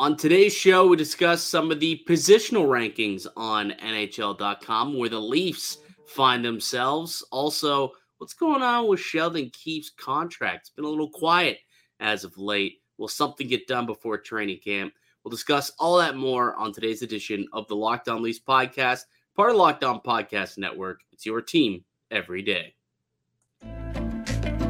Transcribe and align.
On 0.00 0.16
today's 0.16 0.56
show, 0.56 0.86
we 0.86 0.96
discuss 0.96 1.44
some 1.44 1.70
of 1.70 1.78
the 1.78 2.02
positional 2.08 2.66
rankings 2.66 3.26
on 3.36 3.72
NHL.com 3.72 4.96
where 4.96 5.10
the 5.10 5.20
Leafs 5.20 5.76
find 6.06 6.42
themselves. 6.42 7.22
Also, 7.30 7.92
what's 8.16 8.32
going 8.32 8.62
on 8.62 8.88
with 8.88 8.98
Sheldon 8.98 9.50
Keefe's 9.52 9.90
contract? 9.90 10.60
It's 10.60 10.70
been 10.70 10.86
a 10.86 10.88
little 10.88 11.10
quiet 11.10 11.58
as 12.00 12.24
of 12.24 12.38
late. 12.38 12.78
Will 12.96 13.08
something 13.08 13.46
get 13.46 13.66
done 13.66 13.84
before 13.84 14.16
training 14.16 14.60
camp? 14.64 14.94
We'll 15.22 15.30
discuss 15.32 15.70
all 15.78 15.98
that 15.98 16.16
more 16.16 16.56
on 16.56 16.72
today's 16.72 17.02
edition 17.02 17.46
of 17.52 17.68
the 17.68 17.76
Locked 17.76 18.08
On 18.08 18.22
Leafs 18.22 18.40
podcast, 18.40 19.02
part 19.36 19.50
of 19.50 19.56
Locked 19.56 19.84
On 19.84 20.00
Podcast 20.00 20.56
Network. 20.56 21.02
It's 21.12 21.26
your 21.26 21.42
team 21.42 21.84
every 22.10 22.40
day. 22.40 22.74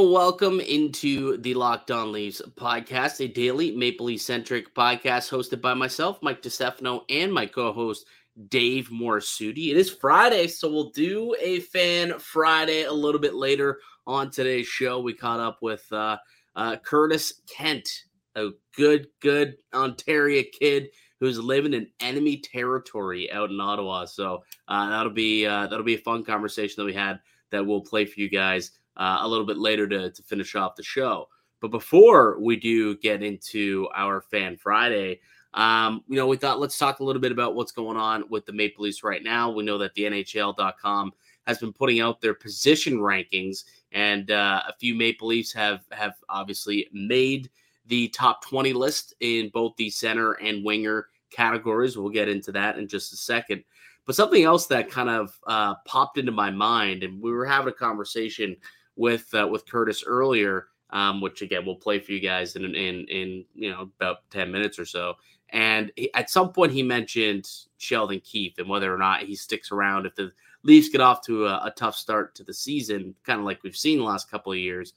Welcome 0.00 0.60
into 0.60 1.38
the 1.38 1.54
Locked 1.54 1.90
On 1.90 2.12
Leafs 2.12 2.40
podcast, 2.54 3.18
a 3.18 3.26
daily 3.26 3.72
Maple 3.72 4.06
Leaf 4.06 4.20
centric 4.20 4.72
podcast 4.72 5.28
hosted 5.28 5.60
by 5.60 5.74
myself, 5.74 6.20
Mike 6.22 6.40
DiStefano, 6.40 7.02
and 7.10 7.32
my 7.32 7.46
co 7.46 7.72
host, 7.72 8.06
Dave 8.48 8.90
Morassutti. 8.90 9.72
It 9.72 9.76
is 9.76 9.90
Friday, 9.90 10.46
so 10.46 10.70
we'll 10.70 10.90
do 10.90 11.34
a 11.40 11.58
fan 11.60 12.16
Friday 12.20 12.84
a 12.84 12.92
little 12.92 13.20
bit 13.20 13.34
later 13.34 13.80
on 14.06 14.30
today's 14.30 14.68
show. 14.68 15.00
We 15.00 15.14
caught 15.14 15.40
up 15.40 15.58
with 15.62 15.84
uh, 15.90 16.18
uh, 16.54 16.76
Curtis 16.76 17.42
Kent, 17.52 17.88
a 18.36 18.50
good, 18.76 19.08
good 19.20 19.56
Ontario 19.74 20.44
kid 20.52 20.90
who's 21.18 21.40
living 21.40 21.74
in 21.74 21.88
enemy 21.98 22.36
territory 22.36 23.32
out 23.32 23.50
in 23.50 23.60
Ottawa. 23.60 24.04
So 24.04 24.44
uh, 24.68 24.90
that'll 24.90 25.12
be 25.12 25.44
uh, 25.44 25.66
that'll 25.66 25.84
be 25.84 25.96
a 25.96 26.02
fun 26.02 26.24
conversation 26.24 26.74
that 26.78 26.86
we 26.86 26.94
had 26.94 27.18
that 27.50 27.66
we'll 27.66 27.80
play 27.80 28.04
for 28.04 28.20
you 28.20 28.28
guys 28.28 28.70
uh, 28.98 29.18
a 29.20 29.28
little 29.28 29.46
bit 29.46 29.58
later 29.58 29.86
to, 29.88 30.10
to 30.10 30.22
finish 30.22 30.54
off 30.54 30.76
the 30.76 30.82
show. 30.82 31.28
But 31.60 31.70
before 31.70 32.38
we 32.40 32.56
do 32.56 32.96
get 32.98 33.22
into 33.22 33.88
our 33.94 34.20
Fan 34.20 34.56
Friday, 34.56 35.20
um, 35.54 36.04
you 36.08 36.16
know, 36.16 36.26
we 36.26 36.36
thought 36.36 36.60
let's 36.60 36.78
talk 36.78 37.00
a 37.00 37.04
little 37.04 37.22
bit 37.22 37.32
about 37.32 37.54
what's 37.54 37.72
going 37.72 37.96
on 37.96 38.24
with 38.28 38.46
the 38.46 38.52
Maple 38.52 38.84
Leafs 38.84 39.02
right 39.02 39.22
now. 39.22 39.50
We 39.50 39.64
know 39.64 39.78
that 39.78 39.94
the 39.94 40.02
NHL.com 40.02 41.12
has 41.46 41.58
been 41.58 41.72
putting 41.72 42.00
out 42.00 42.20
their 42.20 42.34
position 42.34 42.98
rankings, 42.98 43.64
and 43.92 44.30
uh, 44.30 44.62
a 44.68 44.74
few 44.78 44.94
Maple 44.94 45.28
Leafs 45.28 45.52
have 45.52 45.80
have 45.90 46.14
obviously 46.28 46.88
made 46.92 47.50
the 47.86 48.08
top 48.08 48.44
20 48.44 48.74
list 48.74 49.14
in 49.20 49.48
both 49.48 49.74
the 49.76 49.88
center 49.88 50.32
and 50.34 50.64
winger 50.64 51.06
categories. 51.30 51.96
We'll 51.96 52.10
get 52.10 52.28
into 52.28 52.52
that 52.52 52.78
in 52.78 52.86
just 52.86 53.12
a 53.14 53.16
second. 53.16 53.64
But 54.04 54.14
something 54.14 54.44
else 54.44 54.66
that 54.66 54.90
kind 54.90 55.08
of 55.08 55.38
uh, 55.46 55.74
popped 55.86 56.18
into 56.18 56.32
my 56.32 56.50
mind, 56.50 57.02
and 57.02 57.20
we 57.20 57.32
were 57.32 57.46
having 57.46 57.68
a 57.68 57.76
conversation 57.76 58.56
with 58.98 59.32
uh, 59.32 59.48
with 59.48 59.64
Curtis 59.64 60.04
earlier, 60.06 60.66
um, 60.90 61.22
which 61.22 61.40
again 61.40 61.64
we'll 61.64 61.76
play 61.76 61.98
for 61.98 62.12
you 62.12 62.20
guys 62.20 62.56
in 62.56 62.64
in 62.64 63.06
in 63.06 63.44
you 63.54 63.70
know 63.70 63.82
about 63.98 64.28
ten 64.30 64.52
minutes 64.52 64.78
or 64.78 64.84
so. 64.84 65.14
And 65.50 65.90
he, 65.96 66.12
at 66.12 66.28
some 66.28 66.52
point 66.52 66.72
he 66.72 66.82
mentioned 66.82 67.48
Sheldon 67.78 68.20
Keefe 68.20 68.58
and 68.58 68.68
whether 68.68 68.92
or 68.92 68.98
not 68.98 69.22
he 69.22 69.34
sticks 69.34 69.72
around 69.72 70.04
if 70.04 70.14
the 70.14 70.32
Leafs 70.62 70.90
get 70.90 71.00
off 71.00 71.22
to 71.22 71.46
a, 71.46 71.66
a 71.66 71.72
tough 71.74 71.94
start 71.94 72.34
to 72.34 72.44
the 72.44 72.52
season, 72.52 73.14
kind 73.24 73.38
of 73.38 73.46
like 73.46 73.62
we've 73.62 73.76
seen 73.76 73.98
the 73.98 74.04
last 74.04 74.30
couple 74.30 74.52
of 74.52 74.58
years. 74.58 74.92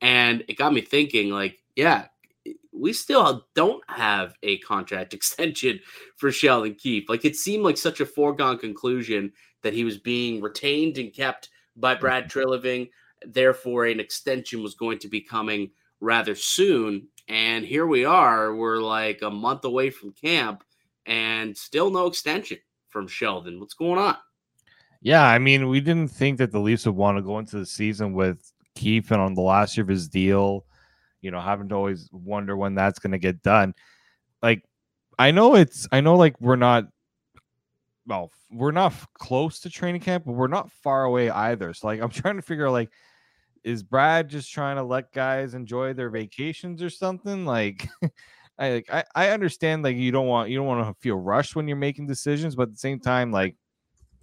And 0.00 0.44
it 0.48 0.56
got 0.56 0.72
me 0.72 0.80
thinking, 0.80 1.30
like, 1.30 1.58
yeah, 1.76 2.06
we 2.72 2.92
still 2.92 3.46
don't 3.54 3.82
have 3.90 4.34
a 4.42 4.58
contract 4.58 5.12
extension 5.14 5.80
for 6.16 6.30
Sheldon 6.30 6.76
Keefe. 6.76 7.08
Like 7.08 7.24
it 7.24 7.36
seemed 7.36 7.64
like 7.64 7.76
such 7.76 8.00
a 8.00 8.06
foregone 8.06 8.58
conclusion 8.58 9.32
that 9.62 9.74
he 9.74 9.84
was 9.84 9.98
being 9.98 10.40
retained 10.40 10.96
and 10.96 11.12
kept 11.12 11.50
by 11.76 11.94
Brad 11.94 12.24
mm-hmm. 12.24 12.38
Therefore, 13.26 13.86
an 13.86 14.00
extension 14.00 14.62
was 14.62 14.74
going 14.74 14.98
to 15.00 15.08
be 15.08 15.20
coming 15.20 15.70
rather 16.00 16.34
soon. 16.34 17.08
And 17.28 17.64
here 17.64 17.86
we 17.86 18.04
are. 18.04 18.54
We're 18.54 18.78
like 18.78 19.22
a 19.22 19.30
month 19.30 19.64
away 19.64 19.90
from 19.90 20.12
camp 20.12 20.64
and 21.06 21.56
still 21.56 21.90
no 21.90 22.06
extension 22.06 22.58
from 22.88 23.06
Sheldon. 23.06 23.60
What's 23.60 23.74
going 23.74 23.98
on? 23.98 24.16
Yeah, 25.02 25.24
I 25.24 25.38
mean, 25.38 25.68
we 25.68 25.80
didn't 25.80 26.10
think 26.10 26.38
that 26.38 26.52
the 26.52 26.58
Leafs 26.58 26.86
would 26.86 26.96
want 26.96 27.18
to 27.18 27.22
go 27.22 27.38
into 27.38 27.58
the 27.58 27.66
season 27.66 28.12
with 28.12 28.52
Keefe 28.74 29.10
and 29.10 29.20
on 29.20 29.34
the 29.34 29.40
last 29.40 29.76
year 29.76 29.82
of 29.82 29.88
his 29.88 30.08
deal, 30.08 30.66
you 31.22 31.30
know, 31.30 31.40
having 31.40 31.68
to 31.70 31.74
always 31.74 32.08
wonder 32.12 32.56
when 32.56 32.74
that's 32.74 32.98
going 32.98 33.12
to 33.12 33.18
get 33.18 33.42
done. 33.42 33.74
Like, 34.42 34.62
I 35.18 35.30
know 35.30 35.54
it's, 35.54 35.86
I 35.92 36.00
know 36.00 36.16
like 36.16 36.40
we're 36.40 36.56
not, 36.56 36.84
well, 38.06 38.30
we're 38.50 38.72
not 38.72 38.92
close 39.14 39.60
to 39.60 39.70
training 39.70 40.00
camp, 40.00 40.24
but 40.26 40.32
we're 40.32 40.48
not 40.48 40.70
far 40.70 41.04
away 41.04 41.30
either. 41.30 41.72
So, 41.72 41.86
like, 41.86 42.00
I'm 42.00 42.10
trying 42.10 42.36
to 42.36 42.42
figure 42.42 42.66
out, 42.66 42.72
like, 42.72 42.90
is 43.64 43.82
Brad 43.82 44.28
just 44.28 44.52
trying 44.52 44.76
to 44.76 44.82
let 44.82 45.12
guys 45.12 45.54
enjoy 45.54 45.92
their 45.92 46.10
vacations 46.10 46.82
or 46.82 46.90
something? 46.90 47.44
Like, 47.44 47.88
I 48.58 48.72
like 48.72 48.90
I, 48.92 49.04
I 49.14 49.28
understand 49.30 49.82
like 49.82 49.96
you 49.96 50.12
don't 50.12 50.26
want 50.26 50.50
you 50.50 50.58
don't 50.58 50.66
want 50.66 50.86
to 50.86 51.00
feel 51.00 51.16
rushed 51.16 51.56
when 51.56 51.66
you're 51.66 51.76
making 51.76 52.06
decisions, 52.06 52.54
but 52.54 52.64
at 52.64 52.72
the 52.72 52.78
same 52.78 53.00
time, 53.00 53.32
like 53.32 53.56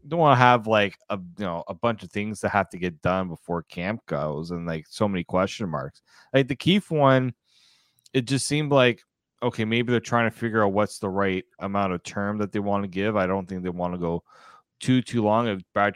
you 0.04 0.10
don't 0.10 0.20
want 0.20 0.38
to 0.38 0.44
have 0.44 0.68
like 0.68 0.98
a 1.10 1.18
you 1.18 1.46
know 1.46 1.64
a 1.68 1.74
bunch 1.74 2.04
of 2.04 2.12
things 2.12 2.40
that 2.42 2.50
have 2.50 2.70
to 2.70 2.78
get 2.78 3.02
done 3.02 3.30
before 3.30 3.64
camp 3.64 4.06
goes 4.06 4.52
and 4.52 4.68
like 4.68 4.86
so 4.90 5.08
many 5.08 5.24
question 5.24 5.70
marks. 5.70 6.02
Like 6.34 6.48
the 6.48 6.56
Keefe 6.56 6.92
one, 6.92 7.34
it 8.14 8.26
just 8.26 8.48
seemed 8.48 8.72
like 8.72 9.02
okay, 9.44 9.66
maybe 9.66 9.92
they're 9.92 10.00
trying 10.00 10.30
to 10.30 10.36
figure 10.36 10.64
out 10.64 10.74
what's 10.74 11.00
the 11.00 11.10
right 11.10 11.46
amount 11.60 11.94
of 11.94 12.04
term 12.04 12.38
that 12.40 12.52
they 12.52 12.60
want 12.60 12.84
to 12.84 12.88
give. 12.88 13.16
I 13.16 13.28
don't 13.28 13.48
think 13.48 13.64
they 13.64 13.70
want 13.70 13.94
to 13.94 14.00
go 14.00 14.24
too 14.80 15.02
too 15.02 15.24
long. 15.24 15.48
If 15.48 15.62
Brad 15.74 15.96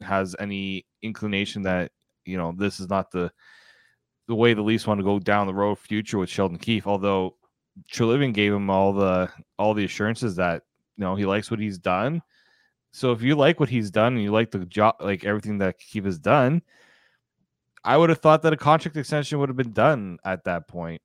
has 0.00 0.34
any 0.40 0.86
inclination 1.02 1.62
that 1.62 1.92
you 2.26 2.36
know, 2.36 2.52
this 2.56 2.80
is 2.80 2.88
not 2.88 3.10
the 3.10 3.30
the 4.28 4.34
way 4.34 4.54
the 4.54 4.62
Leafs 4.62 4.86
want 4.86 4.98
to 4.98 5.04
go 5.04 5.18
down 5.18 5.46
the 5.46 5.54
road 5.54 5.78
future 5.78 6.18
with 6.18 6.28
Sheldon 6.28 6.58
Keefe. 6.58 6.86
Although 6.86 7.36
Treliving 7.90 8.32
gave 8.32 8.52
him 8.52 8.70
all 8.70 8.92
the 8.92 9.30
all 9.58 9.74
the 9.74 9.84
assurances 9.84 10.36
that 10.36 10.62
you 10.96 11.04
know 11.04 11.14
he 11.14 11.24
likes 11.26 11.50
what 11.50 11.60
he's 11.60 11.78
done. 11.78 12.22
So 12.92 13.12
if 13.12 13.22
you 13.22 13.36
like 13.36 13.60
what 13.60 13.68
he's 13.68 13.90
done 13.90 14.14
and 14.14 14.22
you 14.22 14.32
like 14.32 14.50
the 14.50 14.64
job, 14.64 14.96
like 15.00 15.24
everything 15.24 15.58
that 15.58 15.78
Keefe 15.78 16.04
has 16.04 16.18
done, 16.18 16.62
I 17.84 17.96
would 17.96 18.08
have 18.08 18.20
thought 18.20 18.42
that 18.42 18.52
a 18.52 18.56
contract 18.56 18.96
extension 18.96 19.38
would 19.38 19.48
have 19.48 19.56
been 19.56 19.72
done 19.72 20.18
at 20.24 20.44
that 20.44 20.66
point. 20.66 21.02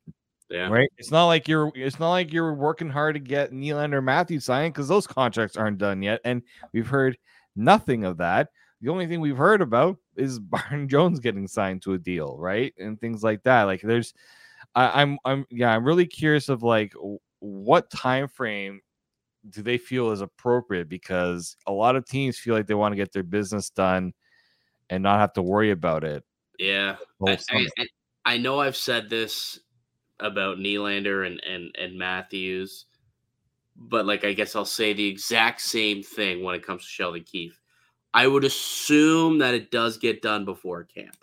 Yeah. 0.49 0.67
Right. 0.67 0.89
It's 0.97 1.11
not 1.11 1.27
like 1.27 1.47
you're. 1.47 1.71
It's 1.75 1.99
not 1.99 2.09
like 2.11 2.33
you're 2.33 2.53
working 2.53 2.89
hard 2.89 3.15
to 3.15 3.19
get 3.19 3.51
Nylander 3.51 4.03
Matthews 4.03 4.45
signed 4.45 4.73
because 4.73 4.87
those 4.87 5.07
contracts 5.07 5.55
aren't 5.55 5.77
done 5.77 6.01
yet, 6.01 6.19
and 6.25 6.43
we've 6.73 6.87
heard 6.87 7.17
nothing 7.55 8.03
of 8.03 8.17
that. 8.17 8.49
The 8.81 8.89
only 8.89 9.07
thing 9.07 9.21
we've 9.21 9.37
heard 9.37 9.61
about 9.61 9.97
is 10.15 10.39
Byron 10.39 10.87
Jones 10.87 11.19
getting 11.19 11.47
signed 11.47 11.81
to 11.83 11.93
a 11.93 11.97
deal, 11.97 12.35
right? 12.37 12.73
And 12.77 12.99
things 12.99 13.23
like 13.23 13.43
that. 13.43 13.63
Like 13.63 13.81
there's 13.81 14.13
I, 14.75 15.01
I'm 15.01 15.17
I'm 15.25 15.45
yeah, 15.49 15.71
I'm 15.71 15.83
really 15.83 16.05
curious 16.05 16.49
of 16.49 16.63
like 16.63 16.93
what 17.39 17.89
time 17.89 18.27
frame 18.27 18.81
do 19.49 19.61
they 19.61 19.77
feel 19.77 20.11
is 20.11 20.21
appropriate 20.21 20.87
because 20.87 21.57
a 21.65 21.71
lot 21.71 21.95
of 21.95 22.05
teams 22.05 22.37
feel 22.37 22.53
like 22.55 22.67
they 22.67 22.75
want 22.75 22.91
to 22.91 22.97
get 22.97 23.11
their 23.11 23.23
business 23.23 23.69
done 23.69 24.13
and 24.89 25.01
not 25.01 25.19
have 25.19 25.33
to 25.33 25.41
worry 25.41 25.71
about 25.71 26.03
it. 26.03 26.23
Yeah. 26.59 26.97
I, 27.25 27.37
I, 27.49 27.65
I, 28.25 28.37
know 28.37 28.59
I've 28.59 28.75
said 28.75 29.09
this 29.09 29.59
about 30.19 30.57
Nylander 30.57 31.25
and, 31.25 31.41
and, 31.43 31.75
and 31.79 31.97
Matthews, 31.97 32.85
but 33.75 34.05
like 34.05 34.23
I 34.23 34.33
guess 34.33 34.55
I'll 34.55 34.65
say 34.65 34.93
the 34.93 35.07
exact 35.07 35.61
same 35.61 36.03
thing 36.03 36.43
when 36.43 36.53
it 36.53 36.65
comes 36.65 36.83
to 36.83 36.89
Sheldon 36.89 37.23
Keefe. 37.23 37.59
I 38.13 38.27
would 38.27 38.43
assume 38.43 39.37
that 39.39 39.53
it 39.53 39.71
does 39.71 39.97
get 39.97 40.21
done 40.21 40.45
before 40.45 40.83
camp. 40.83 41.17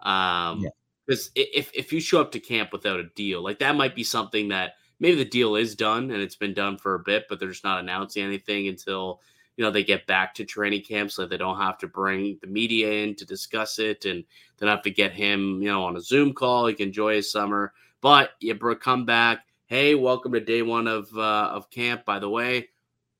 Um, 0.00 0.66
because 1.06 1.30
yeah. 1.34 1.44
if 1.54 1.70
if 1.74 1.92
you 1.92 2.00
show 2.00 2.20
up 2.20 2.32
to 2.32 2.40
camp 2.40 2.72
without 2.72 3.00
a 3.00 3.10
deal, 3.14 3.42
like 3.42 3.58
that 3.60 3.76
might 3.76 3.94
be 3.94 4.04
something 4.04 4.48
that 4.48 4.74
maybe 5.00 5.16
the 5.16 5.24
deal 5.24 5.56
is 5.56 5.74
done 5.74 6.10
and 6.10 6.20
it's 6.20 6.36
been 6.36 6.54
done 6.54 6.76
for 6.76 6.94
a 6.94 7.00
bit, 7.00 7.24
but 7.28 7.40
they're 7.40 7.48
just 7.48 7.64
not 7.64 7.80
announcing 7.80 8.22
anything 8.22 8.68
until 8.68 9.20
you 9.56 9.64
know 9.64 9.70
they 9.70 9.84
get 9.84 10.06
back 10.06 10.34
to 10.34 10.44
training 10.44 10.82
camp, 10.82 11.10
so 11.10 11.26
they 11.26 11.36
don't 11.36 11.58
have 11.58 11.78
to 11.78 11.88
bring 11.88 12.38
the 12.40 12.46
media 12.46 12.90
in 12.90 13.14
to 13.16 13.24
discuss 13.24 13.78
it, 13.78 14.04
and 14.04 14.22
they 14.56 14.66
don't 14.66 14.74
have 14.74 14.84
to 14.84 14.90
get 14.90 15.12
him 15.12 15.62
you 15.62 15.68
know 15.68 15.84
on 15.84 15.96
a 15.96 16.00
Zoom 16.00 16.32
call. 16.32 16.66
He 16.66 16.74
can 16.74 16.88
enjoy 16.88 17.14
his 17.14 17.30
summer, 17.30 17.72
but 18.00 18.32
you 18.40 18.54
bro, 18.54 18.76
come 18.76 19.06
back. 19.06 19.46
Hey, 19.66 19.94
welcome 19.94 20.32
to 20.32 20.40
day 20.40 20.62
one 20.62 20.86
of 20.86 21.08
uh, 21.16 21.50
of 21.52 21.70
camp. 21.70 22.04
By 22.04 22.18
the 22.18 22.28
way, 22.28 22.68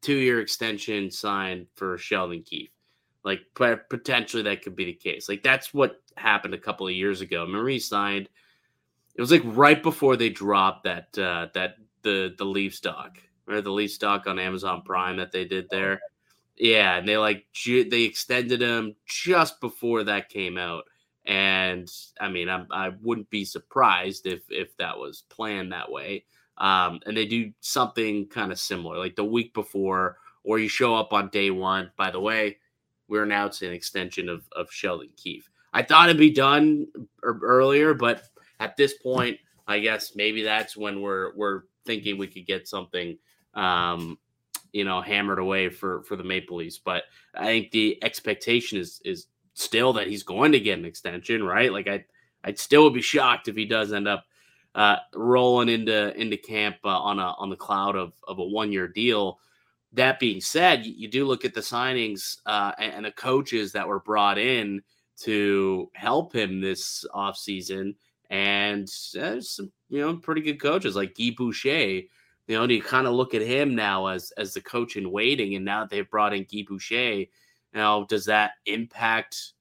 two 0.03 0.17
year 0.17 0.41
extension 0.41 1.11
signed 1.11 1.67
for 1.75 1.97
Sheldon 1.97 2.43
Keefe. 2.43 2.71
Like 3.25 3.41
potentially 3.55 4.43
that 4.45 4.63
could 4.63 4.77
be 4.77 4.87
the 4.87 4.95
case. 4.95 5.29
Like 5.29 5.43
that's 5.43 5.75
what 5.75 6.01
happened 6.17 6.55
a 6.55 6.59
couple 6.59 6.87
of 6.87 6.95
years 6.95 7.21
ago. 7.21 7.47
Marie 7.47 7.79
signed. 7.79 8.29
It 9.15 9.21
was 9.21 9.33
like 9.33 9.43
right 9.45 9.83
before 9.83 10.17
they 10.17 10.29
dropped 10.29 10.85
that 10.85 11.19
uh, 11.19 11.49
that 11.55 11.77
the 12.03 12.35
the 12.39 12.45
Leaf 12.45 12.75
stock 12.75 13.19
or 13.49 13.61
the 13.61 13.73
Leaf 13.73 13.93
stock 13.93 14.27
on 14.27 14.39
Amazon 14.39 14.83
Prime 14.85 15.17
that 15.17 15.33
they 15.33 15.45
did 15.45 15.69
there. 15.71 16.01
Yeah, 16.57 16.97
and 16.97 17.09
they 17.09 17.17
like 17.17 17.47
ju- 17.53 17.89
they 17.89 18.03
extended 18.03 18.61
him 18.61 18.97
just 19.07 19.61
before 19.61 20.05
that 20.05 20.29
came 20.29 20.59
out, 20.59 20.85
and 21.25 21.91
I 22.21 22.29
mean, 22.29 22.49
I'm, 22.49 22.67
I 22.71 22.91
wouldn't 23.03 23.31
be 23.31 23.45
surprised 23.45 24.27
if 24.27 24.43
if 24.49 24.77
that 24.79 24.99
was 24.99 25.25
planned 25.29 25.73
that 25.73 25.91
way. 25.91 26.25
Um, 26.57 26.99
and 27.07 27.17
they 27.17 27.27
do 27.27 27.53
something 27.61 28.27
kind 28.27 28.51
of 28.51 28.59
similar, 28.59 28.99
like 28.99 29.15
the 29.15 29.25
week 29.25 29.55
before, 29.55 30.19
or 30.43 30.59
you 30.59 30.69
show 30.69 30.97
up 30.97 31.13
on 31.13 31.29
day 31.29 31.51
one. 31.53 31.93
By 31.97 32.11
the 32.11 32.21
way, 32.21 32.59
we're 33.09 33.25
announcing 33.25 33.69
an 33.69 33.75
extension 33.75 34.29
of 34.29 34.45
of 34.53 34.71
Sheldon 34.71 35.11
Keefe. 35.17 35.51
I 35.73 35.83
thought 35.83 36.09
it'd 36.09 36.19
be 36.19 36.31
done 36.31 36.87
earlier, 37.23 37.95
but 37.95 38.23
at 38.61 38.77
this 38.77 38.95
point, 38.95 39.39
I 39.67 39.81
guess 39.81 40.17
maybe 40.17 40.43
that's 40.43 40.77
when 40.77 41.01
we're 41.01 41.35
we're 41.37 41.63
thinking 41.85 42.19
we 42.19 42.27
could 42.27 42.47
get 42.47 42.69
something 42.69 43.19
um, 43.55 44.19
you 44.73 44.85
know, 44.85 45.01
hammered 45.01 45.39
away 45.39 45.69
for 45.69 46.03
for 46.03 46.17
the 46.17 46.25
Maple 46.25 46.59
Leafs. 46.59 46.79
But 46.79 47.05
I 47.35 47.47
think 47.47 47.71
the 47.71 48.03
expectation 48.03 48.79
is 48.79 49.01
is 49.05 49.27
still 49.55 49.95
that 49.95 50.07
he's 50.07 50.23
going 50.23 50.53
to 50.53 50.61
get 50.61 50.79
an 50.79 50.85
extension, 50.85 51.43
right? 51.43 51.73
Like 51.73 51.89
I 51.89 52.05
I'd 52.45 52.59
still 52.59 52.91
be 52.91 53.03
shocked 53.03 53.49
if 53.49 53.57
he 53.57 53.65
does 53.65 53.93
end 53.93 54.09
up 54.09 54.25
uh, 54.75 54.97
rolling 55.15 55.69
into 55.69 56.15
into 56.19 56.37
camp 56.37 56.77
uh, 56.85 56.89
on 56.89 57.19
a 57.19 57.35
on 57.39 57.51
the 57.51 57.57
cloud 57.57 57.97
of 57.97 58.13
of 58.27 58.39
a 58.39 58.45
one 58.45 58.73
year 58.73 58.89
deal. 58.89 59.41
That 59.93 60.19
being 60.19 60.41
said, 60.41 60.85
you, 60.85 60.93
you, 60.97 61.09
do 61.09 61.25
look 61.25 61.45
at 61.45 61.55
the 61.55 61.61
signings 61.61 62.37
uh, 62.45 62.73
and, 62.79 62.93
and, 62.93 63.05
the 63.07 63.13
coaches 63.13 63.73
that 63.73 63.89
were 63.89 64.01
brought 64.01 64.37
in 64.37 64.83
to 65.21 65.91
help 65.95 66.35
him 66.35 66.61
this 66.61 67.07
offseason. 67.15 67.95
and 68.29 68.87
there's 69.15 69.51
some 69.51 69.73
you 69.89 70.01
know 70.01 70.17
pretty 70.17 70.43
good 70.43 70.61
coaches 70.61 70.95
like 70.95 71.17
Guy 71.17 71.31
Boucher 71.37 72.03
you 72.49 72.57
know, 72.57 72.63
and 72.63 72.73
you 72.73 72.83
kind 72.83 73.07
of 73.07 73.13
look 73.13 73.35
at 73.35 73.43
him 73.43 73.75
now 73.75 74.07
as 74.07 74.33
as 74.39 74.55
the 74.55 74.61
coach 74.63 74.97
in 74.97 75.13
waiting, 75.13 75.55
and 75.55 75.65
now 75.65 75.81
that 75.81 75.91
they've 75.91 76.11
brought 76.11 76.35
in 76.35 76.47
Guy 76.51 76.65
Boucher. 76.67 77.27
Now, 77.75 78.05
does 78.05 78.25
that 78.25 78.53
impact 78.65 79.53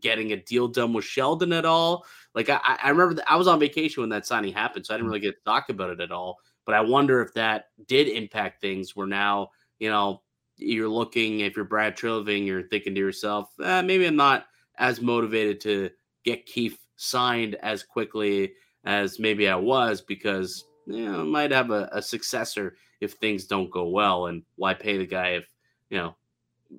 getting 0.00 0.32
a 0.32 0.36
deal 0.36 0.68
done 0.68 0.92
with 0.92 1.04
Sheldon 1.04 1.52
at 1.52 1.64
all? 1.64 2.06
Like, 2.32 2.48
I, 2.48 2.60
I 2.82 2.90
remember 2.90 3.20
I 3.26 3.34
was 3.34 3.48
on 3.48 3.58
vacation 3.58 4.02
when 4.02 4.10
that 4.10 4.26
signing 4.26 4.54
happened, 4.54 4.86
so 4.86 4.94
I 4.94 4.96
didn't 4.96 5.08
really 5.08 5.20
get 5.20 5.36
to 5.36 5.44
talk 5.44 5.68
about 5.68 5.90
it 5.90 6.00
at 6.00 6.12
all. 6.12 6.38
But 6.66 6.74
I 6.74 6.80
wonder 6.80 7.20
if 7.20 7.34
that 7.34 7.66
did 7.86 8.08
impact 8.08 8.60
things. 8.60 8.96
Where 8.96 9.06
now, 9.06 9.50
you 9.78 9.90
know, 9.90 10.22
you're 10.56 10.88
looking 10.88 11.40
if 11.40 11.56
you're 11.56 11.64
Brad 11.64 11.96
Treliving, 11.96 12.46
you're 12.46 12.68
thinking 12.68 12.94
to 12.94 13.00
yourself, 13.00 13.50
eh, 13.62 13.82
maybe 13.82 14.06
I'm 14.06 14.16
not 14.16 14.46
as 14.76 15.00
motivated 15.00 15.60
to 15.62 15.90
get 16.24 16.46
Keefe 16.46 16.78
signed 16.96 17.56
as 17.56 17.82
quickly 17.82 18.54
as 18.84 19.18
maybe 19.18 19.48
I 19.48 19.56
was 19.56 20.00
because 20.00 20.64
you 20.86 21.10
know, 21.10 21.20
I 21.20 21.24
might 21.24 21.50
have 21.50 21.70
a, 21.70 21.88
a 21.92 22.02
successor 22.02 22.76
if 23.00 23.12
things 23.12 23.46
don't 23.46 23.70
go 23.70 23.88
well. 23.88 24.26
And 24.26 24.42
why 24.56 24.74
pay 24.74 24.98
the 24.98 25.06
guy 25.06 25.30
if, 25.30 25.48
you 25.90 25.98
know, 25.98 26.14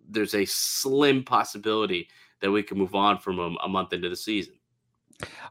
there's 0.09 0.35
a 0.35 0.45
slim 0.45 1.23
possibility 1.23 2.09
that 2.41 2.51
we 2.51 2.63
can 2.63 2.77
move 2.77 2.95
on 2.95 3.17
from 3.17 3.39
him 3.39 3.57
a 3.63 3.67
month 3.67 3.93
into 3.93 4.09
the 4.09 4.15
season. 4.15 4.54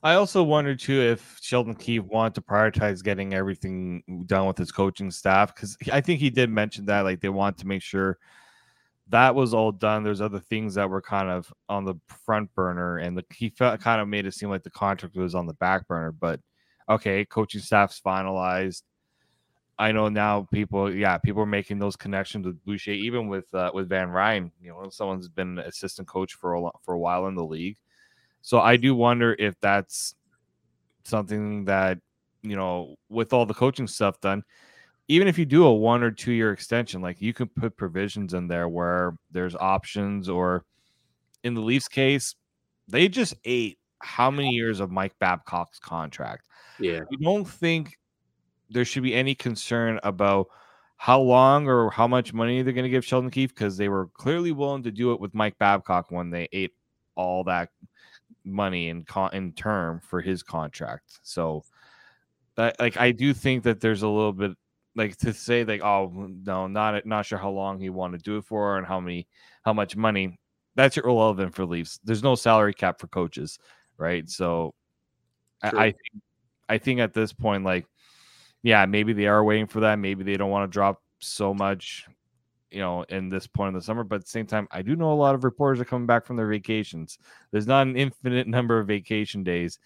I 0.02 0.14
also 0.14 0.43
wondered 0.43 0.78
too 0.78 1.00
if 1.00 1.38
Sheldon 1.40 1.75
Keefe 1.75 2.05
wanted 2.05 2.34
to 2.34 2.43
prioritize 2.43 3.02
getting 3.02 3.32
everything 3.32 4.25
done 4.26 4.46
with 4.46 4.58
his 4.58 4.70
coaching 4.70 5.11
staff 5.11 5.55
because 5.55 5.76
I 5.90 6.00
think 6.00 6.20
he 6.20 6.31
did 6.31 6.50
mention 6.50 6.84
that 6.87 7.00
like 7.00 7.20
they 7.20 7.31
want 7.31 7.58
to 7.58 7.66
make 7.66 7.82
sure 7.82 8.19
that 9.08 9.34
was 9.34 9.52
all 9.52 9.72
done. 9.72 10.02
There's 10.02 10.20
other 10.20 10.40
things 10.40 10.75
that 10.75 10.88
were 10.88 11.02
kind 11.02 11.28
of 11.28 11.52
on 11.69 11.84
the 11.84 11.94
front 12.25 12.55
burner, 12.55 12.99
and 12.99 13.16
the, 13.16 13.25
he 13.32 13.50
felt, 13.50 13.81
kind 13.81 14.00
of 14.00 14.08
made 14.08 14.26
it 14.26 14.34
seem 14.34 14.50
like 14.50 14.62
the 14.62 14.70
contract 14.70 15.16
was 15.16 15.34
on 15.34 15.46
the 15.46 15.55
back 15.55 15.87
burner. 15.87 16.12
But 16.12 16.40
okay, 16.88 17.25
coaching 17.25 17.61
staff's 17.61 18.00
finalized. 18.00 18.82
I 19.78 19.93
know 19.93 20.08
now 20.08 20.46
people, 20.52 20.94
yeah, 20.94 21.19
people 21.19 21.43
are 21.43 21.46
making 21.46 21.81
those 21.81 21.96
connections 21.96 22.46
with 22.46 22.64
Boucher, 22.64 22.93
even 22.93 23.28
with 23.28 23.52
uh, 23.55 23.72
with 23.75 23.88
Van 23.88 24.11
Ryn. 24.11 24.52
You 24.61 24.70
know, 24.70 24.88
someone's 24.90 25.28
been 25.28 25.58
assistant 25.58 26.08
coach 26.08 26.34
for 26.34 26.55
a 26.55 26.70
for 26.82 26.94
a 26.94 26.99
while 26.99 27.26
in 27.26 27.34
the 27.34 27.44
league. 27.44 27.76
So 28.44 28.61
I 28.61 28.76
do 28.76 28.94
wonder 28.94 29.35
if 29.38 29.58
that's 29.61 30.14
something 31.05 31.64
that 31.64 31.99
you 32.43 32.56
know, 32.56 32.96
with 33.08 33.32
all 33.32 33.46
the 33.46 33.55
coaching 33.55 33.87
stuff 33.87 34.20
done, 34.20 34.43
even 35.08 35.26
if 35.29 35.38
you 35.38 35.46
do 35.46 35.64
a 35.64 35.73
one 35.73 36.02
or 36.02 36.11
two 36.11 36.32
year 36.32 36.52
extension, 36.52 37.00
like 37.00 37.23
you 37.23 37.32
can 37.32 37.49
put 37.49 37.75
provisions 37.75 38.35
in 38.35 38.46
there 38.46 38.69
where 38.69 39.17
there's 39.31 39.56
options, 39.56 40.29
or 40.29 40.67
in 41.43 41.55
the 41.55 41.62
Leafs 41.62 41.88
case, 41.88 42.35
they 42.87 43.08
just 43.08 43.35
ate 43.46 43.79
how 44.00 44.31
many 44.31 44.50
years 44.50 44.79
of 44.79 44.90
Mike 44.90 45.19
Babcock's 45.19 45.79
contract. 45.79 46.44
Yeah. 46.79 47.00
You 47.11 47.17
don't 47.17 47.49
think 47.49 47.99
there 48.69 48.85
should 48.85 49.02
be 49.02 49.14
any 49.14 49.35
concern 49.35 49.99
about 50.02 50.49
how 50.99 51.19
long 51.19 51.67
or 51.67 51.90
how 51.90 52.06
much 52.06 52.35
money 52.35 52.61
they're 52.61 52.75
going 52.75 52.85
to 52.85 52.90
give 52.90 53.06
Sheldon 53.06 53.31
Keefe 53.31 53.55
because 53.55 53.79
they 53.79 53.88
were 53.88 54.08
clearly 54.12 54.52
willing 54.52 54.82
to 54.82 54.90
do 54.90 55.12
it 55.12 55.20
with 55.20 55.35
Mike 55.35 55.58
Babcock 55.58 56.11
when 56.11 56.29
they 56.29 56.47
ate 56.52 56.73
all 57.14 57.44
that 57.44 57.70
money 58.44 58.88
in 58.88 59.05
con- 59.05 59.35
in 59.35 59.52
term 59.52 60.00
for 60.00 60.20
his 60.20 60.43
contract. 60.43 61.19
So 61.23 61.64
that 62.56 62.76
like 62.79 62.96
I 62.96 63.12
do 63.12 63.35
think 63.35 63.64
that 63.64 63.81
there's 63.81 64.02
a 64.02 64.08
little 64.08 64.32
bit 64.32 64.52
like 64.96 65.17
to 65.19 65.32
say 65.32 65.64
like 65.64 65.82
oh 65.82 66.29
no 66.44 66.67
not 66.67 67.05
not 67.05 67.26
sure 67.26 67.38
how 67.38 67.50
long 67.50 67.81
he 67.81 67.91
want 67.91 68.12
to 68.12 68.19
do 68.19 68.37
it 68.37 68.44
for 68.44 68.79
and 68.79 68.87
how 68.87 69.00
many 69.00 69.26
how 69.64 69.73
much 69.73 69.96
money 69.96 70.38
that's 70.76 70.96
irrelevant 70.96 71.55
for 71.55 71.67
Leafs. 71.67 72.00
There's 72.05 72.23
no 72.23 72.35
salary 72.35 72.75
cap 72.75 73.00
for 73.00 73.06
coaches, 73.08 73.58
right? 73.96 74.29
So 74.29 74.75
I, 75.62 75.69
I 75.69 75.85
think 75.85 76.23
I 76.69 76.79
think 76.79 77.00
at 77.00 77.14
this 77.14 77.32
point, 77.32 77.64
like, 77.64 77.87
yeah, 78.62 78.87
maybe 78.87 79.12
they 79.12 79.26
are 79.26 79.44
waiting 79.44 79.67
for 79.67 79.81
that. 79.81 79.99
Maybe 79.99 80.25
they 80.25 80.37
don't 80.37 80.50
want 80.50 80.70
to 80.70 80.73
drop 80.73 81.00
so 81.20 81.55
much, 81.55 82.06
you 82.75 82.81
know, 82.81 83.05
in 83.05 83.29
this 83.29 83.47
point 83.47 83.69
in 83.69 83.75
the 83.75 83.82
summer. 83.82 84.05
But 84.05 84.17
at 84.17 84.23
the 84.23 84.31
same 84.31 84.47
time, 84.47 84.67
I 84.71 84.82
do 84.82 84.97
know 84.97 85.12
a 85.12 85.15
lot 85.15 85.35
of 85.35 85.44
reporters 85.44 85.81
are 85.81 85.85
coming 85.85 86.06
back 86.06 86.26
from 86.26 86.37
their 86.37 86.49
vacations. 86.49 87.19
There's 87.53 87.67
not 87.67 87.87
an 87.87 87.97
infinite 87.97 88.47
number 88.49 88.79
of 88.79 88.88
vacation 88.88 89.44
days 89.44 89.79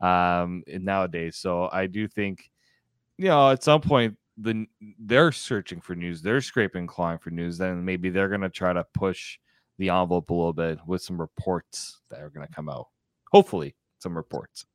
um, 0.00 0.62
nowadays. 0.66 1.36
So 1.36 1.68
I 1.72 1.86
do 1.86 2.06
think, 2.06 2.50
you 3.16 3.28
know, 3.28 3.50
at 3.50 3.62
some 3.62 3.80
point, 3.80 4.16
the 4.36 4.66
they're 4.98 5.32
searching 5.32 5.80
for 5.80 5.94
news, 5.94 6.20
they're 6.20 6.40
scraping 6.40 6.86
clawing 6.86 7.18
for 7.18 7.30
news. 7.30 7.56
Then 7.56 7.84
maybe 7.84 8.10
they're 8.10 8.28
going 8.28 8.40
to 8.40 8.50
try 8.50 8.72
to 8.72 8.84
push 8.92 9.38
the 9.78 9.88
envelope 9.90 10.30
a 10.30 10.34
little 10.34 10.52
bit 10.52 10.78
with 10.86 11.02
some 11.02 11.20
reports 11.20 12.00
that 12.10 12.20
are 12.20 12.30
going 12.30 12.46
to 12.46 12.52
come 12.52 12.68
out. 12.68 12.88
Hopefully, 13.30 13.74
some 14.00 14.16
reports 14.16 14.66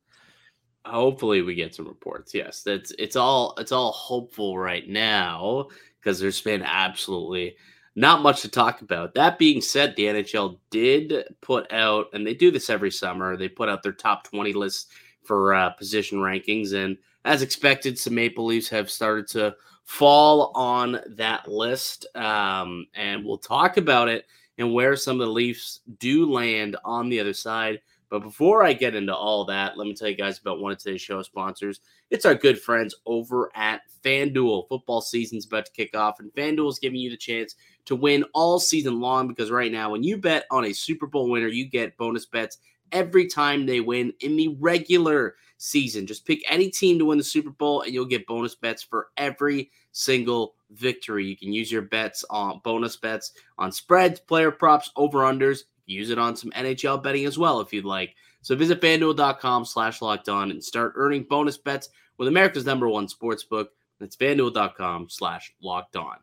hopefully 0.86 1.42
we 1.42 1.56
get 1.56 1.76
some 1.76 1.88
reports. 1.88 2.34
Yes 2.34 2.64
that's 2.64 2.92
it's 2.98 3.16
all 3.16 3.54
it's 3.58 3.72
all 3.72 3.92
hopeful 3.92 4.58
right 4.58 4.88
now 4.88 5.68
because 6.00 6.20
there's 6.20 6.42
been 6.42 6.64
absolutely 6.64 7.56
not 7.96 8.22
much 8.22 8.42
to 8.42 8.50
talk 8.50 8.82
about. 8.82 9.14
That 9.14 9.40
being 9.40 9.62
said 9.62 9.96
the 9.96 10.06
nhl 10.06 10.58
did 10.70 11.26
put 11.42 11.72
out 11.72 12.08
and 12.14 12.26
they 12.26 12.34
do 12.34 12.52
this 12.52 12.70
every 12.70 12.92
summer 12.92 13.36
they 13.36 13.50
put 13.50 13.70
out 13.70 13.84
their 13.84 13.92
top 13.92 14.24
20 14.24 14.54
list 14.54 14.92
for 15.24 15.54
uh, 15.54 15.70
position 15.72 16.20
rankings 16.20 16.74
and 16.74 16.98
as 17.26 17.42
expected 17.42 17.98
some 18.00 18.16
maple 18.16 18.46
leafs 18.46 18.70
have 18.70 18.90
started 18.90 19.28
to 19.28 19.56
fall 19.84 20.52
on 20.56 21.00
that 21.08 21.48
list 21.48 22.06
um, 22.16 22.86
and 22.94 23.26
we'll 23.26 23.38
talk 23.38 23.78
about 23.78 24.08
it 24.08 24.26
and 24.58 24.74
where 24.74 24.96
some 24.96 25.20
of 25.20 25.26
the 25.26 25.34
leafs 25.34 25.80
do 25.98 26.32
land 26.32 26.76
on 26.86 27.10
the 27.10 27.20
other 27.20 27.34
side 27.34 27.82
but 28.10 28.24
before 28.24 28.64
I 28.64 28.74
get 28.74 28.96
into 28.96 29.16
all 29.16 29.46
that, 29.46 29.78
let 29.78 29.86
me 29.86 29.94
tell 29.94 30.10
you 30.10 30.16
guys 30.16 30.40
about 30.40 30.60
one 30.60 30.72
of 30.72 30.80
today's 30.80 31.02
show 31.02 31.22
sponsors. 31.22 31.80
It's 32.10 32.26
our 32.26 32.36
good 32.36 32.60
friends 32.60 32.96
over 33.06 33.52
at 33.56 33.82
FanDuel. 34.04 34.68
Football 34.68 35.02
season's 35.02 35.46
about 35.46 35.68
to 35.68 35.72
kick 35.72 35.96
off, 35.96 36.20
and 36.20 36.34
FanDuel 36.34 36.70
is 36.70 36.80
giving 36.80 37.00
you 37.00 37.10
the 37.10 37.18
chance 37.18 37.56
to 37.86 37.96
win 37.96 38.26
all 38.34 38.60
season 38.60 39.00
long 39.00 39.28
because 39.28 39.52
right 39.52 39.72
now, 39.72 39.92
when 39.92 40.04
you 40.04 40.18
bet 40.18 40.46
on 40.50 40.66
a 40.66 40.74
Super 40.74 41.08
Bowl 41.08 41.30
winner, 41.30 41.48
you 41.48 41.66
get 41.66 41.98
bonus 41.98 42.26
bets 42.26 42.58
every 42.92 43.28
time 43.28 43.66
they 43.66 43.80
win 43.80 44.12
in 44.22 44.36
the 44.36 44.56
regular 44.60 45.36
season. 45.58 46.08
Just 46.08 46.26
pick 46.26 46.42
any 46.50 46.70
team 46.70 46.98
to 46.98 47.06
win 47.06 47.18
the 47.18 47.24
Super 47.24 47.52
Bowl, 47.52 47.82
and 47.82 47.94
you'll 47.94 48.06
get 48.06 48.26
bonus 48.26 48.56
bets 48.56 48.82
for 48.82 49.10
every 49.18 49.72
single 49.92 50.56
victory. 50.72 51.26
You 51.26 51.38
can 51.38 51.54
use 51.54 51.72
your 51.72 51.84
bets 51.84 52.26
on 52.30 52.62
bonus 52.64 52.98
bets 52.98 53.34
on 53.58 53.72
spreads, 53.72 54.20
player 54.20 54.52
props, 54.52 54.92
over 54.96 55.20
unders 55.20 55.64
use 55.90 56.10
it 56.10 56.20
on 56.20 56.36
some 56.36 56.52
NHL 56.52 57.02
betting 57.02 57.26
as 57.26 57.38
well 57.38 57.60
if 57.62 57.74
you'd 57.74 57.86
like. 57.86 58.16
So 58.42 58.56
visit 58.56 58.82
fanduel.com 58.82 59.66
slash 59.66 60.02
locked 60.02 60.30
on 60.30 60.52
and 60.52 60.64
start 60.64 60.94
earning 60.96 61.24
bonus 61.24 61.58
bets 61.58 61.90
with 62.18 62.28
America's 62.28 62.66
number 62.66 62.88
one 62.88 63.08
sports 63.08 63.44
book. 63.44 63.72
That's 64.00 64.16
fanduel.com 64.16 65.10
slash 65.10 65.54
locked 65.62 65.96
on. 65.96 66.18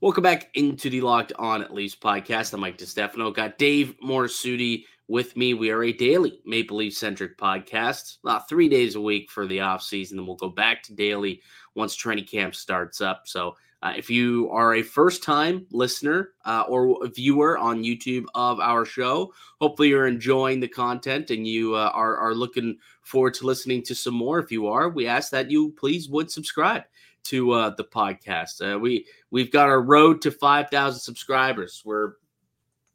Welcome 0.00 0.22
back 0.22 0.48
into 0.54 0.88
the 0.88 1.02
Locked 1.02 1.34
On 1.38 1.60
at 1.62 1.74
Leafs 1.74 1.94
podcast. 1.94 2.54
I'm 2.54 2.60
Mike 2.60 2.78
DiStefano. 2.78 3.34
Got 3.34 3.58
Dave 3.58 3.96
Morassutti 4.02 4.84
with 5.08 5.36
me. 5.36 5.52
We 5.52 5.70
are 5.70 5.82
a 5.82 5.92
daily 5.92 6.40
Maple 6.46 6.78
Leaf 6.78 6.94
centric 6.94 7.36
podcast, 7.36 8.16
about 8.22 8.48
three 8.48 8.68
days 8.68 8.94
a 8.94 9.00
week 9.00 9.30
for 9.30 9.46
the 9.46 9.58
offseason. 9.58 10.12
Then 10.12 10.26
we'll 10.26 10.36
go 10.36 10.48
back 10.48 10.82
to 10.84 10.94
daily 10.94 11.42
once 11.74 11.94
training 11.94 12.24
camp 12.24 12.54
starts 12.54 13.02
up. 13.02 13.22
So 13.26 13.56
uh, 13.82 13.94
if 13.96 14.10
you 14.10 14.48
are 14.50 14.74
a 14.74 14.82
first 14.82 15.22
time 15.22 15.66
listener 15.70 16.30
uh, 16.44 16.64
or 16.68 17.06
viewer 17.08 17.56
on 17.56 17.82
YouTube 17.82 18.24
of 18.34 18.60
our 18.60 18.84
show, 18.84 19.32
hopefully 19.60 19.88
you're 19.88 20.06
enjoying 20.06 20.60
the 20.60 20.68
content 20.68 21.30
and 21.30 21.46
you 21.46 21.74
uh, 21.74 21.90
are, 21.94 22.16
are 22.16 22.34
looking 22.34 22.76
forward 23.02 23.34
to 23.34 23.46
listening 23.46 23.82
to 23.82 23.94
some 23.94 24.14
more. 24.14 24.38
If 24.38 24.52
you 24.52 24.66
are, 24.66 24.90
we 24.90 25.06
ask 25.06 25.30
that 25.30 25.50
you 25.50 25.72
please 25.72 26.08
would 26.10 26.30
subscribe 26.30 26.84
to 27.24 27.52
uh, 27.52 27.70
the 27.76 27.84
podcast. 27.84 28.60
Uh, 28.60 28.78
we 28.78 29.06
we've 29.30 29.50
got 29.50 29.68
our 29.68 29.80
road 29.80 30.22
to 30.22 30.30
five 30.30 30.68
thousand 30.70 31.00
subscribers. 31.00 31.82
We're 31.84 32.14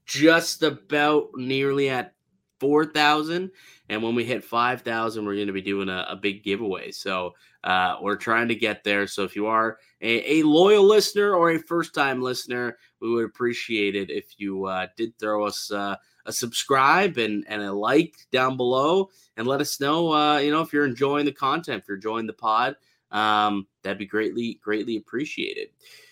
just 0.05 0.61
about 0.63 1.29
nearly 1.35 1.89
at 1.89 2.13
four 2.59 2.85
thousand, 2.85 3.51
and 3.89 4.01
when 4.01 4.15
we 4.15 4.23
hit 4.23 4.43
five 4.43 4.81
thousand, 4.81 5.25
we're 5.25 5.35
going 5.35 5.47
to 5.47 5.53
be 5.53 5.61
doing 5.61 5.89
a, 5.89 6.05
a, 6.09 6.15
big 6.15 6.43
giveaway. 6.43 6.91
So 6.91 7.33
uh, 7.65 7.97
we're 7.99 8.15
trying 8.15 8.47
to 8.47 8.55
get 8.55 8.83
there. 8.83 9.07
So 9.07 9.23
if 9.23 9.35
you 9.35 9.47
are 9.47 9.79
a, 10.01 10.39
a 10.39 10.43
loyal 10.43 10.83
listener 10.83 11.33
or 11.33 11.51
a 11.51 11.59
first 11.59 11.93
time 11.95 12.21
listener, 12.21 12.77
we 13.01 13.09
would 13.09 13.25
appreciate 13.25 13.95
it 13.95 14.11
if 14.11 14.35
you 14.37 14.65
uh, 14.65 14.87
did 14.95 15.17
throw 15.17 15.45
us 15.45 15.71
uh, 15.71 15.95
a 16.27 16.31
subscribe 16.31 17.17
and, 17.17 17.43
and 17.47 17.63
a 17.63 17.73
like 17.73 18.15
down 18.31 18.55
below 18.55 19.09
and 19.35 19.47
let 19.47 19.61
us 19.61 19.79
know, 19.79 20.13
uh, 20.13 20.37
you 20.37 20.51
know, 20.51 20.61
if 20.61 20.71
you're 20.71 20.85
enjoying 20.85 21.25
the 21.25 21.31
content, 21.31 21.81
if 21.81 21.87
you're 21.87 21.97
enjoying 21.97 22.27
the 22.27 22.33
pod, 22.33 22.75
um, 23.11 23.65
that'd 23.81 23.97
be 23.97 24.05
greatly, 24.05 24.59
greatly 24.63 24.97
appreciated. 24.97 25.69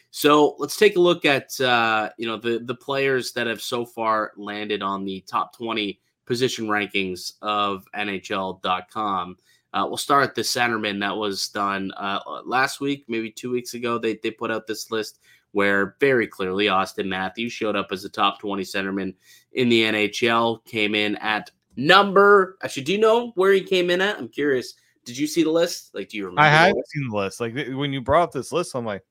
So 0.10 0.55
let's 0.60 0.77
take 0.77 0.95
a 0.95 1.01
look 1.01 1.25
at, 1.25 1.60
uh, 1.62 2.10
you 2.17 2.27
know, 2.27 2.38
the, 2.38 2.60
the 2.63 2.75
players 2.75 3.31
that 3.33 3.48
have 3.48 3.62
so 3.62 3.86
far 3.86 4.31
landed 4.38 4.81
on 4.81 5.05
the 5.05 5.22
top 5.22 5.55
20 5.57 6.00
position 6.25 6.67
rankings 6.67 7.33
of 7.41 7.86
NHL.com. 7.95 9.38
Uh, 9.74 9.86
we'll 9.88 9.98
start 9.98 10.24
at 10.24 10.36
the 10.36 10.42
centerman 10.42 11.00
that 11.00 11.15
was 11.18 11.48
done 11.50 11.92
uh, 11.98 12.20
last 12.46 12.80
week, 12.80 13.06
maybe 13.08 13.32
two 13.32 13.51
weeks 13.51 13.74
ago. 13.74 13.98
They, 13.98 14.20
they 14.22 14.30
put 14.30 14.51
out 14.51 14.68
this 14.68 14.92
list 14.92 15.20
where 15.51 15.96
very 16.00 16.27
clearly 16.27 16.68
Austin 16.68 17.10
Matthews 17.10 17.53
showed 17.53 17.75
up 17.75 17.88
as 17.92 18.06
a 18.06 18.10
top 18.10 18.39
20 18.39 18.63
centerman 18.63 19.13
in 19.53 19.70
the 19.70 19.84
NHL, 19.84 20.63
came 20.65 20.94
in 20.94 21.15
at 21.18 21.50
number. 21.75 22.58
Actually, 22.63 22.84
do 22.84 22.92
you 22.92 23.00
know 23.00 23.32
where 23.36 23.51
he 23.51 23.62
came 23.62 23.89
in 23.89 24.01
at? 24.01 24.18
I'm 24.18 24.30
curious. 24.30 24.75
Did 25.06 25.18
you 25.18 25.27
see 25.27 25.44
the 25.44 25.51
list? 25.51 25.94
Like, 25.94 26.10
do 26.10 26.18
you 26.18 26.25
remember? 26.25 26.42
I 26.42 26.50
had 26.50 26.74
seen 26.88 27.10
the 27.10 27.18
list. 27.18 27.39
Like 27.39 27.53
when 27.56 27.94
you 27.94 28.01
brought 28.01 28.24
up 28.24 28.32
this 28.32 28.51
list, 28.51 28.75
I'm 28.75 28.86
like, 28.86 29.03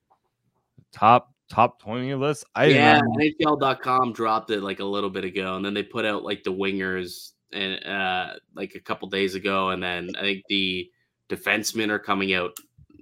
top 0.93 1.33
top 1.49 1.81
20 1.81 2.15
list. 2.15 2.45
I 2.55 2.67
yeah, 2.67 3.01
NHL.com 3.01 4.13
dropped 4.13 4.51
it 4.51 4.63
like 4.63 4.81
a 4.81 4.85
little 4.85 5.11
bit 5.11 5.25
ago, 5.25 5.57
and 5.57 5.65
then 5.65 5.75
they 5.75 5.83
put 5.83 6.05
out 6.05 6.25
like 6.25 6.45
the 6.45 6.53
wingers 6.53 7.33
and 7.53 7.85
uh 7.87 8.35
like 8.55 8.75
a 8.75 8.81
couple 8.81 9.09
days 9.09 9.35
ago, 9.35 9.71
and 9.71 9.83
then 9.83 10.11
I 10.17 10.21
think 10.21 10.45
the 10.49 10.91
defensemen 11.29 11.91
are 11.91 11.99
coming 11.99 12.35
out 12.35 12.57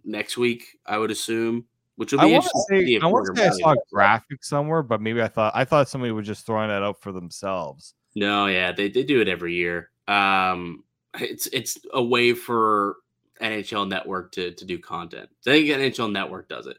next 0.04 0.36
week. 0.36 0.78
I 0.86 0.98
would 0.98 1.10
assume 1.10 1.66
which 2.00 2.12
will 2.12 2.20
be 2.20 2.32
I 2.32 2.36
interesting. 2.36 2.86
Say, 2.86 2.98
I 3.02 3.06
want 3.06 3.26
to 3.26 3.38
say 3.38 3.48
I 3.48 3.50
saw 3.50 3.72
a 3.72 3.76
graphic 3.92 4.42
somewhere, 4.42 4.82
but 4.82 5.02
maybe 5.02 5.20
I 5.20 5.28
thought 5.28 5.52
I 5.54 5.66
thought 5.66 5.86
somebody 5.86 6.12
was 6.12 6.26
just 6.26 6.46
throwing 6.46 6.68
that 6.68 6.82
out 6.82 6.98
for 6.98 7.12
themselves. 7.12 7.92
No, 8.14 8.46
yeah, 8.46 8.72
they, 8.72 8.88
they 8.88 9.02
do 9.02 9.20
it 9.20 9.28
every 9.28 9.54
year. 9.54 9.90
Um, 10.08 10.84
it's 11.18 11.46
it's 11.48 11.78
a 11.92 12.02
way 12.02 12.32
for 12.32 12.96
NHL 13.42 13.86
Network 13.86 14.32
to 14.32 14.52
to 14.52 14.64
do 14.64 14.78
content. 14.78 15.28
I 15.46 15.50
think 15.50 15.66
NHL 15.68 16.10
Network 16.10 16.48
does 16.48 16.66
it 16.66 16.78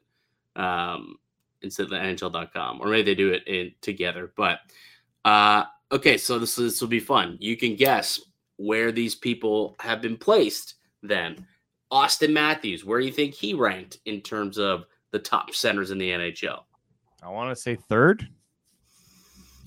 um, 0.55 1.17
instead 1.61 1.83
of 1.83 1.89
the 1.91 1.97
NHL.com, 1.97 2.79
or 2.81 2.87
maybe 2.87 3.03
they 3.03 3.15
do 3.15 3.31
it 3.31 3.47
in 3.47 3.73
together. 3.81 4.33
But 4.35 4.59
uh, 5.23 5.65
okay, 5.91 6.17
so 6.17 6.39
this 6.39 6.55
this 6.55 6.81
will 6.81 6.87
be 6.87 6.99
fun. 6.99 7.37
You 7.39 7.57
can 7.57 7.75
guess 7.75 8.19
where 8.57 8.91
these 8.91 9.15
people 9.15 9.75
have 9.79 10.01
been 10.01 10.17
placed. 10.17 10.75
Then 11.03 11.45
Austin 11.89 12.33
Matthews, 12.33 12.85
where 12.85 12.99
do 12.99 13.05
you 13.05 13.11
think 13.11 13.33
he 13.33 13.53
ranked 13.53 13.97
in 14.05 14.21
terms 14.21 14.57
of 14.57 14.85
the 15.11 15.19
top 15.19 15.53
centers 15.53 15.91
in 15.91 15.97
the 15.97 16.09
NHL? 16.09 16.61
I 17.23 17.29
want 17.29 17.55
to 17.55 17.61
say 17.61 17.75
third. 17.75 18.27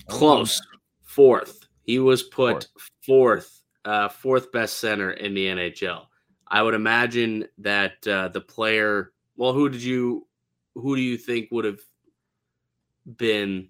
Close. 0.07 0.61
Fourth. 1.03 1.67
He 1.83 1.99
was 1.99 2.23
put 2.23 2.67
fourth, 3.05 3.61
uh, 3.85 4.09
fourth 4.09 4.51
best 4.51 4.77
center 4.77 5.11
in 5.11 5.33
the 5.33 5.45
NHL. 5.45 6.05
I 6.47 6.61
would 6.61 6.73
imagine 6.73 7.45
that 7.59 8.05
uh, 8.07 8.29
the 8.29 8.41
player. 8.41 9.13
Well, 9.37 9.53
who 9.53 9.69
did 9.69 9.83
you? 9.83 10.27
Who 10.75 10.95
do 10.95 11.01
you 11.01 11.17
think 11.17 11.49
would 11.51 11.65
have 11.65 11.79
been 13.17 13.69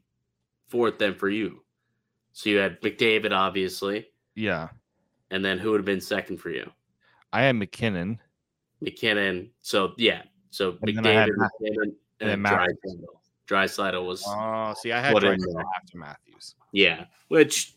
fourth 0.69 0.97
then 0.97 1.13
for 1.13 1.29
you? 1.29 1.64
So 2.35 2.49
you 2.49 2.57
had 2.57 2.81
McDavid, 2.81 3.31
obviously. 3.31 4.07
Yeah. 4.35 4.67
And 5.31 5.43
then 5.43 5.57
who 5.57 5.71
would 5.71 5.79
have 5.79 5.85
been 5.85 6.01
second 6.01 6.37
for 6.37 6.49
you? 6.49 6.69
I 7.31 7.43
had 7.43 7.55
MacKinnon. 7.55 8.19
MacKinnon. 8.81 9.51
So 9.61 9.93
yeah, 9.97 10.23
so 10.49 10.77
and 10.81 10.97
McDavid, 10.97 11.29
McDavid 11.29 11.93
and, 12.19 12.31
and 12.31 12.45
Draisaitl. 12.45 13.05
Draisaitl 13.47 14.05
was. 14.05 14.21
Oh, 14.27 14.73
see, 14.77 14.91
I 14.91 14.99
had 14.99 15.15
Draisaitl 15.15 15.63
after 15.77 15.97
Matthews. 15.97 16.55
Yeah, 16.73 17.05
which 17.29 17.75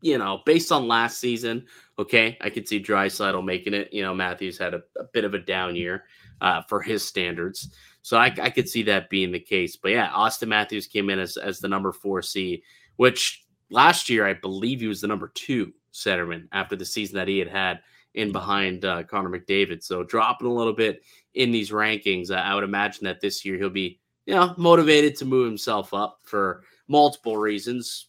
you 0.00 0.18
know, 0.18 0.40
based 0.44 0.72
on 0.72 0.88
last 0.88 1.20
season, 1.20 1.64
okay, 1.96 2.36
I 2.40 2.50
could 2.50 2.66
see 2.66 2.80
Dry 2.80 3.06
Draisaitl 3.06 3.44
making 3.44 3.72
it. 3.72 3.92
You 3.92 4.02
know, 4.02 4.14
Matthews 4.14 4.58
had 4.58 4.74
a, 4.74 4.82
a 4.98 5.04
bit 5.12 5.24
of 5.24 5.34
a 5.34 5.38
down 5.38 5.76
year 5.76 6.04
uh, 6.40 6.62
for 6.62 6.82
his 6.82 7.04
standards, 7.04 7.70
so 8.02 8.16
I, 8.16 8.34
I 8.42 8.50
could 8.50 8.68
see 8.68 8.82
that 8.82 9.10
being 9.10 9.30
the 9.30 9.38
case. 9.38 9.76
But 9.76 9.92
yeah, 9.92 10.10
Austin 10.10 10.48
Matthews 10.48 10.88
came 10.88 11.08
in 11.08 11.20
as 11.20 11.36
as 11.36 11.60
the 11.60 11.68
number 11.68 11.92
four 11.92 12.20
C, 12.20 12.64
which 12.96 13.41
last 13.72 14.08
year 14.08 14.26
I 14.26 14.34
believe 14.34 14.80
he 14.80 14.86
was 14.86 15.00
the 15.00 15.08
number 15.08 15.32
two 15.34 15.72
centerman 15.92 16.48
after 16.52 16.76
the 16.76 16.84
season 16.84 17.16
that 17.16 17.28
he 17.28 17.38
had 17.38 17.48
had 17.48 17.80
in 18.14 18.32
behind 18.32 18.84
uh, 18.84 19.02
Connor 19.04 19.30
McDavid. 19.30 19.82
So 19.82 20.02
dropping 20.04 20.46
a 20.46 20.52
little 20.52 20.72
bit 20.72 21.02
in 21.34 21.50
these 21.50 21.70
rankings. 21.70 22.30
I 22.30 22.54
would 22.54 22.64
imagine 22.64 23.04
that 23.04 23.20
this 23.20 23.44
year 23.44 23.56
he'll 23.56 23.70
be, 23.70 23.98
you 24.26 24.34
know, 24.34 24.54
motivated 24.58 25.16
to 25.16 25.24
move 25.24 25.46
himself 25.46 25.94
up 25.94 26.18
for 26.22 26.62
multiple 26.88 27.36
reasons, 27.36 28.08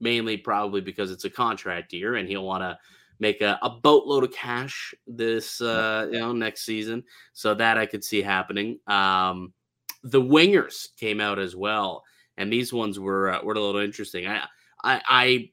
mainly 0.00 0.36
probably 0.36 0.80
because 0.80 1.10
it's 1.10 1.24
a 1.24 1.30
contract 1.30 1.92
year 1.92 2.16
and 2.16 2.28
he'll 2.28 2.44
want 2.44 2.62
to 2.62 2.78
make 3.18 3.40
a, 3.40 3.58
a, 3.62 3.70
boatload 3.70 4.24
of 4.24 4.32
cash 4.32 4.92
this 5.06 5.60
uh, 5.60 6.08
you 6.10 6.18
know 6.18 6.32
next 6.32 6.64
season. 6.64 7.02
So 7.32 7.54
that 7.54 7.78
I 7.78 7.86
could 7.86 8.04
see 8.04 8.20
happening. 8.20 8.78
Um, 8.86 9.52
the 10.02 10.20
wingers 10.20 10.88
came 10.98 11.20
out 11.20 11.38
as 11.38 11.56
well, 11.56 12.02
and 12.36 12.52
these 12.52 12.72
ones 12.72 12.98
were 12.98 13.30
uh, 13.30 13.42
were 13.42 13.54
a 13.54 13.60
little 13.60 13.80
interesting. 13.80 14.26
I, 14.26 14.44
I 14.84 15.02
I 15.08 15.50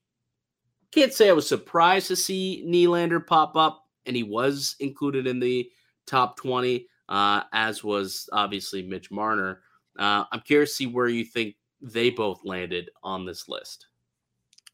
can't 0.91 1.13
say 1.13 1.29
I 1.29 1.33
was 1.33 1.47
surprised 1.47 2.07
to 2.07 2.15
see 2.15 2.63
Nylander 2.67 3.25
pop 3.25 3.55
up, 3.55 3.85
and 4.05 4.15
he 4.15 4.23
was 4.23 4.75
included 4.79 5.25
in 5.25 5.39
the 5.39 5.69
top 6.05 6.37
20, 6.37 6.85
uh, 7.09 7.43
as 7.53 7.83
was 7.83 8.29
obviously 8.33 8.83
Mitch 8.83 9.09
Marner. 9.09 9.61
Uh, 9.97 10.25
I'm 10.31 10.41
curious 10.41 10.71
to 10.71 10.75
see 10.75 10.87
where 10.87 11.07
you 11.07 11.23
think 11.23 11.55
they 11.81 12.09
both 12.09 12.41
landed 12.43 12.89
on 13.03 13.25
this 13.25 13.47
list. 13.47 13.87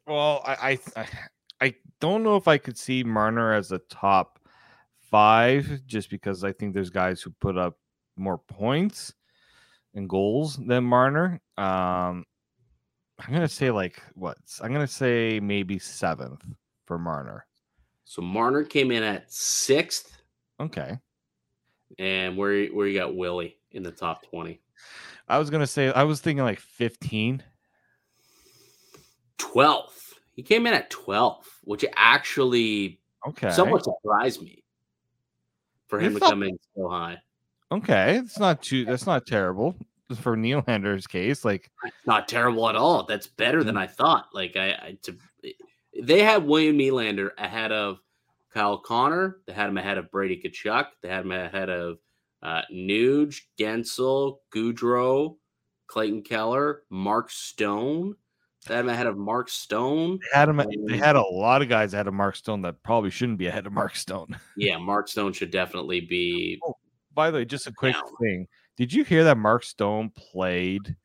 Well, 0.08 0.42
I, 0.46 0.80
I, 0.96 1.08
I 1.62 1.76
don't 2.00 2.24
know 2.24 2.36
if 2.36 2.48
I 2.48 2.58
could 2.58 2.78
see 2.78 3.04
Marner 3.04 3.54
as 3.54 3.72
a 3.72 3.80
top 3.90 4.40
five, 5.12 5.82
just 5.86 6.10
because 6.10 6.44
I 6.44 6.52
think 6.52 6.74
there's 6.74 6.90
guys 6.90 7.22
who 7.22 7.32
put 7.42 7.58
up 7.58 7.78
more 8.16 8.38
points 8.38 9.14
and 9.94 10.10
goals 10.10 10.58
than 10.58 10.84
Marner. 10.84 11.42
Um, 11.58 12.26
I'm 13.20 13.34
gonna 13.34 13.48
say 13.48 13.72
like 13.72 14.02
what? 14.14 14.38
I'm 14.62 14.72
gonna 14.72 14.88
say 14.88 15.40
maybe 15.40 15.80
seventh 15.80 16.46
for 16.86 16.98
Marner. 16.98 17.46
So 18.06 18.22
Marner 18.22 18.64
came 18.64 18.92
in 18.92 19.04
at 19.04 19.32
sixth. 19.32 20.18
Okay. 20.60 20.98
And 22.00 22.38
where 22.38 22.68
where 22.68 22.88
you 22.88 22.98
got 22.98 23.16
Willie 23.16 23.58
in 23.72 23.84
the 23.84 23.92
top 23.92 24.26
twenty? 24.30 24.62
I 25.28 25.40
was 25.40 25.50
gonna 25.50 25.68
say 25.68 25.92
I 25.92 26.04
was 26.04 26.22
thinking 26.22 26.44
like 26.44 26.60
15. 26.60 27.44
12th. 29.38 30.14
He 30.34 30.44
came 30.44 30.68
in 30.68 30.74
at 30.74 30.90
12, 30.90 31.46
which 31.64 31.86
actually 31.96 33.00
okay 33.28 33.52
somewhat 33.52 33.84
surprised 33.84 34.42
me 34.42 34.64
for 35.88 36.00
him 36.00 36.14
to 36.14 36.20
come 36.20 36.44
in 36.44 36.58
so 36.76 36.88
high. 36.88 37.18
Okay, 37.72 38.18
it's 38.18 38.40
not 38.40 38.62
too 38.62 38.86
that's 38.86 39.06
not 39.06 39.26
terrible 39.26 39.76
for 40.16 40.38
Nylander's 40.38 41.08
case. 41.08 41.44
Like 41.44 41.72
not 42.06 42.28
terrible 42.28 42.70
at 42.70 42.76
all. 42.76 43.04
That's 43.04 43.28
better 43.28 43.64
than 43.64 43.76
mm. 43.76 43.80
I 43.80 43.88
thought. 43.88 44.28
Like 44.34 44.56
I, 44.56 44.70
I 44.70 44.98
to 45.04 45.16
they 46.02 46.22
had 46.22 46.46
William 46.46 46.78
Nylander 46.78 47.32
ahead 47.38 47.72
of 47.72 48.00
Kyle 48.54 48.78
Connor. 48.78 49.38
They 49.46 49.54
had 49.54 49.70
him 49.70 49.78
ahead 49.78 49.98
of 49.98 50.12
Brady 50.12 50.42
Tkachuk. 50.44 50.88
They 51.02 51.10
had 51.10 51.26
him 51.26 51.32
ahead 51.32 51.70
of 51.70 51.98
uh, 52.42 52.62
Nuge, 52.72 53.42
Guentzel, 53.60 54.38
Gaudreau, 54.54 55.38
Clayton 55.88 56.24
Keller, 56.24 56.84
Mark 56.90 57.32
Stone. 57.32 58.16
They 58.68 58.76
had 58.76 58.86
him 58.86 58.90
ahead 58.90 59.08
of 59.08 59.18
Mark 59.18 59.50
Stone. 59.50 60.20
They 60.20 60.40
had 60.40 60.50
him. 60.50 60.62
They 60.88 60.98
had 60.98 61.16
a 61.16 61.22
lot 61.22 61.62
of 61.62 61.70
guys 61.70 61.94
ahead 61.94 62.08
of 62.08 62.14
Mark 62.14 62.36
Stone 62.36 62.62
that 62.64 62.84
probably 62.84 63.10
shouldn't 63.10 63.38
be 63.38 63.48
ahead 63.48 63.66
of 63.66 63.74
Mark 63.74 63.96
Stone. 63.96 64.38
yeah, 64.58 64.78
Mark 64.78 65.08
Stone 65.08 65.34
should 65.34 65.52
definitely 65.52 66.02
be. 66.02 66.60
Oh, 66.66 66.76
by 67.14 67.32
the 67.32 67.40
way, 67.40 67.46
just 67.46 67.68
a 67.68 67.72
quick 67.72 67.94
down. 67.94 68.04
thing. 68.22 68.48
Did 68.78 68.94
you 68.94 69.04
hear 69.04 69.24
that 69.24 69.38
Mark 69.38 69.64
Stone 69.64 70.12
played 70.16 70.96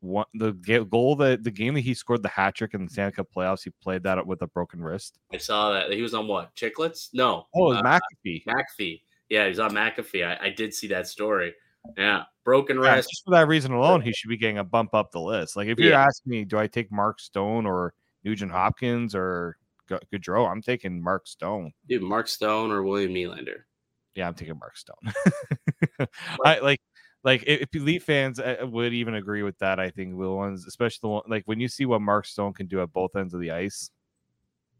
one 0.00 0.26
the 0.34 0.52
goal 0.52 1.16
that 1.16 1.42
the 1.42 1.50
game 1.50 1.74
that 1.74 1.80
he 1.80 1.92
scored 1.92 2.22
the 2.22 2.28
hat 2.28 2.54
trick 2.54 2.72
in 2.72 2.84
the 2.84 2.90
Stanley 2.90 3.12
Cup 3.12 3.26
playoffs? 3.36 3.64
He 3.64 3.70
played 3.82 4.04
that 4.04 4.24
with 4.24 4.42
a 4.42 4.46
broken 4.46 4.80
wrist. 4.80 5.18
I 5.32 5.38
saw 5.38 5.72
that 5.72 5.92
he 5.92 6.02
was 6.02 6.14
on 6.14 6.28
what 6.28 6.54
Chiclets? 6.54 7.08
No, 7.12 7.46
oh, 7.54 7.72
uh, 7.72 7.82
McAfee. 7.82 8.44
McAfee. 8.46 9.00
Yeah, 9.28 9.48
he's 9.48 9.58
on 9.58 9.72
McAfee. 9.72 10.24
I, 10.24 10.46
I 10.46 10.50
did 10.50 10.72
see 10.72 10.86
that 10.88 11.08
story. 11.08 11.52
Yeah, 11.98 12.22
broken 12.44 12.80
yeah, 12.80 12.94
wrist. 12.94 13.10
Just 13.10 13.24
for 13.24 13.32
that 13.32 13.48
reason 13.48 13.72
alone, 13.72 14.02
he 14.02 14.12
should 14.12 14.28
be 14.28 14.36
getting 14.36 14.58
a 14.58 14.64
bump 14.64 14.94
up 14.94 15.10
the 15.10 15.20
list. 15.20 15.56
Like 15.56 15.66
if 15.66 15.78
you're 15.78 15.90
yeah. 15.90 16.04
asking 16.04 16.30
me, 16.30 16.44
do 16.44 16.58
I 16.58 16.68
take 16.68 16.92
Mark 16.92 17.18
Stone 17.18 17.66
or 17.66 17.92
Nugent 18.22 18.52
Hopkins 18.52 19.16
or 19.16 19.56
Gaudreau? 19.88 20.48
I'm 20.48 20.62
taking 20.62 21.02
Mark 21.02 21.26
Stone. 21.26 21.72
Dude, 21.88 22.02
Mark 22.02 22.28
Stone 22.28 22.70
or 22.70 22.84
William 22.84 23.12
Nylander. 23.12 23.62
Yeah, 24.14 24.28
I'm 24.28 24.34
taking 24.34 24.58
Mark 24.58 24.76
Stone. 24.76 25.12
I 26.44 26.60
like 26.60 26.80
like 27.26 27.42
if 27.44 27.68
Leaf 27.74 28.04
fans 28.04 28.38
uh, 28.38 28.58
would 28.62 28.94
even 28.94 29.16
agree 29.16 29.42
with 29.42 29.58
that, 29.58 29.80
I 29.80 29.90
think 29.90 30.16
the 30.16 30.30
ones, 30.30 30.64
especially 30.64 31.00
the 31.02 31.08
one 31.08 31.22
like 31.26 31.42
when 31.46 31.58
you 31.58 31.66
see 31.66 31.84
what 31.84 32.00
Mark 32.00 32.24
Stone 32.24 32.52
can 32.52 32.68
do 32.68 32.80
at 32.80 32.92
both 32.92 33.16
ends 33.16 33.34
of 33.34 33.40
the 33.40 33.50
ice, 33.50 33.90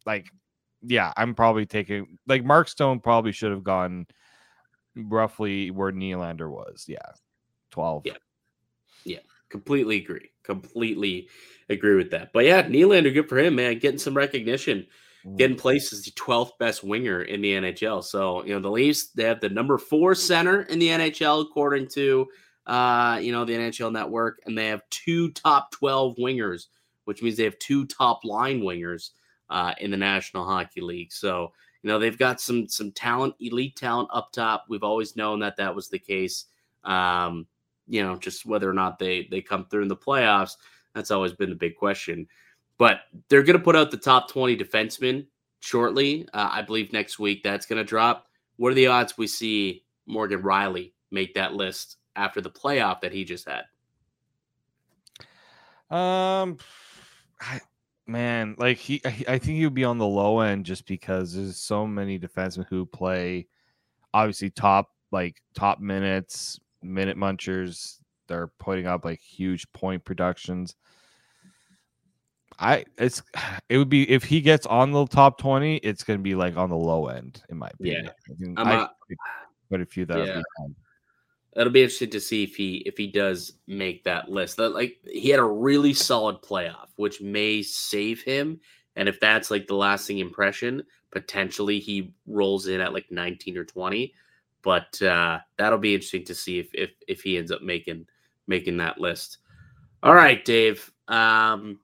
like 0.06 0.28
yeah, 0.80 1.12
I'm 1.16 1.34
probably 1.34 1.66
taking 1.66 2.18
like 2.28 2.44
Mark 2.44 2.68
Stone 2.68 3.00
probably 3.00 3.32
should 3.32 3.50
have 3.50 3.64
gone 3.64 4.06
roughly 4.94 5.72
where 5.72 5.90
Nylander 5.90 6.48
was. 6.48 6.84
Yeah, 6.86 6.98
twelve. 7.72 8.02
Yeah, 8.06 8.12
yeah, 9.04 9.18
completely 9.48 9.96
agree. 9.96 10.30
Completely 10.44 11.28
agree 11.68 11.96
with 11.96 12.12
that. 12.12 12.32
But 12.32 12.44
yeah, 12.44 12.62
Nylander, 12.62 13.12
good 13.12 13.28
for 13.28 13.38
him, 13.38 13.56
man. 13.56 13.80
Getting 13.80 13.98
some 13.98 14.16
recognition. 14.16 14.86
Getting 15.34 15.56
placed 15.56 15.92
as 15.92 16.02
the 16.02 16.10
12th 16.12 16.52
best 16.58 16.84
winger 16.84 17.22
in 17.22 17.40
the 17.40 17.52
NHL. 17.52 18.04
So 18.04 18.44
you 18.44 18.54
know 18.54 18.60
the 18.60 18.70
Leafs 18.70 19.08
they 19.08 19.24
have 19.24 19.40
the 19.40 19.48
number 19.48 19.78
four 19.78 20.14
center 20.14 20.62
in 20.62 20.78
the 20.78 20.88
NHL 20.88 21.42
according 21.42 21.88
to 21.88 22.28
uh, 22.66 23.18
you 23.20 23.32
know 23.32 23.44
the 23.44 23.54
NHL 23.54 23.92
Network, 23.92 24.40
and 24.46 24.56
they 24.56 24.66
have 24.68 24.82
two 24.90 25.30
top 25.32 25.72
12 25.72 26.16
wingers, 26.16 26.66
which 27.04 27.22
means 27.22 27.36
they 27.36 27.44
have 27.44 27.58
two 27.58 27.86
top 27.86 28.24
line 28.24 28.60
wingers 28.60 29.10
uh, 29.50 29.74
in 29.80 29.90
the 29.90 29.96
National 29.96 30.44
Hockey 30.44 30.80
League. 30.80 31.12
So 31.12 31.52
you 31.82 31.88
know 31.88 31.98
they've 31.98 32.18
got 32.18 32.40
some 32.40 32.68
some 32.68 32.92
talent, 32.92 33.34
elite 33.40 33.76
talent 33.76 34.08
up 34.12 34.32
top. 34.32 34.66
We've 34.68 34.84
always 34.84 35.16
known 35.16 35.40
that 35.40 35.56
that 35.56 35.74
was 35.74 35.88
the 35.88 35.98
case. 35.98 36.46
Um, 36.84 37.46
you 37.88 38.02
know, 38.02 38.16
just 38.16 38.46
whether 38.46 38.68
or 38.68 38.74
not 38.74 38.98
they 38.98 39.26
they 39.30 39.40
come 39.40 39.66
through 39.66 39.82
in 39.82 39.88
the 39.88 39.96
playoffs, 39.96 40.56
that's 40.94 41.10
always 41.10 41.32
been 41.32 41.50
the 41.50 41.56
big 41.56 41.76
question. 41.76 42.26
But 42.78 43.00
they're 43.28 43.42
going 43.42 43.58
to 43.58 43.64
put 43.64 43.76
out 43.76 43.90
the 43.90 43.96
top 43.96 44.30
20 44.30 44.56
defensemen 44.56 45.26
shortly. 45.60 46.28
Uh, 46.32 46.50
I 46.52 46.62
believe 46.62 46.92
next 46.92 47.18
week 47.18 47.42
that's 47.42 47.66
going 47.66 47.78
to 47.78 47.84
drop. 47.84 48.26
What 48.56 48.72
are 48.72 48.74
the 48.74 48.86
odds 48.88 49.16
we 49.16 49.26
see 49.26 49.84
Morgan 50.06 50.42
Rielly 50.42 50.92
make 51.10 51.34
that 51.34 51.54
list 51.54 51.96
after 52.14 52.40
the 52.40 52.50
playoff 52.50 53.00
that 53.00 53.12
he 53.12 53.24
just 53.24 53.48
had? 53.48 53.64
Um, 55.94 56.58
I, 57.40 57.60
man, 58.06 58.56
like 58.58 58.78
he, 58.78 59.00
I 59.04 59.38
think 59.38 59.58
he 59.58 59.64
would 59.64 59.74
be 59.74 59.84
on 59.84 59.98
the 59.98 60.06
low 60.06 60.40
end 60.40 60.66
just 60.66 60.86
because 60.86 61.34
there's 61.34 61.56
so 61.56 61.86
many 61.86 62.18
defensemen 62.18 62.66
who 62.68 62.86
play, 62.86 63.46
obviously 64.12 64.50
top 64.50 64.90
like 65.12 65.40
top 65.54 65.80
minutes, 65.80 66.58
minute 66.82 67.16
munchers. 67.16 67.98
They're 68.28 68.48
putting 68.58 68.86
up 68.86 69.04
like 69.04 69.20
huge 69.20 69.70
point 69.72 70.04
productions. 70.04 70.74
I 72.58 72.84
it's 72.98 73.22
it 73.68 73.78
would 73.78 73.88
be 73.88 74.08
if 74.10 74.24
he 74.24 74.40
gets 74.40 74.66
on 74.66 74.92
the 74.92 75.06
top 75.06 75.38
twenty, 75.38 75.76
it's 75.78 76.04
gonna 76.04 76.18
be 76.18 76.34
like 76.34 76.56
on 76.56 76.70
the 76.70 76.76
low 76.76 77.08
end 77.08 77.42
in 77.48 77.58
my 77.58 77.68
opinion. 77.68 78.10
Yeah, 78.38 78.46
I, 78.56 78.74
I 78.74 78.88
but 79.70 79.80
a 79.80 79.86
few 79.86 80.04
that 80.06 80.26
yeah 80.26 80.42
it'll 81.56 81.72
be 81.72 81.82
interesting 81.82 82.10
to 82.10 82.20
see 82.20 82.44
if 82.44 82.54
he 82.54 82.76
if 82.86 82.96
he 82.96 83.06
does 83.06 83.54
make 83.66 84.04
that 84.04 84.30
list. 84.30 84.58
That 84.58 84.70
like 84.70 84.98
he 85.04 85.30
had 85.30 85.40
a 85.40 85.44
really 85.44 85.94
solid 85.94 86.42
playoff, 86.42 86.88
which 86.96 87.20
may 87.20 87.62
save 87.62 88.22
him. 88.22 88.60
And 88.94 89.08
if 89.08 89.20
that's 89.20 89.50
like 89.50 89.66
the 89.66 89.74
lasting 89.74 90.18
impression, 90.18 90.82
potentially 91.10 91.80
he 91.80 92.14
rolls 92.26 92.66
in 92.66 92.80
at 92.80 92.94
like 92.94 93.10
19 93.10 93.58
or 93.58 93.64
20. 93.64 94.14
But 94.62 95.00
uh, 95.02 95.40
that'll 95.58 95.78
be 95.78 95.94
interesting 95.94 96.24
to 96.24 96.34
see 96.34 96.58
if 96.58 96.68
if 96.72 96.90
if 97.08 97.22
he 97.22 97.38
ends 97.38 97.50
up 97.50 97.62
making 97.62 98.06
making 98.46 98.76
that 98.78 99.00
list. 99.00 99.38
All 100.02 100.14
right, 100.14 100.44
Dave. 100.44 100.90
Um, 101.08 101.80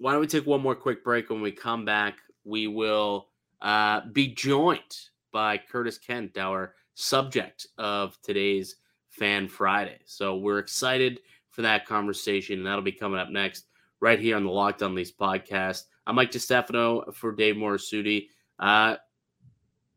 why 0.00 0.12
don't 0.12 0.22
we 0.22 0.26
take 0.26 0.46
one 0.46 0.62
more 0.62 0.74
quick 0.74 1.04
break? 1.04 1.28
When 1.28 1.42
we 1.42 1.52
come 1.52 1.84
back, 1.84 2.16
we 2.44 2.66
will 2.66 3.28
uh, 3.60 4.00
be 4.12 4.28
joined 4.28 4.96
by 5.30 5.58
Curtis 5.58 5.98
Kent, 5.98 6.38
our 6.38 6.74
subject 6.94 7.66
of 7.76 8.16
today's 8.22 8.76
Fan 9.10 9.46
Friday. 9.46 9.98
So 10.06 10.38
we're 10.38 10.58
excited 10.58 11.20
for 11.50 11.60
that 11.62 11.86
conversation, 11.86 12.58
and 12.58 12.66
that'll 12.66 12.80
be 12.80 12.92
coming 12.92 13.20
up 13.20 13.28
next 13.28 13.66
right 14.00 14.18
here 14.18 14.36
on 14.36 14.44
the 14.44 14.50
Locked 14.50 14.82
On 14.82 14.94
Leafs 14.94 15.12
podcast. 15.12 15.82
I'm 16.06 16.14
Mike 16.14 16.30
DiStefano 16.30 17.14
for 17.14 17.32
Dave 17.32 17.56
Morassutti. 17.56 18.28
Uh, 18.58 18.96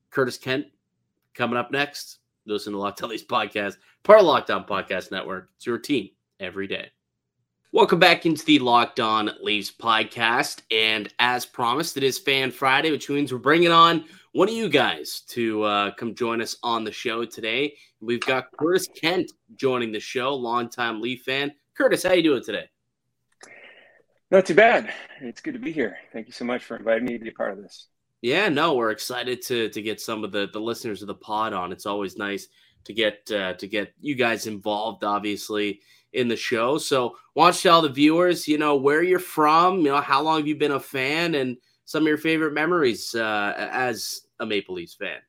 Curtis 0.10 0.38
Kent 0.38 0.66
coming 1.34 1.58
up 1.58 1.72
next. 1.72 2.18
Listen 2.46 2.74
to 2.74 2.80
Locked 2.80 3.02
On 3.04 3.10
Leafs 3.10 3.24
podcast, 3.24 3.78
part 4.04 4.20
of 4.20 4.26
Locked 4.26 4.52
On 4.52 4.66
Podcast 4.66 5.12
Network. 5.12 5.50
It's 5.56 5.66
your 5.66 5.78
team 5.78 6.10
every 6.42 6.68
day. 6.68 6.92
Welcome 7.74 7.98
back 7.98 8.28
into 8.28 8.46
the 8.46 8.60
Locked 8.60 9.00
On 9.00 9.32
Leafs 9.42 9.72
podcast. 9.72 10.62
And 10.70 11.12
as 11.18 11.44
promised, 11.44 11.98
it 11.98 12.04
is 12.04 12.20
Fan 12.20 12.52
Friday, 12.52 12.92
which 12.92 13.10
means 13.10 13.34
we're 13.34 13.40
bringing 13.40 13.72
on 13.72 14.06
one 14.34 14.48
of 14.48 14.54
you 14.54 14.70
guys 14.70 15.22
to 15.30 15.64
uh, 15.64 15.92
come 15.96 16.14
join 16.14 16.40
us 16.40 16.56
on 16.62 16.84
the 16.84 16.92
show 16.92 17.26
today. 17.26 17.74
We've 18.00 18.20
got 18.20 18.56
Curtis 18.60 18.88
Kent 18.96 19.32
joining 19.56 19.92
the 19.92 20.00
show, 20.00 20.36
longtime 20.36 21.02
Leaf 21.02 21.24
fan. 21.24 21.52
Curtis, 21.76 22.04
how 22.04 22.14
you 22.14 22.22
doing 22.22 22.44
today? 22.44 22.70
Not 24.30 24.46
too 24.46 24.54
bad. 24.54 24.94
It's 25.22 25.42
good 25.42 25.56
to 25.56 25.60
be 25.60 25.72
here. 25.72 25.98
Thank 26.14 26.28
you 26.28 26.34
so 26.34 26.46
much 26.46 26.64
for 26.64 26.78
inviting 26.78 27.06
me 27.06 27.18
to 27.18 27.24
be 27.24 27.30
a 27.30 27.34
part 27.34 27.54
of 27.54 27.58
this. 27.58 27.88
Yeah, 28.22 28.50
no, 28.50 28.76
we're 28.76 28.92
excited 28.92 29.42
to 29.48 29.70
to 29.70 29.82
get 29.82 30.00
some 30.00 30.24
of 30.24 30.32
the 30.32 30.48
the 30.54 30.62
listeners 30.62 31.02
of 31.02 31.08
the 31.08 31.16
pod 31.16 31.54
on. 31.54 31.72
It's 31.72 31.88
always 31.88 32.18
nice 32.18 32.48
to 32.84 32.94
get 32.94 33.32
uh, 33.32 33.54
to 33.54 33.68
get 33.68 33.96
you 34.00 34.14
guys 34.14 34.46
involved, 34.46 35.04
obviously 35.04 35.82
in 36.14 36.28
the 36.28 36.36
show. 36.36 36.78
So, 36.78 37.18
want 37.36 37.56
to 37.56 37.62
tell 37.62 37.82
the 37.82 37.90
viewers, 37.90 38.48
you 38.48 38.58
know, 38.58 38.76
where 38.76 39.04
you're 39.04 39.20
from, 39.20 39.80
you 39.80 39.86
know, 39.86 40.02
how 40.02 40.22
long 40.22 40.38
have 40.38 40.48
you 40.48 40.56
been 40.56 40.72
a 40.72 40.80
fan, 40.80 41.36
and 41.36 41.58
some 41.86 42.04
of 42.04 42.08
your 42.08 42.18
favorite 42.18 42.54
memories 42.54 43.14
uh, 43.16 43.54
as 43.58 44.22
a 44.40 44.46
Maple 44.46 44.76
Leafs 44.76 44.96
fan? 44.96 45.20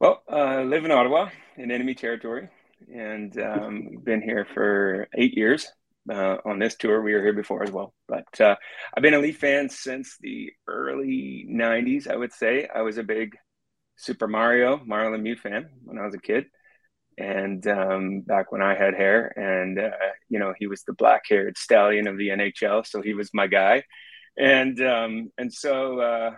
Well, 0.00 0.22
uh, 0.30 0.34
I 0.34 0.62
live 0.64 0.84
in 0.84 0.90
Ottawa 0.90 1.28
in 1.56 1.70
enemy 1.70 1.94
territory 1.94 2.48
and 2.92 3.38
um, 3.38 3.98
been 4.02 4.22
here 4.22 4.46
for 4.54 5.08
eight 5.14 5.36
years. 5.36 5.70
Uh, 6.10 6.38
on 6.46 6.58
this 6.58 6.76
tour, 6.76 7.02
we 7.02 7.12
were 7.12 7.20
here 7.20 7.34
before 7.34 7.62
as 7.62 7.70
well. 7.70 7.92
But 8.08 8.40
uh, 8.40 8.56
I've 8.96 9.02
been 9.02 9.14
a 9.14 9.18
Leaf 9.18 9.38
fan 9.38 9.68
since 9.68 10.16
the 10.20 10.50
early 10.66 11.46
90s, 11.48 12.08
I 12.08 12.16
would 12.16 12.32
say. 12.32 12.66
I 12.74 12.80
was 12.80 12.96
a 12.96 13.02
big 13.02 13.36
Super 13.96 14.26
Mario, 14.26 14.80
Mario 14.86 15.16
Lemieux 15.16 15.38
fan 15.38 15.68
when 15.84 15.98
I 15.98 16.06
was 16.06 16.14
a 16.14 16.18
kid. 16.18 16.46
And 17.20 17.66
um, 17.66 18.20
back 18.22 18.50
when 18.50 18.62
I 18.62 18.74
had 18.74 18.94
hair, 18.94 19.32
and 19.38 19.78
uh, 19.78 19.90
you 20.28 20.38
know, 20.38 20.54
he 20.58 20.66
was 20.66 20.82
the 20.84 20.94
black 20.94 21.22
haired 21.28 21.58
stallion 21.58 22.06
of 22.06 22.16
the 22.16 22.28
NHL. 22.28 22.86
So 22.86 23.02
he 23.02 23.14
was 23.14 23.30
my 23.34 23.46
guy 23.46 23.84
and 24.36 24.80
um, 24.80 25.30
and 25.38 25.52
so 25.52 26.00
uh, 26.00 26.34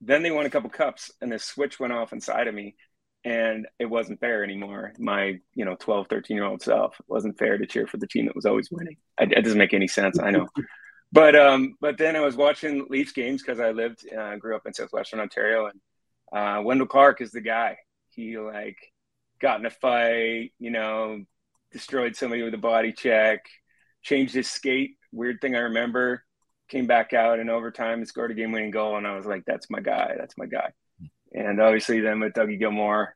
then 0.00 0.22
they 0.22 0.30
won 0.30 0.46
a 0.46 0.50
couple 0.50 0.70
cups, 0.70 1.10
and 1.20 1.32
the 1.32 1.38
switch 1.38 1.80
went 1.80 1.92
off 1.92 2.12
inside 2.12 2.48
of 2.48 2.54
me, 2.54 2.76
and 3.24 3.66
it 3.78 3.86
wasn't 3.86 4.20
fair 4.20 4.44
anymore. 4.44 4.92
My 4.98 5.38
you 5.54 5.64
know 5.64 5.76
12, 5.78 6.08
13 6.08 6.36
year 6.36 6.44
old 6.44 6.62
self 6.62 6.98
it 7.00 7.06
wasn't 7.08 7.38
fair 7.38 7.58
to 7.58 7.66
cheer 7.66 7.86
for 7.86 7.96
the 7.96 8.06
team 8.06 8.26
that 8.26 8.36
was 8.36 8.46
always 8.46 8.70
winning. 8.70 8.96
I, 9.18 9.24
it 9.24 9.42
doesn't 9.42 9.58
make 9.58 9.74
any 9.74 9.88
sense, 9.88 10.18
I 10.20 10.30
know. 10.30 10.48
but 11.12 11.34
um, 11.34 11.76
but 11.80 11.98
then 11.98 12.16
I 12.16 12.20
was 12.20 12.36
watching 12.36 12.86
Leafs 12.90 13.12
games 13.12 13.42
because 13.42 13.60
I 13.60 13.70
lived, 13.70 14.06
uh, 14.12 14.36
grew 14.36 14.56
up 14.56 14.66
in 14.66 14.74
southwestern 14.74 15.20
Ontario, 15.20 15.66
and 15.66 15.80
uh, 16.32 16.62
Wendel 16.62 16.86
Clark 16.86 17.20
is 17.20 17.30
the 17.30 17.40
guy. 17.40 17.78
He 18.10 18.38
like 18.38 18.78
got 19.40 19.60
in 19.60 19.66
a 19.66 19.70
fight, 19.70 20.52
you 20.58 20.70
know, 20.70 21.22
destroyed 21.72 22.16
somebody 22.16 22.42
with 22.42 22.54
a 22.54 22.58
body 22.58 22.92
check, 22.92 23.46
changed 24.02 24.34
his 24.34 24.50
skate. 24.50 24.96
Weird 25.12 25.40
thing 25.40 25.54
I 25.54 25.60
remember 25.60 26.22
came 26.68 26.86
back 26.86 27.12
out 27.12 27.38
in 27.38 27.48
overtime 27.48 27.98
and 27.98 28.08
scored 28.08 28.30
a 28.30 28.34
game 28.34 28.52
winning 28.52 28.70
goal. 28.70 28.96
And 28.96 29.06
I 29.06 29.16
was 29.16 29.26
like, 29.26 29.44
that's 29.46 29.70
my 29.70 29.80
guy. 29.80 30.14
That's 30.18 30.36
my 30.36 30.46
guy. 30.46 30.70
And 31.32 31.60
obviously 31.60 32.00
then 32.00 32.20
with 32.20 32.32
Dougie 32.32 32.60
Gilmour 32.60 33.08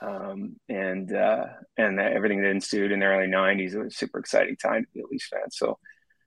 um, 0.00 0.56
and, 0.68 1.12
uh, 1.14 1.46
and 1.76 1.98
everything 1.98 2.42
that 2.42 2.50
ensued 2.50 2.92
in 2.92 3.00
the 3.00 3.06
early 3.06 3.26
nineties, 3.26 3.74
it 3.74 3.82
was 3.82 3.96
super 3.96 4.18
exciting 4.18 4.56
time 4.56 4.84
to 4.84 4.90
be 4.92 5.00
a 5.00 5.04
Leafs 5.10 5.28
fan. 5.28 5.50
So, 5.50 5.78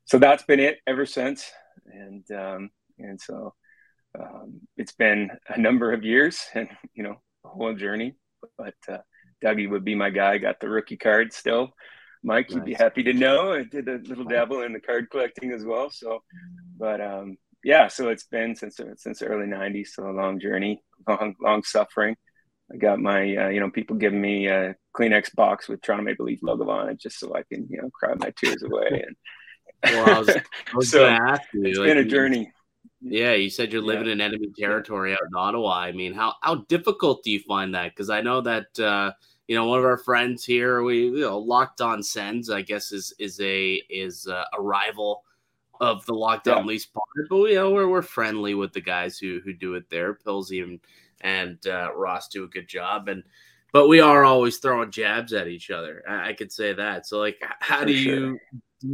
so 0.06 0.18
that's 0.18 0.44
been 0.44 0.60
it 0.60 0.80
ever 0.88 1.06
since. 1.06 1.52
And, 1.86 2.30
um, 2.32 2.70
and 3.00 3.20
so, 3.20 3.54
um, 4.20 4.62
it's 4.76 4.94
been 4.94 5.30
a 5.48 5.60
number 5.60 5.94
of 5.94 6.04
years 6.04 6.42
and, 6.54 6.68
you 6.94 7.04
know, 7.04 7.22
a 7.46 7.48
whole 7.48 7.74
journey, 7.74 8.16
but, 8.58 8.76
uh, 8.90 8.98
Dougie 9.44 9.70
would 9.70 9.86
be 9.86 9.96
my 9.96 10.10
guy. 10.10 10.38
Got 10.38 10.60
the 10.60 10.70
rookie 10.70 10.98
card 10.98 11.34
still. 11.34 11.74
Mike, 12.24 12.50
nice. 12.50 12.56
you'd 12.56 12.66
be 12.66 12.74
happy 12.74 13.04
to 13.04 13.14
know. 13.14 13.54
I 13.54 13.64
did 13.64 13.88
a 13.88 13.98
little 13.98 14.26
dabble 14.26 14.62
in 14.62 14.74
the 14.74 14.80
card 14.80 15.10
collecting 15.10 15.52
as 15.52 15.66
well. 15.66 15.90
So, 15.90 16.22
but 16.78 17.02
um, 17.02 17.38
yeah, 17.64 17.88
so 17.88 18.10
it's 18.10 18.26
been 18.26 18.56
since 18.56 18.80
since 18.98 19.20
the 19.20 19.26
early 19.26 19.48
'90s. 19.48 19.88
So 19.88 20.10
a 20.10 20.12
long 20.12 20.40
journey, 20.40 20.84
long 21.08 21.36
long 21.42 21.64
suffering. 21.64 22.16
I 22.72 22.78
got 22.78 23.00
my 23.00 23.22
uh, 23.36 23.50
you 23.50 23.60
know 23.60 23.72
people 23.72 23.96
giving 23.96 24.22
me 24.22 24.48
a 24.48 24.76
Kleenex 24.96 25.34
box 25.36 25.68
with 25.68 25.82
Toronto 25.82 26.04
Maple 26.04 26.26
Leaf 26.26 26.40
logo 26.42 26.70
on 26.70 26.90
it 26.90 27.00
just 27.00 27.20
so 27.20 27.36
I 27.36 27.44
can 27.44 27.68
you 27.70 27.82
know 27.82 27.90
cry 27.90 28.14
my 28.16 28.32
tears 28.38 28.64
away. 28.64 29.06
And 29.84 29.96
well, 29.96 30.16
I 30.16 30.20
was, 30.20 30.30
I 30.30 30.42
was 30.76 30.90
so 30.92 31.08
you, 31.08 31.66
it's 31.66 31.80
like, 31.80 31.88
been 31.88 31.98
a 31.98 32.06
journey. 32.06 32.52
Yeah, 33.02 33.34
you 33.34 33.50
said 33.50 33.74
you're 33.74 33.82
living 33.82 34.06
yeah. 34.06 34.14
in 34.14 34.22
enemy 34.22 34.50
territory 34.56 35.14
out 35.14 35.22
in 35.28 35.36
Ottawa. 35.36 35.80
I 35.80 35.92
mean, 35.92 36.14
how 36.14 36.36
how 36.44 36.66
difficult 36.68 37.24
do 37.24 37.32
you 37.32 37.40
find 37.40 37.74
that? 37.74 37.90
Because 37.90 38.12
I 38.12 38.22
know 38.22 38.42
that. 38.42 38.80
Uh, 38.80 39.14
you 39.48 39.56
know, 39.56 39.66
one 39.66 39.80
of 39.80 39.86
our 39.86 39.98
friends 39.98 40.46
here, 40.46 40.84
we 40.84 41.06
you 41.06 41.22
know, 41.22 41.38
Locked 41.38 41.82
On 41.82 42.02
Sens, 42.02 42.50
I 42.50 42.62
guess 42.62 42.92
is 42.92 43.14
is 43.20 43.40
a 43.42 43.82
is 43.90 44.28
a, 44.28 44.46
a 44.58 44.62
rival 44.62 45.24
of 45.80 46.06
the 46.06 46.14
Locked 46.14 46.48
On 46.48 46.60
yeah. 46.60 46.64
Leafs 46.64 46.86
pod, 46.86 47.04
but 47.30 47.44
you 47.46 47.56
know 47.56 47.72
we're 47.72 47.90
we're 47.90 48.02
friendly 48.02 48.54
with 48.54 48.72
the 48.72 48.82
guys 48.82 49.18
who 49.18 49.42
who 49.44 49.54
do 49.54 49.76
it 49.76 49.90
there, 49.90 50.14
Pillsy 50.14 50.64
and 50.64 50.80
and 51.22 51.66
uh, 51.68 51.92
Ross 51.96 52.28
do 52.28 52.44
a 52.44 52.48
good 52.48 52.68
job. 52.68 53.08
And 53.08 53.24
but 53.74 53.88
we 53.88 54.00
are 54.00 54.24
always 54.24 54.58
throwing 54.58 54.92
jabs 54.92 55.34
at 55.34 55.48
each 55.48 55.72
other. 55.72 56.04
I, 56.08 56.30
I 56.30 56.34
could 56.34 56.52
say 56.52 56.74
that. 56.74 57.08
So 57.08 57.20
like, 57.20 57.42
how 57.60 57.80
For 57.80 57.86
do 57.86 57.94
sure. 57.94 58.16
you 58.16 58.40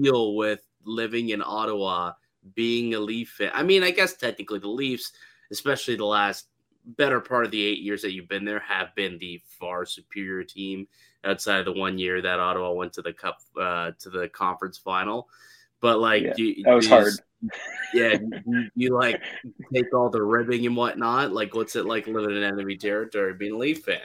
deal 0.02 0.36
with 0.36 0.62
living 0.86 1.30
in 1.30 1.42
Ottawa, 1.42 2.14
being 2.56 2.94
a 2.94 3.00
Leaf 3.00 3.30
fan? 3.38 3.52
I 3.54 3.64
mean, 3.64 3.84
I 3.84 3.92
guess 3.92 4.16
technically 4.16 4.60
the 4.60 4.70
Leafs, 4.70 5.12
especially 5.52 5.96
the 5.96 6.06
last 6.06 6.48
better 6.88 7.19
part 7.19 7.45
of 7.45 7.52
the 7.52 7.63
eight 7.63 7.80
years 7.80 8.02
that 8.02 8.13
you've 8.13 8.30
been 8.30 8.45
there, 8.45 8.60
have 8.60 8.95
been 8.95 9.17
the 9.17 9.41
far 9.60 9.86
superior 9.86 10.43
team 10.43 10.88
outside 11.23 11.60
of 11.60 11.65
the 11.65 11.73
one 11.73 11.97
year 11.97 12.21
that 12.21 12.39
Ottawa 12.39 12.71
went 12.71 12.93
to 12.93 13.02
the 13.02 13.13
cup 13.13 13.39
uh, 13.60 13.91
to 14.00 14.10
the 14.10 14.30
conference 14.30 14.78
final. 14.78 15.28
But 15.82 16.00
like, 16.00 16.23
yeah, 16.23 16.34
you, 16.38 16.63
that 16.63 16.73
was 16.73 16.88
hard. 16.88 17.13
Yeah, 17.93 18.17
you, 18.47 18.69
you, 18.76 18.95
like 18.95 19.21
take 19.73 19.93
all 19.93 20.10
the 20.10 20.23
ribbing 20.23 20.65
and 20.65 20.76
whatnot. 20.76 21.32
Like, 21.32 21.54
what's 21.54 21.76
it 21.76 21.86
like 21.86 22.08
living 22.08 22.36
in 22.36 22.43
enemy 22.43 22.78
territory, 22.78 23.34
being 23.34 23.54
a 23.54 23.58
Leaf 23.58 23.84
fan? 23.84 24.00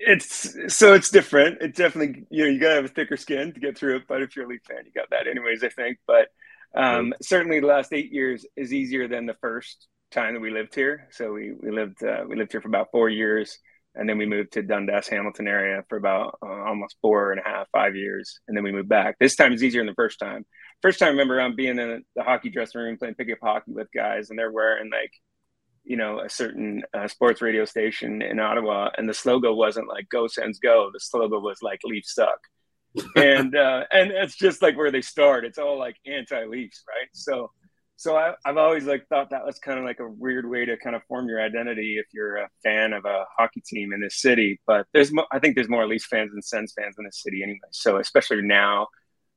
It's 0.00 0.74
so 0.74 0.94
it's 0.94 1.10
different. 1.10 1.60
It 1.60 1.76
definitely 1.76 2.24
you 2.30 2.44
know 2.44 2.50
you 2.50 2.58
gotta 2.58 2.76
have 2.76 2.84
a 2.84 2.88
thicker 2.88 3.16
skin 3.16 3.52
to 3.52 3.60
get 3.60 3.78
through 3.78 3.96
it. 3.96 4.02
But 4.08 4.22
if 4.22 4.34
you're 4.34 4.46
a 4.46 4.48
Leaf 4.48 4.62
fan, 4.66 4.84
you 4.84 4.92
got 4.92 5.10
that 5.10 5.28
anyways. 5.28 5.62
I 5.62 5.68
think, 5.68 5.98
but 6.06 6.28
um, 6.74 7.14
certainly 7.22 7.60
the 7.60 7.66
last 7.66 7.92
eight 7.92 8.12
years 8.12 8.44
is 8.56 8.72
easier 8.72 9.08
than 9.08 9.26
the 9.26 9.34
first 9.34 9.86
time 10.10 10.34
that 10.34 10.40
we 10.40 10.50
lived 10.50 10.74
here. 10.74 11.08
So 11.10 11.32
we 11.32 11.54
we 11.60 11.70
lived 11.70 12.02
uh, 12.02 12.24
we 12.28 12.36
lived 12.36 12.52
here 12.52 12.60
for 12.60 12.68
about 12.68 12.88
four 12.90 13.08
years 13.08 13.58
and 13.98 14.08
then 14.08 14.16
we 14.16 14.26
moved 14.26 14.52
to 14.52 14.62
Dundas, 14.62 15.08
Hamilton 15.08 15.48
area 15.48 15.82
for 15.88 15.98
about 15.98 16.38
uh, 16.40 16.46
almost 16.46 16.96
four 17.02 17.32
and 17.32 17.40
a 17.40 17.48
half, 17.48 17.66
five 17.72 17.96
years, 17.96 18.38
and 18.46 18.56
then 18.56 18.62
we 18.62 18.70
moved 18.70 18.88
back. 18.88 19.16
This 19.18 19.34
time 19.34 19.52
is 19.52 19.62
easier 19.62 19.80
than 19.80 19.88
the 19.88 19.94
first 19.94 20.20
time. 20.20 20.46
First 20.82 21.00
time, 21.00 21.08
I 21.08 21.10
remember 21.10 21.40
I'm 21.40 21.56
being 21.56 21.78
in 21.78 22.04
the 22.14 22.22
hockey 22.22 22.48
dressing 22.48 22.80
room 22.80 22.96
playing 22.96 23.16
pickup 23.16 23.38
hockey 23.42 23.72
with 23.72 23.88
guys, 23.92 24.30
and 24.30 24.38
they're 24.38 24.52
wearing 24.52 24.90
like, 24.90 25.12
you 25.84 25.96
know, 25.96 26.20
a 26.20 26.28
certain 26.28 26.82
uh, 26.94 27.08
sports 27.08 27.42
radio 27.42 27.64
station 27.64 28.22
in 28.22 28.38
Ottawa, 28.38 28.90
and 28.96 29.08
the 29.08 29.14
slogan 29.14 29.56
wasn't 29.56 29.88
like 29.88 30.08
"Go 30.08 30.28
Sens 30.28 30.60
Go." 30.60 30.90
The 30.92 31.00
slogan 31.00 31.42
was 31.42 31.58
like 31.60 31.80
"Leafs 31.82 32.14
suck," 32.14 32.38
and 33.16 33.56
uh, 33.56 33.84
and 33.90 34.12
it's 34.12 34.36
just 34.36 34.62
like 34.62 34.76
where 34.76 34.92
they 34.92 35.02
start. 35.02 35.44
It's 35.44 35.58
all 35.58 35.76
like 35.76 35.96
anti-Leafs, 36.06 36.84
right? 36.86 37.08
So 37.14 37.50
so 37.98 38.16
I, 38.16 38.34
have 38.44 38.56
always 38.56 38.84
like 38.84 39.08
thought 39.08 39.30
that 39.30 39.44
was 39.44 39.58
kind 39.58 39.76
of 39.76 39.84
like 39.84 39.98
a 39.98 40.08
weird 40.08 40.48
way 40.48 40.64
to 40.64 40.76
kind 40.76 40.94
of 40.94 41.02
form 41.08 41.28
your 41.28 41.42
identity 41.42 41.98
if 41.98 42.06
you're 42.14 42.36
a 42.36 42.48
fan 42.62 42.92
of 42.92 43.04
a 43.04 43.24
hockey 43.36 43.60
team 43.60 43.92
in 43.92 44.00
this 44.00 44.20
city. 44.20 44.60
But 44.68 44.86
there's, 44.94 45.12
mo- 45.12 45.26
I 45.32 45.40
think 45.40 45.56
there's 45.56 45.68
more 45.68 45.84
Leafs 45.84 46.06
fans 46.06 46.30
than 46.30 46.40
Sens 46.40 46.72
fans 46.78 46.94
in 46.96 47.04
this 47.04 47.20
city 47.20 47.42
anyway. 47.42 47.58
So 47.72 47.96
especially 47.98 48.42
now, 48.42 48.86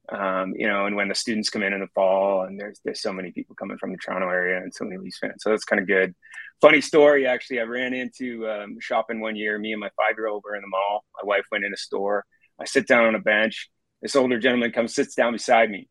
um, 0.10 0.54
you 0.56 0.67
know, 0.67 0.86
and 0.86 0.95
when 0.95 1.08
the 1.08 1.15
students 1.15 1.50
come 1.50 1.63
in 1.63 1.74
in 1.74 1.80
the 1.80 1.88
fall, 1.95 2.43
and 2.43 2.60
there's 2.60 2.80
there's 2.86 3.02
so 3.02 3.12
many 3.12 3.32
people 3.32 3.56
coming 3.56 3.80
from 3.80 3.93
the 3.93 3.97
Toronto 3.97 4.30
area 4.30 4.58
and 4.58 4.71
so 4.71 4.86
many 4.86 4.97
Leafs 4.97 5.17
fans. 5.17 5.41
So 5.41 5.50
that's 5.50 5.63
kind 5.63 5.82
of 5.82 5.88
good. 5.88 6.13
Funny 6.62 6.82
story, 6.82 7.26
actually. 7.26 7.62
I 7.62 7.63
ran 7.63 7.95
into 7.95 8.47
um, 8.47 8.78
shopping 8.80 9.21
one 9.21 9.36
year. 9.36 9.58
Me 9.58 9.71
and 9.71 9.80
my 9.80 9.89
five 9.97 10.17
year 10.17 10.28
old 10.28 10.43
were 10.45 10.56
in 10.56 10.62
the 10.62 10.67
mall. 10.67 11.04
My 11.19 11.28
wife 11.28 11.45
went 11.52 11.65
in 11.65 11.74
a 11.74 11.78
store. 11.78 12.26
I 12.60 12.65
sit 12.65 12.88
down 12.88 13.06
on 13.06 13.15
a 13.15 13.19
bench. 13.19 13.71
This 14.04 14.15
older 14.15 14.38
gentleman 14.38 14.71
comes, 14.71 14.93
sits 14.93 15.15
down 15.15 15.34
beside 15.34 15.71
me 15.71 15.88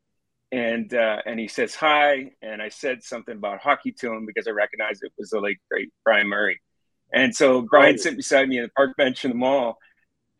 and 0.52 0.92
uh, 0.94 1.18
and 1.26 1.38
he 1.38 1.48
says 1.48 1.74
hi, 1.74 2.32
and 2.42 2.60
I 2.60 2.68
said 2.68 3.02
something 3.02 3.36
about 3.36 3.60
hockey 3.60 3.92
to 3.92 4.12
him 4.12 4.26
because 4.26 4.48
I 4.48 4.50
recognized 4.50 5.02
it 5.02 5.12
was 5.16 5.30
the 5.30 5.40
late 5.40 5.58
great 5.70 5.92
Brian 6.04 6.28
Murray, 6.28 6.60
and 7.12 7.34
so 7.34 7.62
Brian 7.62 7.98
sat 7.98 8.16
beside 8.16 8.48
me 8.48 8.58
in 8.58 8.64
the 8.64 8.70
park 8.70 8.96
bench 8.96 9.24
in 9.24 9.30
the 9.30 9.36
mall, 9.36 9.78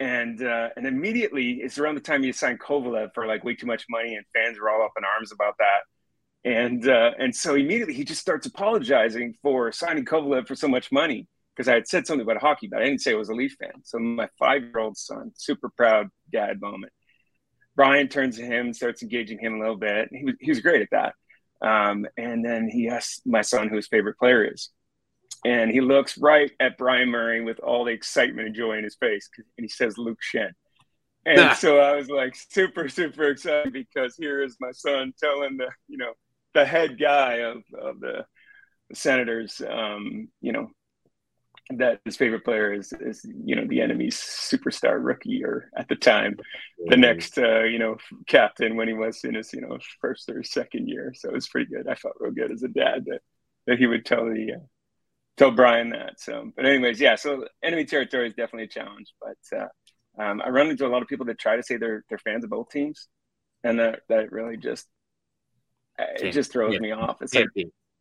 and 0.01 0.43
uh, 0.43 0.71
and 0.77 0.87
immediately 0.87 1.61
it's 1.63 1.79
around 1.79 1.95
the 1.95 2.01
time 2.01 2.23
he 2.23 2.33
signed 2.33 2.61
Kovalev 2.61 3.11
for 3.15 3.27
like 3.27 3.45
way 3.45 3.55
too 3.55 3.67
much 3.67 3.85
money, 3.89 4.17
and 4.17 4.25
fans 4.35 4.59
were 4.59 4.69
all 4.69 4.83
up 4.83 4.93
in 4.99 5.05
arms 5.05 5.31
about 5.33 5.55
that, 5.59 6.51
and 6.51 6.89
uh, 6.89 7.13
and 7.19 7.35
so 7.35 7.55
immediately 7.55 7.95
he 7.95 8.05
just 8.05 8.21
starts 8.21 8.47
apologizing 8.47 9.35
for 9.43 9.71
signing 9.71 10.05
Kovalev 10.05 10.49
for 10.49 10.57
so 10.57 10.67
much 10.67 10.91
money 10.91 11.29
because 11.55 11.69
I 11.69 11.75
had 11.75 11.87
said 11.87 12.07
something 12.07 12.23
about 12.23 12.41
hockey, 12.41 12.67
but 12.67 12.83
I 12.83 12.87
didn't 12.87 13.01
say 13.01 13.13
I 13.13 13.17
was 13.17 13.29
a 13.29 13.35
Leaf 13.35 13.55
fan. 13.61 13.83
So 13.85 13.99
my 13.99 14.29
five 14.41 14.63
year 14.63 14.79
old 14.79 14.97
son, 14.97 15.31
super 15.37 15.71
proud 15.77 16.09
dad 16.33 16.61
moment 16.61 16.93
Brian 17.81 18.09
turns 18.09 18.37
to 18.37 18.45
him, 18.45 18.75
starts 18.75 19.03
engaging 19.03 19.39
him 19.39 19.55
a 19.55 19.59
little 19.59 19.75
bit. 19.75 20.11
He 20.13 20.23
was, 20.23 20.35
he 20.39 20.51
was 20.51 20.61
great 20.61 20.83
at 20.83 20.91
that. 20.91 21.15
Um, 21.67 22.07
and 22.19 22.45
then 22.45 22.69
he 22.69 22.91
asks 22.91 23.23
my 23.25 23.41
son 23.41 23.71
who 23.71 23.77
his 23.77 23.89
favorite 23.89 24.19
player 24.19 24.45
is. 24.45 24.69
And 25.47 25.71
he 25.71 25.81
looks 25.81 26.19
right 26.19 26.51
at 26.61 26.77
Brian 26.77 27.09
Murray 27.09 27.41
with 27.41 27.59
all 27.61 27.87
the 27.87 27.93
excitement 27.93 28.49
and 28.49 28.55
joy 28.55 28.77
in 28.77 28.85
his 28.85 28.97
face. 28.97 29.31
And 29.39 29.65
he 29.65 29.69
says, 29.69 29.97
Luke 29.97 30.19
Schenn. 30.21 30.51
And 31.25 31.57
so 31.57 31.79
I 31.79 31.97
was 31.97 32.11
like 32.11 32.37
super, 32.37 32.91
super 32.91 33.31
excited 33.31 33.73
because 33.73 34.15
here 34.15 34.43
is 34.43 34.59
my 34.61 34.73
son 34.73 35.15
telling 35.19 35.57
the, 35.57 35.71
you 35.89 35.97
know, 35.97 36.13
the 36.53 36.67
head 36.67 36.99
guy 37.01 37.37
of, 37.37 37.63
of 37.81 37.99
the, 38.01 38.27
the 38.91 38.95
Senators, 38.95 39.63
um, 39.67 40.29
you 40.43 40.53
know, 40.53 40.69
that 41.79 42.01
his 42.05 42.17
favorite 42.17 42.45
player 42.45 42.73
is 42.73 42.93
is 43.01 43.25
you 43.45 43.55
know 43.55 43.65
the 43.67 43.81
enemy's 43.81 44.17
superstar 44.17 44.99
rookie 45.01 45.45
or 45.45 45.71
at 45.77 45.89
the 45.89 45.95
time 45.95 46.37
the 46.87 46.93
mm-hmm. 46.93 47.01
next 47.01 47.39
uh, 47.39 47.63
you 47.63 47.79
know 47.79 47.97
captain 48.27 48.77
when 48.77 48.89
he 48.89 48.95
was 48.95 49.23
in 49.25 49.35
his 49.35 49.53
you 49.53 49.61
know 49.61 49.79
first 50.01 50.29
or 50.29 50.43
second 50.43 50.89
year 50.89 51.13
so 51.15 51.29
it 51.29 51.35
was 51.35 51.49
pretty 51.49 51.71
good 51.71 51.89
i 51.89 51.95
felt 51.95 52.15
real 52.19 52.33
good 52.33 52.51
as 52.51 52.63
a 52.63 52.69
dad 52.69 53.05
that 53.07 53.21
that 53.67 53.79
he 53.79 53.87
would 53.87 54.05
tell 54.05 54.25
the 54.25 54.55
uh, 54.57 54.65
tell 55.37 55.51
brian 55.51 55.91
that 55.91 56.19
so 56.19 56.51
but 56.57 56.67
anyways 56.67 57.01
yeah 57.01 57.15
so 57.15 57.47
enemy 57.63 57.85
territory 57.85 58.27
is 58.27 58.35
definitely 58.35 58.65
a 58.65 58.69
challenge 58.69 59.15
but 59.21 59.59
uh, 59.59 60.23
um, 60.23 60.43
i 60.45 60.49
run 60.49 60.71
into 60.71 60.87
a 60.87 60.89
lot 60.89 61.03
of 61.03 61.09
people 61.09 61.27
that 61.27 61.39
try 61.39 61.57
to 61.57 61.63
say 61.63 61.77
they're 61.77 62.05
they're 62.09 62.19
fans 62.19 62.43
of 62.43 62.51
both 62.51 62.69
teams 62.71 63.09
and 63.63 63.79
that 63.79 64.01
that 64.09 64.33
really 64.33 64.57
just 64.57 64.87
it 65.99 66.33
just 66.33 66.51
throws 66.51 66.75
yeah. 66.75 66.81
me 66.81 66.91
off 66.91 67.21
it's 67.21 67.35
like 67.35 67.49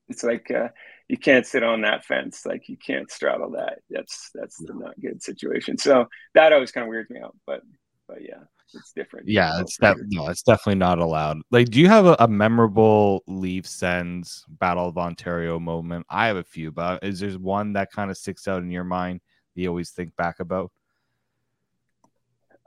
it's 0.07 0.23
like 0.23 0.49
uh, 0.49 0.69
you 1.09 1.17
can't 1.17 1.45
sit 1.45 1.63
on 1.63 1.81
that 1.81 2.05
fence. 2.05 2.45
Like 2.45 2.69
you 2.69 2.77
can't 2.77 3.11
straddle 3.11 3.51
that. 3.51 3.79
That's 3.89 4.29
that's 4.33 4.61
no. 4.61 4.75
not 4.75 5.01
good 5.01 5.21
situation. 5.21 5.77
So 5.77 6.07
that 6.35 6.53
always 6.53 6.71
kind 6.71 6.83
of 6.85 6.89
weirds 6.89 7.09
me 7.09 7.19
out. 7.19 7.35
But 7.47 7.61
but 8.07 8.21
yeah, 8.21 8.43
it's 8.75 8.93
different. 8.93 9.27
Yeah, 9.27 9.59
it's 9.59 9.75
that 9.77 9.97
no, 9.99 10.27
it's 10.27 10.43
definitely 10.43 10.75
not 10.75 10.99
allowed. 10.99 11.37
Like, 11.49 11.69
do 11.69 11.79
you 11.79 11.87
have 11.87 12.05
a, 12.05 12.15
a 12.19 12.27
memorable 12.27 13.23
Leaf 13.27 13.65
Sens 13.65 14.45
Battle 14.47 14.87
of 14.87 14.99
Ontario 14.99 15.59
moment? 15.59 16.05
I 16.09 16.27
have 16.27 16.37
a 16.37 16.43
few, 16.43 16.71
but 16.71 17.03
is 17.03 17.19
there 17.19 17.31
one 17.31 17.73
that 17.73 17.91
kind 17.91 18.11
of 18.11 18.17
sticks 18.17 18.47
out 18.47 18.61
in 18.61 18.69
your 18.69 18.83
mind 18.83 19.21
that 19.55 19.61
you 19.63 19.67
always 19.67 19.89
think 19.89 20.15
back 20.15 20.39
about? 20.39 20.71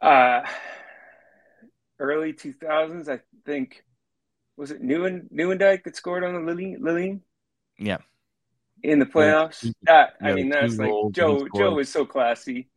Uh 0.03 0.43
early 2.01 2.33
two 2.33 2.53
thousands, 2.53 3.09
I 3.09 3.21
think 3.47 3.85
was 4.57 4.73
it 4.73 4.83
Newen 4.83 5.33
Nieuwendyk 5.33 5.85
that 5.85 5.95
scored 5.95 6.25
on 6.25 6.35
the 6.35 6.41
Lily 6.41 6.77
Lily? 6.81 7.21
Yeah. 7.79 7.99
In 8.83 8.99
the 8.99 9.07
playoffs. 9.07 9.73
That 9.83 10.15
I 10.21 10.33
mean 10.33 10.49
that's 10.49 10.77
like 10.77 10.91
Joe 11.13 11.47
Joe 11.55 11.79
is 11.79 11.89
so 11.89 12.05
classy. 12.05 12.69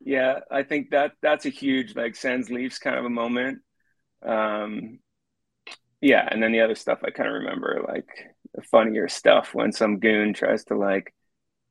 Yeah, 0.00 0.40
I 0.50 0.62
think 0.62 0.90
that 0.90 1.12
that's 1.20 1.46
a 1.46 1.50
huge 1.50 1.94
like 1.94 2.16
Sens 2.16 2.50
Leafs 2.50 2.78
kind 2.78 2.98
of 2.98 3.04
a 3.04 3.10
moment. 3.10 3.58
Um 4.24 4.98
yeah, 6.00 6.26
and 6.28 6.42
then 6.42 6.52
the 6.52 6.60
other 6.60 6.74
stuff 6.74 7.00
I 7.04 7.10
kind 7.10 7.28
of 7.28 7.34
remember 7.34 7.84
like 7.86 8.08
the 8.54 8.62
funnier 8.62 9.08
stuff 9.08 9.54
when 9.54 9.72
some 9.72 9.98
goon 9.98 10.34
tries 10.34 10.64
to 10.64 10.76
like 10.76 11.14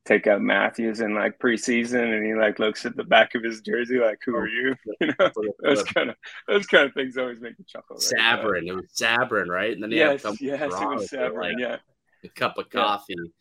take 0.06 0.26
out 0.26 0.41
Matthews 0.41 1.00
in 1.00 1.13
like 1.13 1.38
preseason 1.39 2.15
and 2.15 2.26
he 2.26 2.34
like 2.34 2.58
looks 2.60 2.86
at 2.86 2.96
the 2.96 3.04
back 3.04 3.36
of 3.36 3.44
his 3.44 3.62
jersey 3.62 4.00
like 4.00 4.20
who 4.26 4.36
are 4.36 4.48
you? 4.48 4.76
You 5.02 5.13
know 5.17 5.32
those 5.60 5.84
kind 5.84 6.12
of 6.12 6.15
those 6.48 6.67
kind 6.67 6.86
of 6.86 6.94
things 6.94 7.17
always 7.17 7.41
make 7.41 7.58
me 7.58 7.65
chuckle. 7.67 7.98
Right? 7.98 8.20
Sabrin, 8.20 8.67
it 8.67 8.74
was 8.74 8.91
Sabrin, 8.96 9.48
right? 9.48 9.74
And 9.74 9.82
then 9.82 9.91
yes, 9.91 10.24
yes, 10.39 10.62
it 10.62 10.70
was 10.70 11.10
Sabrin, 11.10 11.36
like, 11.36 11.56
yeah 11.58 11.78
a 12.24 12.30
cup 12.30 12.58
of 12.58 12.70
coffee. 12.70 13.15
Yeah. 13.17 13.32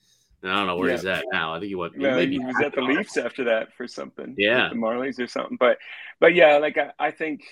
I 0.43 0.55
don't 0.55 0.67
know 0.67 0.77
where 0.77 0.89
yeah. 0.89 0.97
he's 0.97 1.05
at 1.05 1.25
now. 1.33 1.55
I 1.55 1.59
think 1.59 1.69
he 1.69 1.75
went. 1.75 1.97
No, 1.97 2.15
maybe 2.15 2.39
he 2.39 2.39
was 2.39 2.57
at 2.65 2.75
the 2.75 2.81
Leafs 2.81 3.17
after 3.17 3.45
that 3.45 3.75
for 3.75 3.87
something. 3.87 4.35
Yeah, 4.39 4.69
the 4.71 4.77
Marlies 4.77 5.19
or 5.19 5.27
something. 5.27 5.57
But, 5.61 5.79
but 6.19 6.35
yeah, 6.35 6.57
like 6.57 6.79
I, 6.79 6.93
I 6.99 7.11
think 7.11 7.43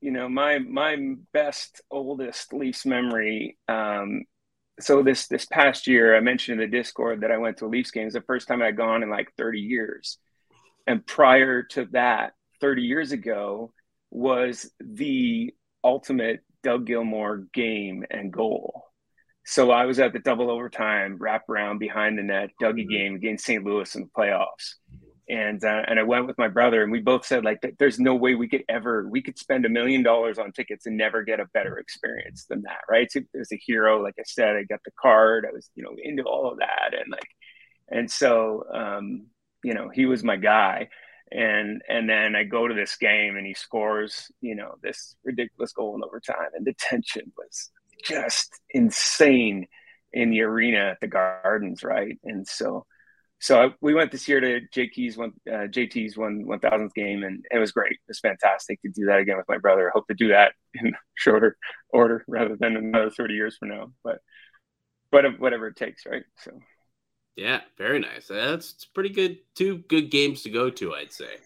you 0.00 0.10
know 0.10 0.28
my 0.28 0.58
my 0.58 1.14
best 1.32 1.80
oldest 1.90 2.52
Leafs 2.52 2.84
memory. 2.84 3.56
Um, 3.68 4.24
so 4.80 5.02
this 5.02 5.26
this 5.28 5.46
past 5.46 5.86
year, 5.86 6.16
I 6.16 6.20
mentioned 6.20 6.60
in 6.60 6.70
the 6.70 6.76
Discord 6.76 7.22
that 7.22 7.30
I 7.30 7.38
went 7.38 7.58
to 7.58 7.66
Leafs 7.66 7.90
games. 7.90 8.12
The 8.12 8.20
first 8.20 8.46
time 8.48 8.60
I'd 8.60 8.76
gone 8.76 9.02
in 9.02 9.10
like 9.10 9.32
30 9.38 9.60
years, 9.60 10.18
and 10.86 11.06
prior 11.06 11.62
to 11.62 11.86
that, 11.92 12.34
30 12.60 12.82
years 12.82 13.12
ago, 13.12 13.72
was 14.10 14.70
the 14.80 15.54
ultimate 15.82 16.40
Doug 16.62 16.86
Gilmour 16.86 17.46
game 17.52 18.04
and 18.10 18.32
goal. 18.32 18.84
So 19.44 19.70
I 19.70 19.84
was 19.84 19.98
at 19.98 20.12
the 20.12 20.18
double 20.18 20.50
overtime 20.50 21.18
wraparound 21.18 21.78
behind 21.78 22.18
the 22.18 22.22
net 22.22 22.50
Dougie 22.60 22.80
mm-hmm. 22.80 22.90
game 22.90 23.14
against 23.16 23.44
St. 23.44 23.64
Louis 23.64 23.94
in 23.94 24.02
the 24.02 24.08
playoffs. 24.16 24.74
And 25.28 25.62
uh, 25.64 25.82
and 25.86 25.98
I 25.98 26.02
went 26.02 26.26
with 26.26 26.36
my 26.36 26.48
brother, 26.48 26.82
and 26.82 26.92
we 26.92 27.00
both 27.00 27.24
said 27.24 27.46
like, 27.46 27.58
"There's 27.78 27.98
no 27.98 28.14
way 28.14 28.34
we 28.34 28.46
could 28.46 28.62
ever 28.68 29.08
we 29.08 29.22
could 29.22 29.38
spend 29.38 29.64
a 29.64 29.70
million 29.70 30.02
dollars 30.02 30.38
on 30.38 30.52
tickets 30.52 30.84
and 30.84 30.98
never 30.98 31.22
get 31.22 31.40
a 31.40 31.46
better 31.54 31.78
experience 31.78 32.44
than 32.44 32.60
that, 32.62 32.80
right?" 32.90 33.10
So 33.10 33.20
there's 33.32 33.50
a 33.50 33.56
hero, 33.64 34.02
like 34.02 34.16
I 34.18 34.24
said, 34.26 34.56
I 34.56 34.64
got 34.64 34.80
the 34.84 34.90
card, 35.00 35.46
I 35.48 35.54
was 35.54 35.70
you 35.76 35.82
know 35.82 35.96
into 36.02 36.24
all 36.24 36.52
of 36.52 36.58
that, 36.58 36.92
and 36.92 37.10
like, 37.10 37.28
and 37.88 38.10
so 38.10 38.64
um, 38.70 39.28
you 39.62 39.72
know 39.72 39.88
he 39.88 40.04
was 40.04 40.22
my 40.22 40.36
guy, 40.36 40.90
and 41.32 41.80
and 41.88 42.06
then 42.06 42.36
I 42.36 42.44
go 42.44 42.68
to 42.68 42.74
this 42.74 42.96
game 42.96 43.36
and 43.36 43.46
he 43.46 43.54
scores, 43.54 44.30
you 44.42 44.54
know, 44.54 44.74
this 44.82 45.16
ridiculous 45.24 45.72
goal 45.72 45.96
in 45.96 46.04
overtime, 46.04 46.50
and 46.54 46.66
the 46.66 46.74
tension 46.78 47.32
was 47.38 47.70
just 48.04 48.60
insane 48.70 49.66
in 50.12 50.30
the 50.30 50.42
arena 50.42 50.78
at 50.78 51.00
the 51.00 51.08
Gardens, 51.08 51.82
right? 51.82 52.18
And 52.24 52.46
so, 52.46 52.86
so 53.40 53.62
I, 53.62 53.68
we 53.80 53.94
went 53.94 54.12
this 54.12 54.28
year 54.28 54.40
to 54.40 54.60
JT's 54.74 55.16
one 55.16 55.32
uh, 55.48 55.66
JT's 55.66 56.16
one 56.16 56.46
one 56.46 56.60
thousandth 56.60 56.94
game, 56.94 57.24
and 57.24 57.44
it 57.50 57.58
was 57.58 57.72
great. 57.72 57.92
It 57.92 57.98
was 58.08 58.20
fantastic 58.20 58.80
to 58.82 58.88
do 58.88 59.06
that 59.06 59.18
again 59.18 59.36
with 59.36 59.48
my 59.48 59.58
brother. 59.58 59.88
I 59.88 59.92
hope 59.92 60.06
to 60.08 60.14
do 60.14 60.28
that 60.28 60.52
in 60.74 60.94
shorter 61.14 61.56
order 61.90 62.24
rather 62.28 62.56
than 62.56 62.76
another 62.76 63.10
thirty 63.10 63.34
years 63.34 63.56
from 63.56 63.70
now. 63.70 63.92
But 64.02 64.18
but 65.10 65.40
whatever 65.40 65.66
it 65.68 65.76
takes, 65.76 66.06
right? 66.06 66.24
So 66.38 66.52
yeah, 67.36 67.60
very 67.76 67.98
nice. 67.98 68.28
That's 68.28 68.84
pretty 68.86 69.10
good. 69.10 69.38
Two 69.54 69.78
good 69.78 70.10
games 70.10 70.42
to 70.42 70.50
go 70.50 70.70
to, 70.70 70.94
I'd 70.94 71.12
say. 71.12 71.36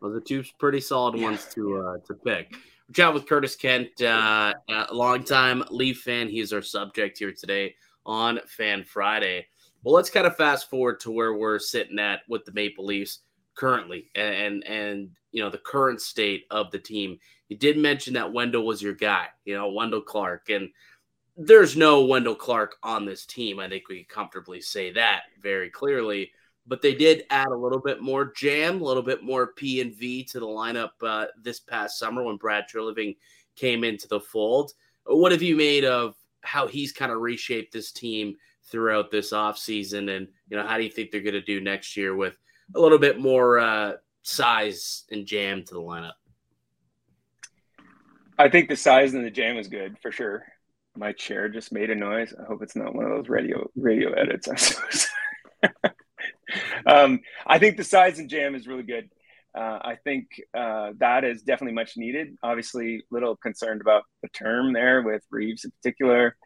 Well, 0.00 0.12
the 0.12 0.20
two 0.20 0.44
pretty 0.58 0.80
solid 0.80 1.16
yeah. 1.16 1.24
ones 1.24 1.46
to 1.54 1.80
uh, 1.80 1.98
to 2.06 2.14
pick. 2.14 2.54
Chatting 2.94 3.14
with 3.14 3.26
Curtis 3.26 3.54
Kent, 3.54 4.00
uh, 4.00 4.54
a 4.70 4.94
longtime 4.94 5.62
Leaf 5.70 6.00
fan. 6.00 6.26
He's 6.26 6.54
our 6.54 6.62
subject 6.62 7.18
here 7.18 7.32
today 7.32 7.74
on 8.06 8.40
Fan 8.46 8.82
Friday. 8.82 9.46
Well, 9.82 9.94
let's 9.94 10.08
kind 10.08 10.26
of 10.26 10.36
fast 10.36 10.70
forward 10.70 10.98
to 11.00 11.10
where 11.10 11.34
we're 11.34 11.58
sitting 11.58 11.98
at 11.98 12.20
with 12.28 12.46
the 12.46 12.52
Maple 12.52 12.86
Leafs 12.86 13.20
currently, 13.54 14.10
and 14.14 14.64
and 14.64 15.10
you 15.32 15.42
know 15.42 15.50
the 15.50 15.58
current 15.58 16.00
state 16.00 16.46
of 16.50 16.70
the 16.70 16.78
team. 16.78 17.18
You 17.50 17.58
did 17.58 17.76
mention 17.76 18.14
that 18.14 18.32
Wendel 18.32 18.64
was 18.64 18.80
your 18.80 18.94
guy, 18.94 19.26
you 19.44 19.54
know 19.54 19.70
Wendel 19.70 20.00
Clark, 20.00 20.48
and 20.48 20.70
there's 21.36 21.76
no 21.76 22.06
Wendel 22.06 22.34
Clark 22.34 22.76
on 22.82 23.04
this 23.04 23.26
team. 23.26 23.60
I 23.60 23.68
think 23.68 23.88
we 23.88 24.04
comfortably 24.04 24.62
say 24.62 24.92
that 24.92 25.24
very 25.42 25.68
clearly. 25.68 26.32
But 26.68 26.82
they 26.82 26.94
did 26.94 27.24
add 27.30 27.48
a 27.48 27.56
little 27.56 27.80
bit 27.80 28.02
more 28.02 28.32
jam, 28.36 28.80
a 28.80 28.84
little 28.84 29.02
bit 29.02 29.22
more 29.22 29.48
P 29.48 29.80
and 29.80 29.94
V 29.94 30.22
to 30.24 30.38
the 30.38 30.46
lineup 30.46 30.90
uh, 31.02 31.26
this 31.42 31.60
past 31.60 31.98
summer 31.98 32.22
when 32.22 32.36
Brad 32.36 32.64
Treliving 32.72 33.16
came 33.56 33.84
into 33.84 34.06
the 34.06 34.20
fold. 34.20 34.72
What 35.04 35.32
have 35.32 35.42
you 35.42 35.56
made 35.56 35.84
of 35.84 36.14
how 36.42 36.66
he's 36.66 36.92
kind 36.92 37.10
of 37.10 37.20
reshaped 37.20 37.72
this 37.72 37.90
team 37.90 38.36
throughout 38.64 39.10
this 39.10 39.32
offseason? 39.32 40.14
And, 40.14 40.28
you 40.50 40.56
know, 40.56 40.66
how 40.66 40.76
do 40.76 40.84
you 40.84 40.90
think 40.90 41.10
they're 41.10 41.22
going 41.22 41.32
to 41.32 41.40
do 41.40 41.60
next 41.60 41.96
year 41.96 42.14
with 42.14 42.36
a 42.74 42.80
little 42.80 42.98
bit 42.98 43.18
more 43.18 43.58
uh, 43.58 43.92
size 44.22 45.04
and 45.10 45.26
jam 45.26 45.64
to 45.64 45.74
the 45.74 45.80
lineup? 45.80 46.12
I 48.38 48.48
think 48.48 48.68
the 48.68 48.76
size 48.76 49.14
and 49.14 49.24
the 49.24 49.30
jam 49.30 49.56
is 49.56 49.68
good 49.68 49.98
for 50.00 50.12
sure 50.12 50.44
my 50.98 51.12
chair 51.12 51.48
just 51.48 51.72
made 51.72 51.90
a 51.90 51.94
noise. 51.94 52.34
I 52.38 52.44
hope 52.44 52.62
it's 52.62 52.76
not 52.76 52.94
one 52.94 53.04
of 53.04 53.10
those 53.10 53.28
radio 53.28 53.70
radio 53.76 54.12
edits. 54.12 54.48
I'm 54.48 54.56
so 54.56 54.80
um, 56.88 57.20
I 57.46 57.58
think 57.58 57.76
the 57.76 57.84
size 57.84 58.18
and 58.18 58.30
jam 58.30 58.54
is 58.54 58.66
really 58.66 58.82
good. 58.82 59.10
Uh, 59.56 59.78
I 59.82 59.96
think 60.04 60.26
uh, 60.56 60.92
that 60.98 61.24
is 61.24 61.42
definitely 61.42 61.74
much 61.74 61.96
needed. 61.96 62.36
Obviously, 62.42 62.96
a 62.96 63.00
little 63.10 63.36
concerned 63.36 63.80
about 63.80 64.04
the 64.22 64.28
term 64.28 64.72
there 64.72 65.02
with 65.02 65.22
Reaves 65.30 65.64
in 65.64 65.70
particular. 65.70 66.36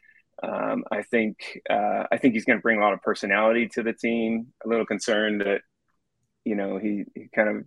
Um, 0.42 0.84
I 0.90 1.02
think 1.02 1.36
uh, 1.68 2.04
I 2.10 2.18
think 2.18 2.34
he's 2.34 2.44
going 2.44 2.58
to 2.58 2.62
bring 2.62 2.78
a 2.78 2.80
lot 2.80 2.92
of 2.92 3.02
personality 3.02 3.68
to 3.74 3.82
the 3.82 3.92
team. 3.92 4.48
A 4.64 4.68
little 4.68 4.86
concerned 4.86 5.42
that 5.42 5.60
you 6.44 6.56
know 6.56 6.78
he, 6.78 7.04
he 7.14 7.28
kind 7.34 7.48
of 7.48 7.64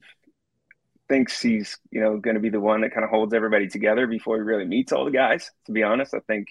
thinks 1.07 1.41
he's 1.41 1.77
you 1.91 2.01
know 2.01 2.17
going 2.17 2.35
to 2.35 2.41
be 2.41 2.49
the 2.49 2.59
one 2.59 2.81
that 2.81 2.93
kind 2.93 3.03
of 3.03 3.09
holds 3.09 3.33
everybody 3.33 3.67
together 3.67 4.07
before 4.07 4.37
he 4.37 4.41
really 4.41 4.65
meets 4.65 4.91
all 4.91 5.05
the 5.05 5.11
guys. 5.11 5.51
To 5.67 5.71
be 5.71 5.83
honest, 5.83 6.13
I 6.13 6.19
think 6.27 6.47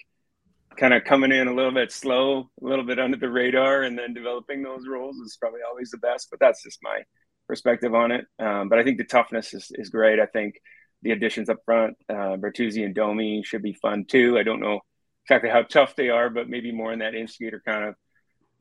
kind 0.77 0.93
of 0.93 1.03
coming 1.03 1.31
in 1.31 1.47
a 1.47 1.53
little 1.53 1.71
bit 1.71 1.91
slow, 1.91 2.49
a 2.61 2.65
little 2.65 2.85
bit 2.85 2.99
under 2.99 3.17
the 3.17 3.29
radar, 3.29 3.83
and 3.83 3.97
then 3.97 4.13
developing 4.13 4.63
those 4.63 4.87
roles 4.87 5.17
is 5.17 5.37
probably 5.39 5.61
always 5.67 5.91
the 5.91 5.97
best. 5.97 6.29
But 6.29 6.39
that's 6.39 6.63
just 6.63 6.79
my 6.81 7.01
perspective 7.47 7.93
on 7.93 8.11
it. 8.11 8.25
Um, 8.39 8.69
but 8.69 8.79
I 8.79 8.83
think 8.83 8.97
the 8.97 9.05
toughness 9.05 9.53
is, 9.53 9.71
is 9.75 9.89
great. 9.89 10.19
I 10.19 10.25
think 10.25 10.55
the 11.01 11.11
additions 11.11 11.49
up 11.49 11.59
front, 11.65 11.97
uh, 12.09 12.37
Bertuzzi 12.37 12.83
and 12.83 12.95
Domi 12.95 13.43
should 13.43 13.61
be 13.61 13.73
fun 13.73 14.05
too. 14.05 14.37
I 14.37 14.43
don't 14.43 14.61
know 14.61 14.81
exactly 15.25 15.49
how 15.49 15.63
tough 15.63 15.95
they 15.95 16.09
are, 16.09 16.29
but 16.29 16.49
maybe 16.49 16.71
more 16.71 16.93
in 16.93 16.99
that 16.99 17.15
instigator 17.15 17.61
kind 17.65 17.89
of 17.89 17.95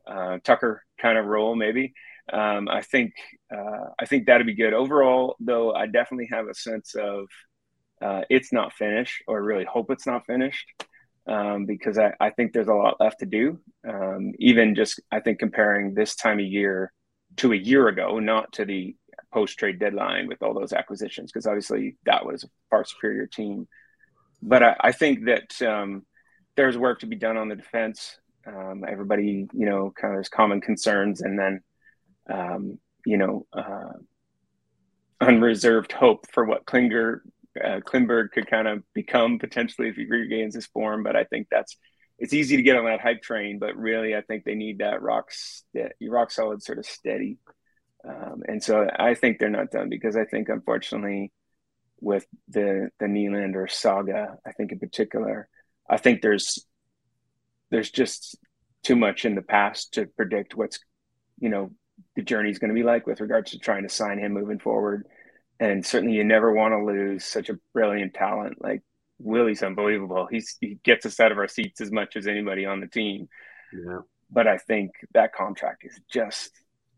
uh, 0.07 0.39
Tucker 0.45 0.85
kind 1.01 1.19
of 1.19 1.27
role, 1.27 1.55
maybe. 1.57 1.95
Um, 2.33 2.69
I 2.69 2.81
think 2.83 3.13
uh, 3.55 3.91
I 3.99 4.07
think 4.07 4.27
that'd 4.27 4.47
be 4.47 4.55
good. 4.55 4.73
Overall, 4.73 5.37
though, 5.41 5.75
I 5.75 5.87
definitely 5.87 6.29
have 6.33 6.49
a 6.49 6.55
sense 6.55 6.95
of 6.95 7.27
uh, 8.01 8.23
it's 8.31 8.53
not 8.53 8.73
finished, 8.73 9.23
or 9.27 9.43
really 9.43 9.65
hope 9.65 9.91
it's 9.91 10.07
not 10.07 10.27
finished 10.27 10.67
um, 11.27 11.67
because 11.67 11.99
I, 11.99 12.13
I, 12.21 12.31
think 12.31 12.53
there's 12.53 12.69
a 12.69 12.75
lot 12.75 13.01
left 13.01 13.21
to 13.21 13.27
do. 13.27 13.59
Um, 13.89 14.33
even 14.39 14.75
just, 14.75 15.01
I 15.11 15.21
think, 15.21 15.39
comparing 15.39 15.95
this 15.95 16.15
time 16.15 16.39
of 16.39 16.45
year 16.45 16.93
to 17.37 17.53
a 17.53 17.57
year 17.57 17.89
ago, 17.89 18.19
not 18.19 18.53
to 18.55 18.65
the 18.65 18.95
post 19.33 19.59
trade 19.59 19.79
deadline 19.79 20.29
with 20.29 20.43
all 20.43 20.55
those 20.55 20.73
acquisitions, 20.73 21.33
because 21.33 21.47
obviously 21.47 21.97
that 22.05 22.27
was 22.27 22.45
a 22.45 22.49
far 22.71 22.85
superior 22.85 23.27
team. 23.27 23.67
But 24.43 24.63
I, 24.63 24.77
I 24.81 24.93
think 24.93 25.25
that 25.25 25.63
um, 25.63 26.05
there's 26.57 26.77
work 26.77 27.01
to 27.01 27.07
be 27.07 27.17
done 27.17 27.37
on 27.37 27.49
the 27.49 27.57
defense. 27.57 28.19
Um, 28.47 28.85
everybody, 28.87 29.47
you 29.53 29.67
know, 29.67 29.93
kind 29.99 30.15
of 30.15 30.19
has 30.19 30.29
common 30.29 30.61
concerns, 30.61 31.23
and 31.23 31.39
then, 31.39 31.61
um, 32.31 32.79
you 33.07 33.17
know, 33.17 33.47
uh, 33.55 33.93
unreserved 35.21 35.93
hope 35.93 36.27
for 36.31 36.45
what 36.45 36.67
Klinger 36.67 37.23
uh, 37.63 37.81
Klingberg 37.81 38.31
could 38.33 38.47
kind 38.47 38.69
of 38.69 38.83
become 38.95 39.39
potentially 39.39 39.89
if 39.89 39.97
he 39.97 40.07
regains 40.07 40.55
his 40.55 40.67
form. 40.67 41.03
But 41.03 41.17
I 41.17 41.25
think 41.25 41.49
that's 41.51 41.77
it's 42.19 42.33
easy 42.33 42.57
to 42.57 42.63
get 42.63 42.77
on 42.77 42.85
that 42.85 43.01
hype 43.01 43.23
train, 43.23 43.59
but 43.59 43.77
really 43.77 44.15
I 44.15 44.21
think 44.23 44.45
they 44.45 44.55
need 44.55 44.79
that 44.79 45.03
rock 45.03 45.31
st- 45.31 45.93
rock 46.03 46.31
solid 46.31 46.63
sort 46.63 46.79
of 46.79 46.87
steady. 46.87 47.39
Um, 48.07 48.43
and 48.47 48.63
so 48.63 48.89
I 48.99 49.15
think 49.15 49.39
they're 49.39 49.51
not 49.51 49.71
done 49.71 49.89
because 49.89 50.17
I 50.17 50.25
think 50.25 50.49
unfortunately 50.49 51.33
with 52.01 52.27
the 52.49 52.91
the 53.01 53.07
Nylander 53.07 53.71
saga, 53.71 54.37
I 54.47 54.53
think 54.53 54.73
in 54.73 54.79
particular, 54.79 55.49
I 55.89 55.97
think 55.97 56.23
there's 56.23 56.67
there's 57.71 57.91
just 57.91 58.37
too 58.83 58.97
much 58.97 59.25
in 59.25 59.35
the 59.35 59.43
past 59.43 59.95
to 59.95 60.07
predict 60.07 60.55
what's 60.55 60.79
you 61.41 61.49
know 61.49 61.71
the 62.17 62.23
journey 62.23 62.51
is 62.51 62.59
going 62.59 62.69
to 62.69 62.75
be 62.75 62.83
like 62.83 63.07
with 63.07 63.21
regards 63.21 63.53
to 63.53 63.59
trying 63.59 63.83
to 63.83 63.89
sign 63.89 64.19
him 64.19 64.33
moving 64.33 64.59
forward 64.59 65.07
and 65.61 65.85
certainly 65.85 66.17
you 66.17 66.25
never 66.25 66.53
want 66.53 66.73
to 66.73 66.85
lose 66.85 67.25
such 67.25 67.49
a 67.49 67.59
brilliant 67.73 68.15
talent 68.15 68.63
like 68.63 68.83
Willie's 69.19 69.63
unbelievable. 69.63 70.27
He's 70.31 70.57
he 70.61 70.79
gets 70.83 71.07
us 71.07 71.21
out 71.21 71.33
of 71.33 71.39
our 71.39 71.49
seats 71.49 71.81
as 71.81 71.91
much 71.91 72.17
as 72.17 72.27
anybody 72.27 72.67
on 72.67 72.81
the 72.81 72.87
team. 72.87 73.29
Yeah. 73.73 74.01
But 74.31 74.49
I 74.49 74.59
think 74.59 74.93
that 75.13 75.33
contract 75.33 75.85
is 75.85 75.99
just 76.11 76.51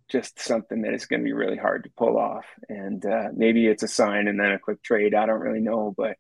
just 0.08 0.38
something 0.40 0.82
that 0.82 0.94
is 0.94 1.06
going 1.06 1.20
to 1.20 1.24
be 1.24 1.32
really 1.32 1.56
hard 1.56 1.84
to 1.84 1.90
pull 1.96 2.16
off. 2.16 2.46
And 2.68 3.04
uh, 3.04 3.28
maybe 3.34 3.66
it's 3.66 3.82
a 3.82 3.88
sign 3.88 4.28
and 4.28 4.38
then 4.38 4.52
a 4.52 4.58
quick 4.58 4.82
trade. 4.82 5.14
I 5.14 5.26
don't 5.26 5.40
really 5.40 5.60
know, 5.60 5.92
but 5.96 6.16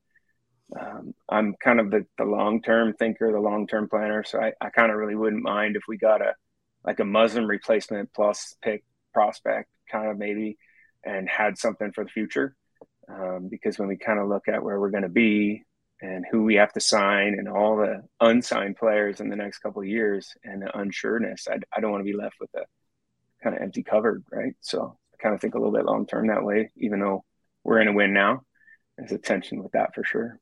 um, 0.78 1.14
I'm 1.28 1.54
kind 1.62 1.78
of 1.78 1.92
the, 1.92 2.04
the 2.18 2.24
long 2.24 2.62
term 2.62 2.94
thinker, 2.94 3.30
the 3.30 3.38
long 3.38 3.66
term 3.66 3.88
planner. 3.88 4.24
So 4.24 4.40
I, 4.40 4.52
I 4.60 4.70
kind 4.70 4.90
of 4.90 4.98
really 4.98 5.14
wouldn't 5.14 5.42
mind 5.42 5.76
if 5.76 5.82
we 5.86 5.96
got 5.96 6.20
a 6.20 6.34
like 6.84 7.00
a 7.00 7.04
Muslim 7.04 7.46
replacement 7.46 8.12
plus 8.12 8.54
pick 8.62 8.84
prospect, 9.12 9.68
kind 9.90 10.08
of 10.08 10.18
maybe 10.18 10.56
and 11.06 11.28
had 11.28 11.56
something 11.56 11.92
for 11.92 12.04
the 12.04 12.10
future. 12.10 12.54
Um, 13.08 13.48
because 13.48 13.78
when 13.78 13.88
we 13.88 13.96
kind 13.96 14.18
of 14.18 14.28
look 14.28 14.48
at 14.48 14.62
where 14.62 14.80
we're 14.80 14.90
going 14.90 15.04
to 15.04 15.08
be 15.08 15.62
and 16.02 16.24
who 16.30 16.42
we 16.42 16.56
have 16.56 16.72
to 16.72 16.80
sign 16.80 17.36
and 17.38 17.48
all 17.48 17.76
the 17.76 18.02
unsigned 18.20 18.76
players 18.76 19.20
in 19.20 19.28
the 19.28 19.36
next 19.36 19.60
couple 19.60 19.80
of 19.80 19.88
years 19.88 20.34
and 20.42 20.60
the 20.60 20.66
unsureness, 20.66 21.48
I, 21.48 21.58
I 21.74 21.80
don't 21.80 21.92
want 21.92 22.04
to 22.04 22.12
be 22.12 22.18
left 22.18 22.34
with 22.40 22.50
a 22.54 22.64
kind 23.42 23.54
of 23.54 23.62
empty 23.62 23.84
cupboard, 23.84 24.24
right? 24.30 24.54
So 24.60 24.98
I 25.14 25.22
kind 25.22 25.34
of 25.34 25.40
think 25.40 25.54
a 25.54 25.58
little 25.58 25.72
bit 25.72 25.84
long 25.84 26.06
term 26.06 26.26
that 26.26 26.44
way, 26.44 26.70
even 26.76 26.98
though 26.98 27.24
we're 27.62 27.80
in 27.80 27.88
a 27.88 27.92
win 27.92 28.12
now. 28.12 28.42
There's 28.98 29.12
a 29.12 29.18
tension 29.18 29.62
with 29.62 29.72
that 29.72 29.94
for 29.94 30.02
sure. 30.02 30.40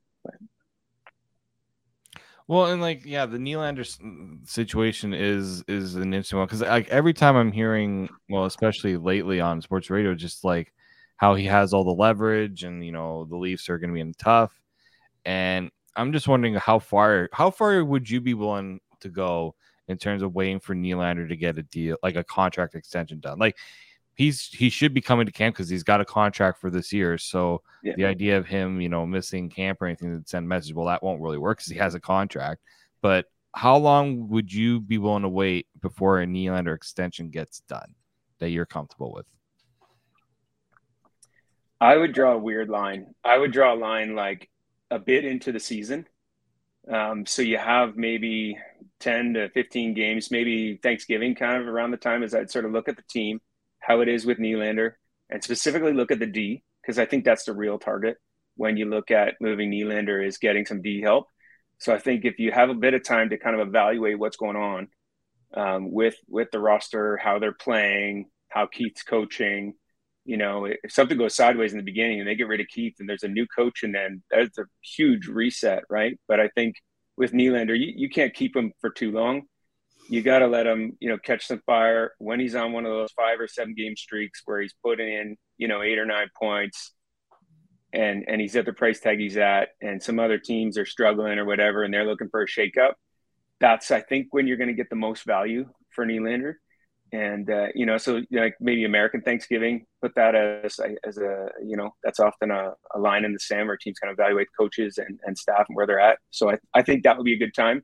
Well, 2.47 2.67
and 2.67 2.81
like, 2.81 3.05
yeah, 3.05 3.25
the 3.25 3.37
Nylander 3.37 3.79
mm, 3.99 4.47
situation 4.47 5.13
is 5.13 5.63
is 5.67 5.95
an 5.95 6.13
interesting 6.13 6.37
one 6.37 6.47
because 6.47 6.61
like 6.61 6.87
every 6.89 7.13
time 7.13 7.35
I'm 7.35 7.51
hearing, 7.51 8.09
well, 8.29 8.45
especially 8.45 8.97
lately 8.97 9.39
on 9.41 9.61
sports 9.61 9.89
radio, 9.89 10.13
just 10.13 10.43
like 10.43 10.71
how 11.17 11.33
he 11.35 11.45
has 11.45 11.73
all 11.73 11.83
the 11.83 11.91
leverage 11.91 12.63
and 12.63 12.85
you 12.85 12.91
know 12.91 13.25
the 13.25 13.37
Leafs 13.37 13.69
are 13.69 13.79
going 13.79 13.89
to 13.89 13.95
be 13.95 14.01
in 14.01 14.13
tough, 14.13 14.53
and 15.25 15.71
I'm 15.95 16.13
just 16.13 16.27
wondering 16.27 16.55
how 16.55 16.79
far 16.79 17.29
how 17.33 17.51
far 17.51 17.83
would 17.83 18.09
you 18.09 18.21
be 18.21 18.33
willing 18.35 18.79
to 19.01 19.09
go 19.09 19.55
in 19.87 19.97
terms 19.97 20.21
of 20.23 20.35
waiting 20.35 20.59
for 20.59 20.75
Nylander 20.75 21.27
to 21.29 21.35
get 21.37 21.57
a 21.57 21.63
deal 21.63 21.97
like 22.03 22.15
a 22.15 22.23
contract 22.23 22.75
extension 22.75 23.19
done? 23.19 23.39
Like 23.39 23.57
he's 24.15 24.47
he 24.47 24.69
should 24.69 24.93
be 24.93 25.01
coming 25.01 25.25
to 25.25 25.31
camp 25.31 25.55
because 25.55 25.69
he's 25.69 25.83
got 25.83 26.01
a 26.01 26.05
contract 26.05 26.59
for 26.59 26.69
this 26.69 26.91
year. 26.91 27.17
So 27.17 27.61
yeah. 27.83 27.93
the 27.97 28.05
idea 28.05 28.37
of 28.37 28.47
him, 28.47 28.81
you 28.81 28.89
know, 28.89 29.05
missing 29.05 29.49
camp 29.49 29.81
or 29.81 29.85
anything 29.85 30.21
to 30.21 30.27
send 30.27 30.45
a 30.45 30.47
message, 30.47 30.73
well, 30.73 30.87
that 30.87 31.03
won't 31.03 31.21
really 31.21 31.37
work 31.37 31.59
because 31.59 31.71
he 31.71 31.77
has 31.77 31.93
a 31.93 31.99
contract. 31.99 32.61
But 33.01 33.25
how 33.53 33.77
long 33.77 34.29
would 34.29 34.51
you 34.51 34.79
be 34.79 34.97
willing 34.97 35.23
to 35.23 35.29
wait 35.29 35.67
before 35.81 36.21
a 36.21 36.25
Nylander 36.25 36.75
extension 36.75 37.29
gets 37.29 37.59
done 37.61 37.93
that 38.39 38.49
you're 38.49 38.65
comfortable 38.65 39.13
with? 39.13 39.25
I 41.79 41.97
would 41.97 42.13
draw 42.13 42.33
a 42.33 42.37
weird 42.37 42.69
line. 42.69 43.13
I 43.23 43.37
would 43.37 43.51
draw 43.51 43.73
a 43.73 43.75
line 43.75 44.15
like 44.15 44.49
a 44.89 44.97
bit 44.97 45.25
into 45.25 45.51
the 45.51 45.59
season. 45.59 46.07
Um, 46.91 47.25
so 47.25 47.41
you 47.41 47.57
have 47.57 47.97
maybe 47.97 48.57
10 49.01 49.33
to 49.33 49.49
15 49.49 49.93
games, 49.93 50.31
maybe 50.31 50.79
Thanksgiving 50.81 51.35
kind 51.35 51.61
of 51.61 51.67
around 51.67 51.91
the 51.91 51.97
time 51.97 52.23
as 52.23 52.33
I'd 52.33 52.51
sort 52.51 52.65
of 52.65 52.71
look 52.71 52.87
at 52.87 52.95
the 52.95 53.03
team 53.09 53.41
how 53.85 54.01
it 54.01 54.07
is 54.07 54.25
with 54.25 54.39
Nylander 54.39 54.93
and 55.29 55.43
specifically 55.43 55.93
look 55.93 56.11
at 56.11 56.19
the 56.19 56.25
D 56.25 56.63
because 56.81 56.99
I 56.99 57.05
think 57.05 57.23
that's 57.23 57.45
the 57.45 57.53
real 57.53 57.79
target 57.79 58.17
when 58.55 58.77
you 58.77 58.85
look 58.85 59.11
at 59.11 59.35
moving 59.41 59.71
Nylander 59.71 60.25
is 60.25 60.37
getting 60.37 60.65
some 60.65 60.81
D 60.81 61.01
help. 61.01 61.27
So 61.79 61.93
I 61.93 61.99
think 61.99 62.25
if 62.25 62.39
you 62.39 62.51
have 62.51 62.69
a 62.69 62.75
bit 62.75 62.93
of 62.93 63.03
time 63.03 63.29
to 63.29 63.37
kind 63.37 63.59
of 63.59 63.67
evaluate 63.67 64.17
what's 64.17 64.37
going 64.37 64.55
on 64.55 64.87
um, 65.53 65.91
with 65.91 66.15
with 66.27 66.49
the 66.51 66.59
roster, 66.59 67.17
how 67.17 67.39
they're 67.39 67.51
playing, 67.51 68.29
how 68.49 68.65
Keefe's 68.67 69.03
coaching. 69.03 69.73
You 70.23 70.37
know, 70.37 70.65
if 70.65 70.91
something 70.91 71.17
goes 71.17 71.35
sideways 71.35 71.71
in 71.71 71.77
the 71.77 71.83
beginning 71.83 72.19
and 72.19 72.27
they 72.27 72.33
get 72.33 72.47
rid 72.47 72.61
of 72.61 72.67
Keith 72.67 72.95
and 72.99 73.07
there's 73.07 73.23
a 73.23 73.27
new 73.27 73.45
coach 73.45 73.83
and 73.83 73.93
then 73.93 74.23
that's 74.31 74.57
a 74.57 74.65
huge 74.81 75.27
reset, 75.27 75.83
right? 75.89 76.19
But 76.27 76.39
I 76.39 76.47
think 76.47 76.77
with 77.15 77.31
Nylander, 77.31 77.77
you, 77.77 77.93
you 77.95 78.09
can't 78.09 78.33
keep 78.33 78.55
him 78.55 78.73
for 78.81 78.89
too 78.89 79.11
long. 79.11 79.43
You 80.07 80.21
got 80.21 80.39
to 80.39 80.47
let 80.47 80.67
him, 80.67 80.97
you 80.99 81.09
know, 81.09 81.17
catch 81.17 81.47
some 81.47 81.61
fire 81.65 82.13
when 82.19 82.39
he's 82.39 82.55
on 82.55 82.73
one 82.73 82.85
of 82.85 82.91
those 82.91 83.11
five 83.13 83.39
or 83.39 83.47
seven 83.47 83.73
game 83.73 83.95
streaks 83.95 84.41
where 84.45 84.61
he's 84.61 84.75
putting 84.83 85.11
in, 85.11 85.37
you 85.57 85.67
know, 85.67 85.81
eight 85.81 85.97
or 85.97 86.05
nine 86.05 86.29
points 86.37 86.91
and 87.95 88.25
and 88.27 88.41
he's 88.41 88.55
at 88.55 88.65
the 88.65 88.73
price 88.73 88.99
tag 88.99 89.19
he's 89.19 89.37
at, 89.37 89.69
and 89.81 90.03
some 90.03 90.19
other 90.19 90.37
teams 90.37 90.77
are 90.77 90.85
struggling 90.85 91.39
or 91.39 91.45
whatever, 91.45 91.83
and 91.83 91.93
they're 91.93 92.05
looking 92.05 92.29
for 92.29 92.41
a 92.41 92.47
shakeup. 92.47 92.93
That's 93.59 93.89
I 93.89 94.01
think 94.01 94.27
when 94.31 94.47
you're 94.47 94.57
going 94.57 94.67
to 94.67 94.73
get 94.73 94.89
the 94.89 94.95
most 94.95 95.25
value 95.25 95.69
for 95.91 96.05
Nylander, 96.05 96.55
and 97.13 97.49
uh, 97.49 97.67
you 97.73 97.85
know, 97.85 97.97
so 97.97 98.21
like 98.31 98.55
maybe 98.59 98.83
American 98.83 99.21
Thanksgiving, 99.21 99.85
put 100.01 100.13
that 100.15 100.35
as 100.35 100.79
as 101.07 101.17
a 101.17 101.49
you 101.63 101.77
know 101.77 101.91
that's 102.03 102.19
often 102.19 102.51
a, 102.51 102.73
a 102.93 102.99
line 102.99 103.23
in 103.23 103.33
the 103.33 103.39
sand 103.39 103.67
where 103.67 103.77
teams 103.77 103.97
kind 103.99 104.11
of 104.11 104.19
evaluate 104.19 104.47
coaches 104.59 104.97
and, 104.97 105.19
and 105.25 105.37
staff 105.37 105.65
and 105.69 105.75
where 105.75 105.87
they're 105.87 105.99
at. 105.99 106.19
So 106.31 106.51
I 106.51 106.57
I 106.73 106.81
think 106.81 107.03
that 107.03 107.17
would 107.17 107.25
be 107.25 107.33
a 107.33 107.39
good 107.39 107.53
time, 107.55 107.83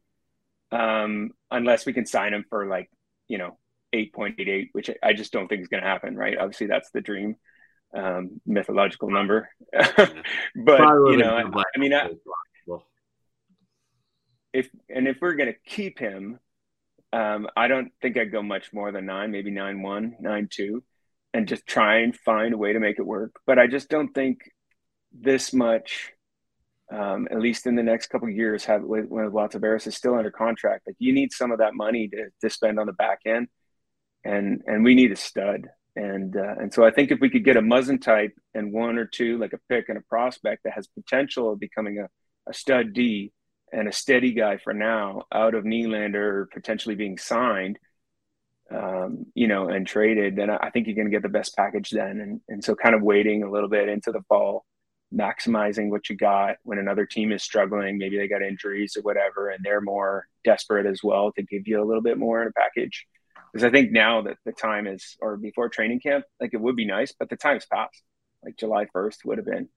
um, 0.72 1.32
unless 1.50 1.86
we 1.86 1.94
can 1.94 2.06
sign 2.06 2.34
him 2.34 2.46
for 2.50 2.66
like 2.68 2.90
you 3.28 3.38
know 3.38 3.58
8.88, 3.94 4.70
which 4.72 4.90
I 5.04 5.14
just 5.14 5.34
don't 5.34 5.48
think 5.48 5.62
is 5.62 5.68
going 5.68 5.84
to 5.84 5.90
happen. 5.90 6.16
Right? 6.16 6.38
Obviously, 6.38 6.68
that's 6.68 6.92
the 6.92 7.02
dream 7.02 7.36
um, 7.94 8.42
mythological 8.46 9.10
number. 9.10 9.50
but 9.72 10.18
you 10.56 11.18
know, 11.18 11.36
I, 11.36 11.64
I 11.76 11.80
mean, 11.80 11.94
I, 11.94 12.10
if 14.54 14.70
and 14.90 15.08
if 15.08 15.18
we're 15.22 15.36
going 15.36 15.54
to 15.54 15.60
keep 15.66 16.00
him, 16.00 16.40
um, 17.14 17.48
I 17.56 17.68
don't 17.68 17.92
think 18.02 18.18
I'd 18.18 18.32
go 18.32 18.42
much 18.42 18.74
more 18.74 18.92
than 18.92 19.06
nine, 19.06 19.32
maybe 19.32 19.52
nine 19.52 19.82
one, 19.82 20.16
nine 20.20 20.48
two, 20.52 20.84
and 21.34 21.48
just 21.48 21.66
try 21.66 22.00
and 22.00 22.16
find 22.16 22.54
a 22.54 22.58
way 22.58 22.74
to 22.74 22.80
make 22.80 23.00
it 23.00 23.06
work. 23.06 23.36
But 23.46 23.60
I 23.60 23.68
just 23.68 23.90
don't 23.90 24.14
think 24.14 24.40
this 25.12 25.54
much. 25.54 26.12
Um, 26.92 27.28
at 27.32 27.40
least 27.40 27.68
in 27.68 27.76
the 27.76 27.84
next 27.84 28.08
couple 28.08 28.30
years, 28.30 28.66
have 28.66 28.82
when 28.84 29.32
of 29.56 29.64
is 29.88 29.96
still 29.96 30.16
under 30.16 30.32
contract, 30.32 30.88
like 30.88 30.98
you 31.00 31.14
need 31.14 31.32
some 31.32 31.52
of 31.52 31.60
that 31.60 31.74
money 31.74 32.10
to, 32.10 32.28
to 32.42 32.50
spend 32.50 32.80
on 32.80 32.88
the 32.88 32.94
back 32.94 33.20
end, 33.26 33.48
and 34.26 34.62
and 34.68 34.84
we 34.84 34.94
need 34.94 35.12
a 35.12 35.16
stud. 35.16 35.70
And 35.96 36.36
uh, 36.36 36.56
and 36.60 36.74
so 36.74 36.86
I 36.86 36.92
think 36.92 37.12
if 37.12 37.20
we 37.22 37.30
could 37.30 37.46
get 37.46 37.56
a 37.56 37.62
Muzzin 37.62 38.02
type 38.02 38.34
and 38.54 38.74
one 38.74 38.98
or 38.98 39.06
two, 39.06 39.38
like 39.38 39.54
a 39.54 39.60
pick 39.70 39.88
and 39.88 39.98
a 39.98 40.02
prospect 40.02 40.64
that 40.64 40.74
has 40.74 40.88
potential 40.88 41.54
of 41.54 41.60
becoming 41.60 42.00
a, 42.00 42.10
a 42.50 42.54
stud 42.54 42.94
D 42.94 43.32
and 43.72 43.88
a 43.88 43.94
steady 43.94 44.34
guy 44.34 44.58
for 44.58 44.74
now 44.74 45.24
out 45.32 45.56
of 45.56 45.64
Nylander 45.64 46.50
potentially 46.52 46.96
being 46.96 47.18
signed, 47.18 47.80
um, 48.70 49.26
you 49.34 49.48
know, 49.48 49.70
and 49.70 49.88
traded, 49.88 50.36
then 50.36 50.50
I 50.50 50.70
think 50.70 50.88
you're 50.88 50.96
going 50.96 51.08
to 51.08 51.12
get 51.12 51.24
the 51.24 51.30
best 51.30 51.56
package 51.56 51.90
then. 51.90 52.20
And, 52.20 52.42
and 52.50 52.64
so 52.64 52.76
kind 52.76 52.96
of 52.96 53.02
waiting 53.02 53.44
a 53.44 53.52
little 53.52 53.70
bit 53.70 53.90
into 53.90 54.12
the 54.12 54.22
fall, 54.28 54.66
maximizing 55.14 55.90
what 55.90 56.10
you 56.10 56.16
got 56.16 56.58
when 56.64 56.80
another 56.80 57.06
team 57.06 57.32
is 57.32 57.44
struggling, 57.44 57.98
maybe 57.98 58.18
they 58.18 58.28
got 58.28 58.42
injuries 58.42 58.96
or 58.96 59.02
whatever, 59.02 59.50
and 59.50 59.64
they're 59.64 59.82
more 59.82 60.28
desperate 60.44 60.86
as 60.86 61.02
well 61.04 61.32
to 61.34 61.44
give 61.44 61.68
you 61.68 61.82
a 61.82 61.86
little 61.86 62.02
bit 62.02 62.18
more 62.18 62.42
in 62.42 62.48
a 62.48 62.52
package 62.54 63.06
because 63.52 63.66
I 63.66 63.70
think 63.70 63.92
now 63.92 64.22
that 64.24 64.38
the 64.46 64.52
time 64.52 64.88
is, 64.88 65.18
or 65.22 65.38
before 65.38 65.70
training 65.70 66.00
camp, 66.00 66.26
like 66.40 66.54
it 66.54 66.62
would 66.62 66.76
be 66.76 66.86
nice, 66.86 67.14
but 67.18 67.30
the 67.30 67.36
time's 67.36 67.66
passed. 67.66 68.02
Like 68.44 68.58
July 68.58 68.88
first 68.92 69.26
would 69.26 69.38
have 69.38 69.46
been, 69.46 69.70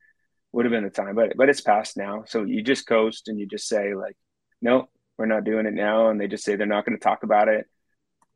would 0.53 0.65
have 0.65 0.73
been 0.73 0.85
the 0.85 0.91
time, 0.91 1.15
but 1.17 1.37
but 1.37 1.49
it's 1.49 1.61
passed 1.61 1.97
now. 1.97 2.25
So 2.27 2.45
you 2.45 2.63
just 2.63 2.87
coast 2.87 3.29
and 3.29 3.39
you 3.39 3.47
just 3.47 3.69
say 3.69 3.95
like, 3.95 4.17
no, 4.63 4.89
we're 5.19 5.27
not 5.27 5.45
doing 5.45 5.67
it 5.67 5.75
now, 5.75 6.09
and 6.09 6.21
they 6.21 6.29
just 6.29 6.45
say 6.45 6.57
they're 6.57 6.67
not 6.67 6.87
going 6.87 6.97
to 6.97 7.03
talk 7.03 7.25
about 7.25 7.49
it, 7.49 7.67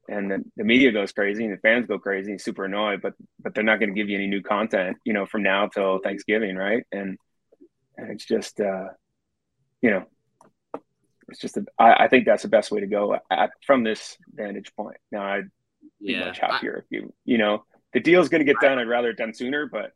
and 0.09 0.31
then 0.31 0.51
the 0.57 0.65
media 0.65 0.91
goes 0.91 1.13
crazy 1.13 1.45
and 1.45 1.53
the 1.53 1.59
fans 1.59 1.87
go 1.87 1.99
crazy 1.99 2.31
and 2.31 2.41
super 2.41 2.65
annoyed, 2.65 3.03
but 3.03 3.15
but 3.41 3.55
they're 3.55 3.65
not 3.65 3.79
going 3.79 3.91
to 3.91 3.95
give 3.95 4.09
you 4.09 4.17
any 4.17 4.27
new 4.27 4.43
content, 4.43 4.97
you 5.05 5.13
know, 5.13 5.27
from 5.27 5.43
now 5.43 5.69
till 5.69 5.99
Thanksgiving, 5.99 6.57
right? 6.57 6.85
And 6.93 7.19
and 7.97 8.11
it's 8.11 8.25
just, 8.25 8.61
uh, 8.61 8.89
you 9.83 9.91
know, 9.91 10.05
it's 11.29 11.41
just 11.41 11.57
a, 11.57 11.67
I, 11.79 12.05
I 12.05 12.09
think 12.09 12.25
that's 12.25 12.43
the 12.43 12.49
best 12.49 12.71
way 12.71 12.81
to 12.81 12.87
go 12.87 13.19
at, 13.31 13.51
from 13.67 13.85
this 13.85 14.17
vantage 14.33 14.75
point. 14.75 14.97
Now 15.13 15.23
I'd 15.23 15.51
be 16.01 16.13
yeah, 16.13 16.27
much 16.27 16.39
happier 16.39 16.77
I, 16.77 16.79
if 16.79 16.85
you 16.91 17.13
you 17.25 17.39
know 17.39 17.65
the 17.93 18.01
deal's 18.01 18.29
going 18.29 18.45
to 18.45 18.51
get 18.51 18.61
done. 18.61 18.79
I'd 18.79 18.89
rather 18.89 19.11
it 19.11 19.19
done 19.19 19.35
sooner, 19.35 19.67
but 19.67 19.93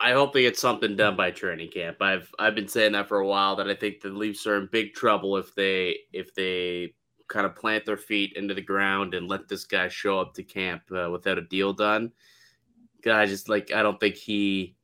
I 0.00 0.12
hope 0.12 0.32
they 0.32 0.42
get 0.42 0.56
something 0.56 0.94
done 0.94 1.16
by 1.16 1.32
training 1.32 1.70
camp. 1.70 2.00
I've 2.00 2.32
I've 2.38 2.54
been 2.54 2.68
saying 2.68 2.92
that 2.92 3.08
for 3.08 3.18
a 3.18 3.26
while 3.26 3.56
that 3.56 3.68
I 3.68 3.74
think 3.74 4.00
the 4.00 4.10
Leafs 4.10 4.46
are 4.46 4.56
in 4.56 4.68
big 4.70 4.94
trouble 4.94 5.36
if 5.36 5.54
they 5.56 5.98
if 6.12 6.34
they 6.34 6.94
kind 7.28 7.46
of 7.46 7.54
plant 7.54 7.86
their 7.86 7.96
feet 7.96 8.32
into 8.36 8.54
the 8.54 8.62
ground 8.62 9.14
and 9.14 9.28
let 9.28 9.48
this 9.48 9.64
guy 9.64 9.88
show 9.88 10.18
up 10.18 10.34
to 10.34 10.42
camp 10.42 10.82
uh, 10.90 11.10
without 11.10 11.38
a 11.38 11.42
deal 11.42 11.72
done. 11.72 12.10
Guy 13.02 13.26
just 13.26 13.48
like 13.48 13.72
I 13.72 13.82
don't 13.82 14.00
think 14.00 14.16
he. 14.16 14.74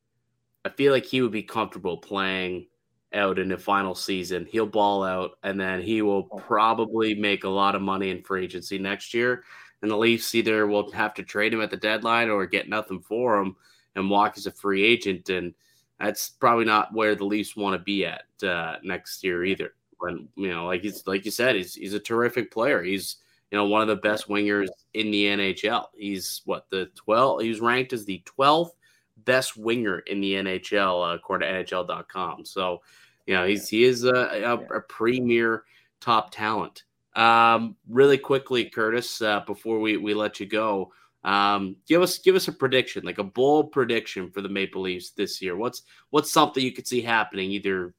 I 0.64 0.70
feel 0.70 0.92
like 0.92 1.04
he 1.04 1.20
would 1.20 1.32
be 1.32 1.42
comfortable 1.42 1.98
playing 1.98 2.68
out 3.12 3.38
in 3.38 3.48
the 3.48 3.58
final 3.58 3.94
season. 3.94 4.46
He'll 4.48 4.66
ball 4.66 5.02
out, 5.02 5.32
and 5.42 5.58
then 5.58 5.82
he 5.82 6.02
will 6.02 6.28
oh. 6.30 6.38
probably 6.38 7.14
make 7.14 7.44
a 7.44 7.48
lot 7.48 7.74
of 7.74 7.82
money 7.82 8.10
in 8.10 8.22
free 8.22 8.44
agency 8.44 8.78
next 8.78 9.14
year. 9.14 9.44
And 9.82 9.90
the 9.90 9.96
Leafs 9.96 10.34
either 10.34 10.66
will 10.66 10.90
have 10.92 11.14
to 11.14 11.22
trade 11.22 11.52
him 11.52 11.60
at 11.60 11.70
the 11.70 11.76
deadline 11.76 12.30
or 12.30 12.46
get 12.46 12.68
nothing 12.68 13.00
for 13.00 13.38
him 13.38 13.56
and 13.96 14.08
walk 14.08 14.34
as 14.36 14.46
a 14.46 14.52
free 14.52 14.82
agent. 14.82 15.28
And 15.28 15.54
that's 16.00 16.30
probably 16.30 16.64
not 16.64 16.94
where 16.94 17.14
the 17.14 17.26
Leafs 17.26 17.54
want 17.54 17.78
to 17.78 17.84
be 17.84 18.06
at 18.06 18.24
uh, 18.42 18.76
next 18.82 19.22
year 19.22 19.44
either. 19.44 19.74
When 20.04 20.28
you 20.36 20.48
know, 20.48 20.66
like 20.66 20.82
he's 20.82 21.06
like 21.06 21.24
you 21.24 21.30
said, 21.30 21.56
he's 21.56 21.74
he's 21.74 21.94
a 21.94 22.00
terrific 22.00 22.50
player. 22.50 22.82
He's 22.82 23.16
you 23.50 23.58
know 23.58 23.66
one 23.66 23.82
of 23.82 23.88
the 23.88 23.96
best 23.96 24.28
wingers 24.28 24.68
in 24.92 25.10
the 25.10 25.24
NHL. 25.24 25.86
He's 25.96 26.42
what 26.44 26.66
the 26.70 26.90
12. 26.94 27.42
He 27.42 27.48
was 27.48 27.60
ranked 27.60 27.92
as 27.92 28.04
the 28.04 28.22
12th 28.38 28.70
best 29.18 29.56
winger 29.56 30.00
in 30.00 30.20
the 30.20 30.34
NHL 30.34 31.10
uh, 31.10 31.14
according 31.14 31.48
to 31.48 31.76
NHL.com. 31.76 32.44
So 32.44 32.82
you 33.26 33.34
know, 33.34 33.46
he's 33.46 33.68
he 33.68 33.84
is 33.84 34.04
a, 34.04 34.14
a, 34.14 34.54
a 34.76 34.80
premier 34.82 35.64
top 36.00 36.30
talent. 36.30 36.84
Um, 37.16 37.76
really 37.88 38.18
quickly, 38.18 38.64
Curtis, 38.66 39.22
uh, 39.22 39.40
before 39.46 39.78
we, 39.78 39.96
we 39.96 40.14
let 40.14 40.40
you 40.40 40.46
go, 40.46 40.92
um, 41.22 41.76
give 41.88 42.02
us 42.02 42.18
give 42.18 42.34
us 42.34 42.48
a 42.48 42.52
prediction, 42.52 43.04
like 43.04 43.18
a 43.18 43.24
bold 43.24 43.72
prediction 43.72 44.30
for 44.30 44.42
the 44.42 44.48
Maple 44.48 44.82
Leafs 44.82 45.10
this 45.10 45.40
year. 45.40 45.56
What's 45.56 45.82
what's 46.10 46.30
something 46.30 46.62
you 46.62 46.72
could 46.72 46.86
see 46.86 47.00
happening, 47.00 47.50
either 47.50 47.94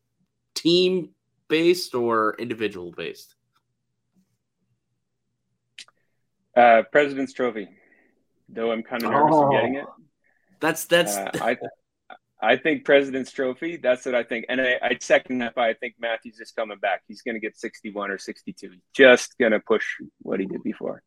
team 0.54 1.10
based 1.48 1.96
or 1.96 2.36
individual 2.40 2.92
based? 2.92 3.36
Uh, 6.56 6.84
President's 6.92 7.34
Trophy. 7.34 7.68
Though 8.48 8.72
I'm 8.72 8.84
kind 8.84 9.04
of 9.04 9.12
nervous 9.12 9.36
oh, 9.36 9.46
of 9.46 9.52
getting 9.52 9.76
it. 9.76 9.86
That's 10.60 10.86
that's. 10.86 11.18
Uh, 11.18 11.32
I 11.42 11.58
I 12.42 12.58
think 12.58 12.86
President's 12.86 13.32
Trophy. 13.32 13.78
That's 13.78 14.06
what 14.06 14.14
I 14.14 14.24
think, 14.24 14.46
and 14.50 14.62
I, 14.62 14.76
I 14.82 14.98
second 15.00 15.40
that 15.40 15.56
by 15.56 15.70
I 15.70 15.74
think 15.74 15.96
Matthews 16.00 16.40
is 16.40 16.52
coming 16.52 16.78
back. 16.78 17.02
He's 17.08 17.22
going 17.22 17.36
to 17.36 17.40
get 17.40 17.58
61 17.58 18.12
or 18.12 18.18
62. 18.18 18.72
Just 18.94 19.38
going 19.40 19.52
to 19.52 19.60
push 19.60 19.86
what 20.22 20.40
he 20.40 20.46
did 20.46 20.62
before. 20.64 21.02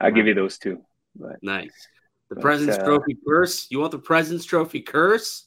I'll 0.00 0.08
right. 0.08 0.14
give 0.14 0.26
you 0.26 0.34
those 0.34 0.58
two. 0.58 0.82
But, 1.14 1.42
nice. 1.42 1.72
The 2.28 2.36
but, 2.36 2.42
President's 2.42 2.78
uh, 2.78 2.84
Trophy 2.84 3.16
curse. 3.26 3.68
You 3.70 3.80
want 3.80 3.92
the 3.92 3.98
President's 3.98 4.44
Trophy 4.44 4.80
curse? 4.80 5.46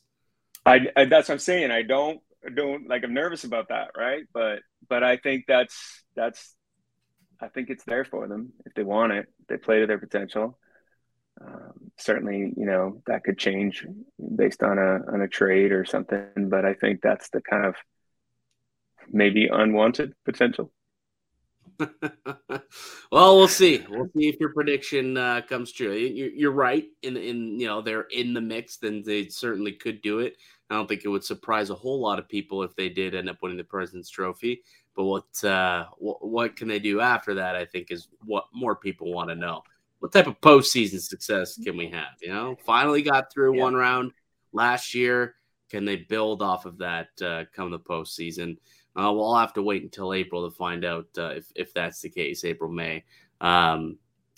I, 0.66 0.88
I 0.96 1.06
that's 1.06 1.30
what 1.30 1.36
I'm 1.36 1.40
saying. 1.40 1.70
I 1.70 1.84
don't 1.84 2.22
don't 2.54 2.88
like. 2.88 3.04
I'm 3.04 3.14
nervous 3.14 3.44
about 3.44 3.70
that, 3.70 3.92
right? 3.98 4.24
But 4.34 4.60
but 4.88 5.04
I 5.04 5.18
think 5.18 5.46
that's 5.48 6.04
that's. 6.16 6.56
I 7.42 7.50
think 7.50 7.70
it's 7.70 7.84
there 7.84 8.06
for 8.06 8.28
them 8.28 8.54
if 8.66 8.74
they 8.76 8.84
want 8.84 9.12
it. 9.12 9.28
They 9.50 9.58
play 9.58 9.80
to 9.82 9.88
their 9.88 10.00
potential. 10.00 10.58
Um, 11.42 11.92
certainly, 11.98 12.54
you 12.56 12.66
know 12.66 13.02
that 13.08 13.24
could 13.24 13.38
change 13.38 13.86
based 14.36 14.64
on 14.64 14.78
a 14.78 15.12
on 15.12 15.22
a 15.22 15.28
trade 15.28 15.72
or 15.72 15.86
something. 15.86 16.50
But 16.50 16.66
I 16.66 16.74
think 16.74 17.02
that's 17.02 17.30
the 17.30 17.42
kind 17.42 17.66
of 17.66 17.76
maybe 19.12 19.48
unwanted 19.52 20.14
potential. 20.24 20.72
well, 23.12 23.38
we'll 23.38 23.48
see. 23.48 23.84
We'll 23.90 24.10
see 24.16 24.30
if 24.30 24.40
your 24.40 24.54
prediction 24.54 25.18
uh, 25.18 25.42
comes 25.48 25.72
true. 25.72 25.94
You're, 25.94 26.52
right. 26.52 26.86
In 27.02 27.18
in 27.18 27.60
you 27.60 27.68
know 27.68 27.82
they're 27.82 28.08
in 28.12 28.34
the 28.34 28.42
mix, 28.42 28.78
then 28.78 29.04
they 29.06 29.28
certainly 29.28 29.74
could 29.74 30.02
do 30.02 30.20
it. 30.20 30.38
I 30.70 30.76
don't 30.76 30.88
think 30.88 31.06
it 31.06 31.10
would 31.10 31.24
surprise 31.24 31.70
a 31.70 31.76
whole 31.76 32.00
lot 32.00 32.18
of 32.18 32.28
people 32.28 32.64
if 32.64 32.76
they 32.76 32.90
did 32.90 33.14
end 33.14 33.30
up 33.30 33.38
winning 33.42 33.58
the 33.58 33.64
President's 33.64 34.10
Trophy. 34.10 34.64
But 34.96 35.04
what 35.04 35.44
uh, 35.44 35.86
what, 35.98 36.26
what 36.28 36.56
can 36.56 36.68
they 36.68 36.80
do 36.80 37.02
after 37.02 37.34
that? 37.36 37.56
I 37.56 37.66
think 37.66 37.92
is 37.92 38.08
what 38.24 38.46
more 38.54 38.76
people 38.76 39.14
want 39.14 39.30
to 39.30 39.36
know 39.36 39.64
what 40.00 40.12
type 40.12 40.28
of 40.28 40.40
postseason 40.42 41.00
success 41.00 41.58
can 41.58 41.76
we 41.76 41.90
have? 41.90 42.14
You 42.22 42.30
know, 42.30 42.58
finally 42.64 43.02
got 43.02 43.32
through 43.32 43.56
yeah. 43.56 43.64
one 43.64 43.74
round 43.74 44.12
last 44.54 44.94
year. 44.94 45.36
Can 45.70 45.84
they 45.84 45.96
build 45.96 46.44
off 46.44 46.66
of 46.66 46.78
that 46.78 47.08
uh, 47.24 47.46
come 47.54 47.72
the 47.72 47.80
postseason? 47.80 48.58
Uh, 48.96 49.12
we'll 49.12 49.36
have 49.36 49.54
to 49.54 49.64
wait 49.64 49.84
until 49.84 50.14
April 50.14 50.48
to 50.48 50.56
find 50.56 50.86
out 50.86 51.08
uh, 51.18 51.30
if, 51.30 51.52
if 51.56 51.74
that's 51.74 52.02
the 52.02 52.10
case, 52.10 52.46
April, 52.46 52.72
May, 52.72 53.04
um, 53.42 53.98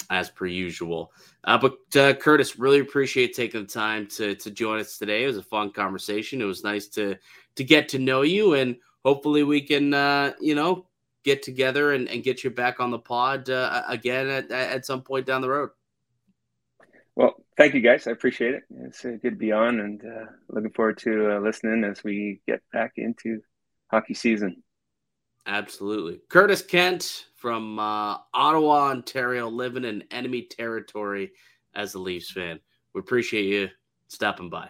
as 0.09 0.29
per 0.29 0.45
usual. 0.45 1.11
Uh, 1.43 1.57
but 1.57 1.77
uh, 1.95 2.13
Curtis, 2.13 2.59
really 2.59 2.79
appreciate 2.79 3.33
taking 3.33 3.61
the 3.61 3.67
time 3.67 4.07
to, 4.07 4.35
to 4.35 4.51
join 4.51 4.79
us 4.79 4.97
today. 4.97 5.23
It 5.23 5.27
was 5.27 5.37
a 5.37 5.43
fun 5.43 5.71
conversation. 5.71 6.41
It 6.41 6.45
was 6.45 6.63
nice 6.63 6.87
to 6.89 7.15
to 7.55 7.63
get 7.63 7.89
to 7.89 7.99
know 7.99 8.21
you, 8.21 8.53
and 8.53 8.75
hopefully 9.03 9.43
we 9.43 9.61
can, 9.61 9.93
uh, 9.93 10.33
you 10.39 10.53
know, 10.53 10.85
get 11.23 11.41
together 11.41 11.93
and, 11.93 12.07
and 12.07 12.23
get 12.23 12.43
you 12.43 12.49
back 12.49 12.79
on 12.79 12.91
the 12.91 12.99
pod 12.99 13.49
uh, 13.49 13.83
again 13.87 14.27
at, 14.27 14.51
at 14.51 14.85
some 14.85 15.01
point 15.01 15.25
down 15.25 15.41
the 15.41 15.49
road. 15.49 15.69
Well, 17.15 17.33
thank 17.57 17.73
you 17.73 17.81
guys. 17.81 18.05
I 18.05 18.11
appreciate 18.11 18.53
it. 18.53 18.63
It's 18.83 19.03
uh, 19.03 19.17
good 19.21 19.31
to 19.31 19.35
be 19.35 19.51
on 19.51 19.79
and 19.79 20.01
uh, 20.05 20.25
looking 20.49 20.71
forward 20.71 20.99
to 20.99 21.39
listening 21.39 21.83
as 21.83 22.03
we 22.03 22.41
get 22.47 22.61
back 22.71 22.93
into 22.97 23.41
hockey 23.89 24.13
season. 24.13 24.61
Absolutely. 25.47 26.19
Curtis 26.27 26.61
Kent 26.61 27.27
from 27.35 27.79
uh, 27.79 28.17
Ottawa, 28.33 28.89
Ontario, 28.89 29.47
living 29.47 29.85
in 29.85 30.03
enemy 30.11 30.41
territory 30.41 31.31
as 31.73 31.93
a 31.93 31.99
Leafs 31.99 32.31
fan. 32.31 32.59
We 32.93 32.99
appreciate 32.99 33.45
you 33.45 33.69
stopping 34.09 34.49
by. 34.49 34.69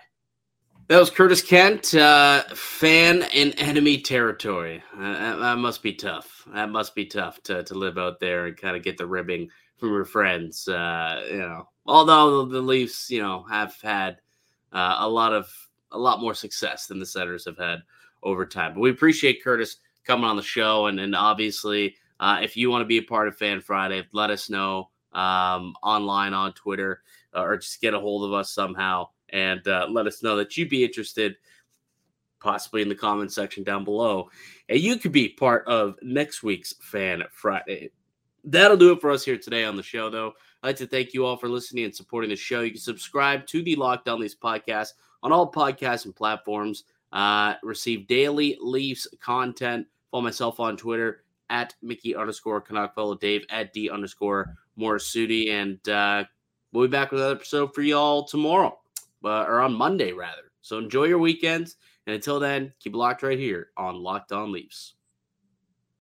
That 0.87 0.99
was 0.99 1.09
Curtis 1.09 1.41
Kent, 1.41 1.95
uh, 1.95 2.43
fan 2.53 3.23
in 3.33 3.51
enemy 3.53 3.99
territory. 3.99 4.81
Uh, 4.95 5.35
that 5.37 5.57
must 5.57 5.83
be 5.83 5.93
tough. 5.93 6.47
That 6.53 6.69
must 6.69 6.95
be 6.95 7.05
tough 7.05 7.41
to, 7.43 7.63
to 7.63 7.73
live 7.73 7.97
out 7.97 8.19
there 8.19 8.45
and 8.45 8.55
kind 8.55 8.77
of 8.77 8.83
get 8.83 8.97
the 8.97 9.05
ribbing 9.05 9.49
from 9.77 9.89
your 9.89 10.05
friends. 10.05 10.67
Uh, 10.67 11.25
you 11.29 11.39
know, 11.39 11.67
although 11.87 12.45
the 12.45 12.61
Leafs, 12.61 13.09
you 13.09 13.21
know, 13.21 13.43
have 13.49 13.75
had 13.81 14.21
uh, 14.71 14.97
a 14.99 15.09
lot 15.09 15.33
of 15.33 15.51
a 15.91 15.97
lot 15.97 16.21
more 16.21 16.33
success 16.33 16.87
than 16.87 16.99
the 16.99 17.05
Senators 17.05 17.45
have 17.45 17.57
had 17.57 17.79
over 18.23 18.45
time. 18.45 18.73
But 18.73 18.81
we 18.81 18.89
appreciate 18.89 19.43
Curtis 19.43 19.77
coming 20.07 20.25
on 20.25 20.37
the 20.37 20.41
show, 20.41 20.87
and 20.87 21.15
obviously, 21.15 21.95
uh, 22.19 22.39
if 22.41 22.57
you 22.57 22.71
want 22.71 22.81
to 22.81 22.87
be 22.87 22.97
a 22.97 23.03
part 23.03 23.27
of 23.27 23.37
Fan 23.37 23.61
Friday, 23.61 24.07
let 24.13 24.31
us 24.31 24.49
know 24.49 24.89
um, 25.13 25.73
online 25.83 26.33
on 26.33 26.53
Twitter 26.53 27.01
uh, 27.35 27.41
or 27.41 27.57
just 27.57 27.81
get 27.81 27.93
a 27.93 27.99
hold 27.99 28.23
of 28.23 28.33
us 28.33 28.51
somehow 28.51 29.07
and 29.29 29.67
uh, 29.67 29.87
let 29.89 30.07
us 30.07 30.23
know 30.23 30.37
that 30.37 30.55
you'd 30.55 30.69
be 30.69 30.83
interested, 30.83 31.35
possibly 32.39 32.81
in 32.81 32.89
the 32.89 32.95
comment 32.95 33.31
section 33.31 33.63
down 33.63 33.83
below. 33.83 34.29
And 34.69 34.79
you 34.79 34.97
could 34.97 35.11
be 35.11 35.29
part 35.29 35.67
of 35.67 35.95
next 36.01 36.43
week's 36.43 36.73
Fan 36.81 37.23
Friday. 37.31 37.91
That'll 38.43 38.77
do 38.77 38.93
it 38.93 39.01
for 39.01 39.11
us 39.11 39.25
here 39.25 39.37
today 39.37 39.65
on 39.65 39.75
the 39.75 39.83
show, 39.83 40.09
though. 40.09 40.33
I'd 40.63 40.67
like 40.67 40.75
to 40.77 40.87
thank 40.87 41.13
you 41.13 41.25
all 41.25 41.37
for 41.37 41.49
listening 41.49 41.83
and 41.83 41.95
supporting 41.95 42.29
the 42.29 42.35
show. 42.35 42.61
You 42.61 42.71
can 42.71 42.79
subscribe 42.79 43.45
to 43.47 43.61
the 43.61 43.75
Locked 43.75 44.07
On 44.07 44.19
Leafs 44.19 44.35
podcast 44.35 44.93
on 45.21 45.33
all 45.33 45.51
podcasts 45.51 46.05
and 46.05 46.15
platforms. 46.15 46.85
Uh, 47.11 47.55
receive 47.63 48.07
daily 48.07 48.57
Leafs 48.61 49.07
content. 49.19 49.87
Follow 50.11 50.23
myself 50.23 50.59
on 50.59 50.77
Twitter 50.77 51.23
at 51.49 51.75
Mickey 51.81 52.15
underscore 52.15 52.61
Canuck. 52.61 52.95
Follow 52.95 53.15
Dave 53.15 53.45
at 53.49 53.73
D 53.73 53.89
underscore 53.89 54.55
Morassutti. 54.79 55.49
And 55.51 55.87
uh, 55.89 56.23
we'll 56.71 56.87
be 56.87 56.91
back 56.91 57.11
with 57.11 57.21
another 57.21 57.35
episode 57.35 57.73
for 57.73 57.81
y'all 57.81 58.23
tomorrow 58.23 58.77
uh, 59.23 59.43
or 59.43 59.61
on 59.61 59.73
Monday 59.73 60.11
rather. 60.11 60.51
So 60.61 60.77
enjoy 60.77 61.05
your 61.05 61.19
weekends, 61.19 61.77
and 62.05 62.15
until 62.15 62.41
then, 62.41 62.73
keep 62.79 62.93
locked 62.93 63.23
right 63.23 63.39
here 63.39 63.69
on 63.77 63.95
Locked 63.95 64.33
On 64.33 64.51
Leafs. 64.51 64.95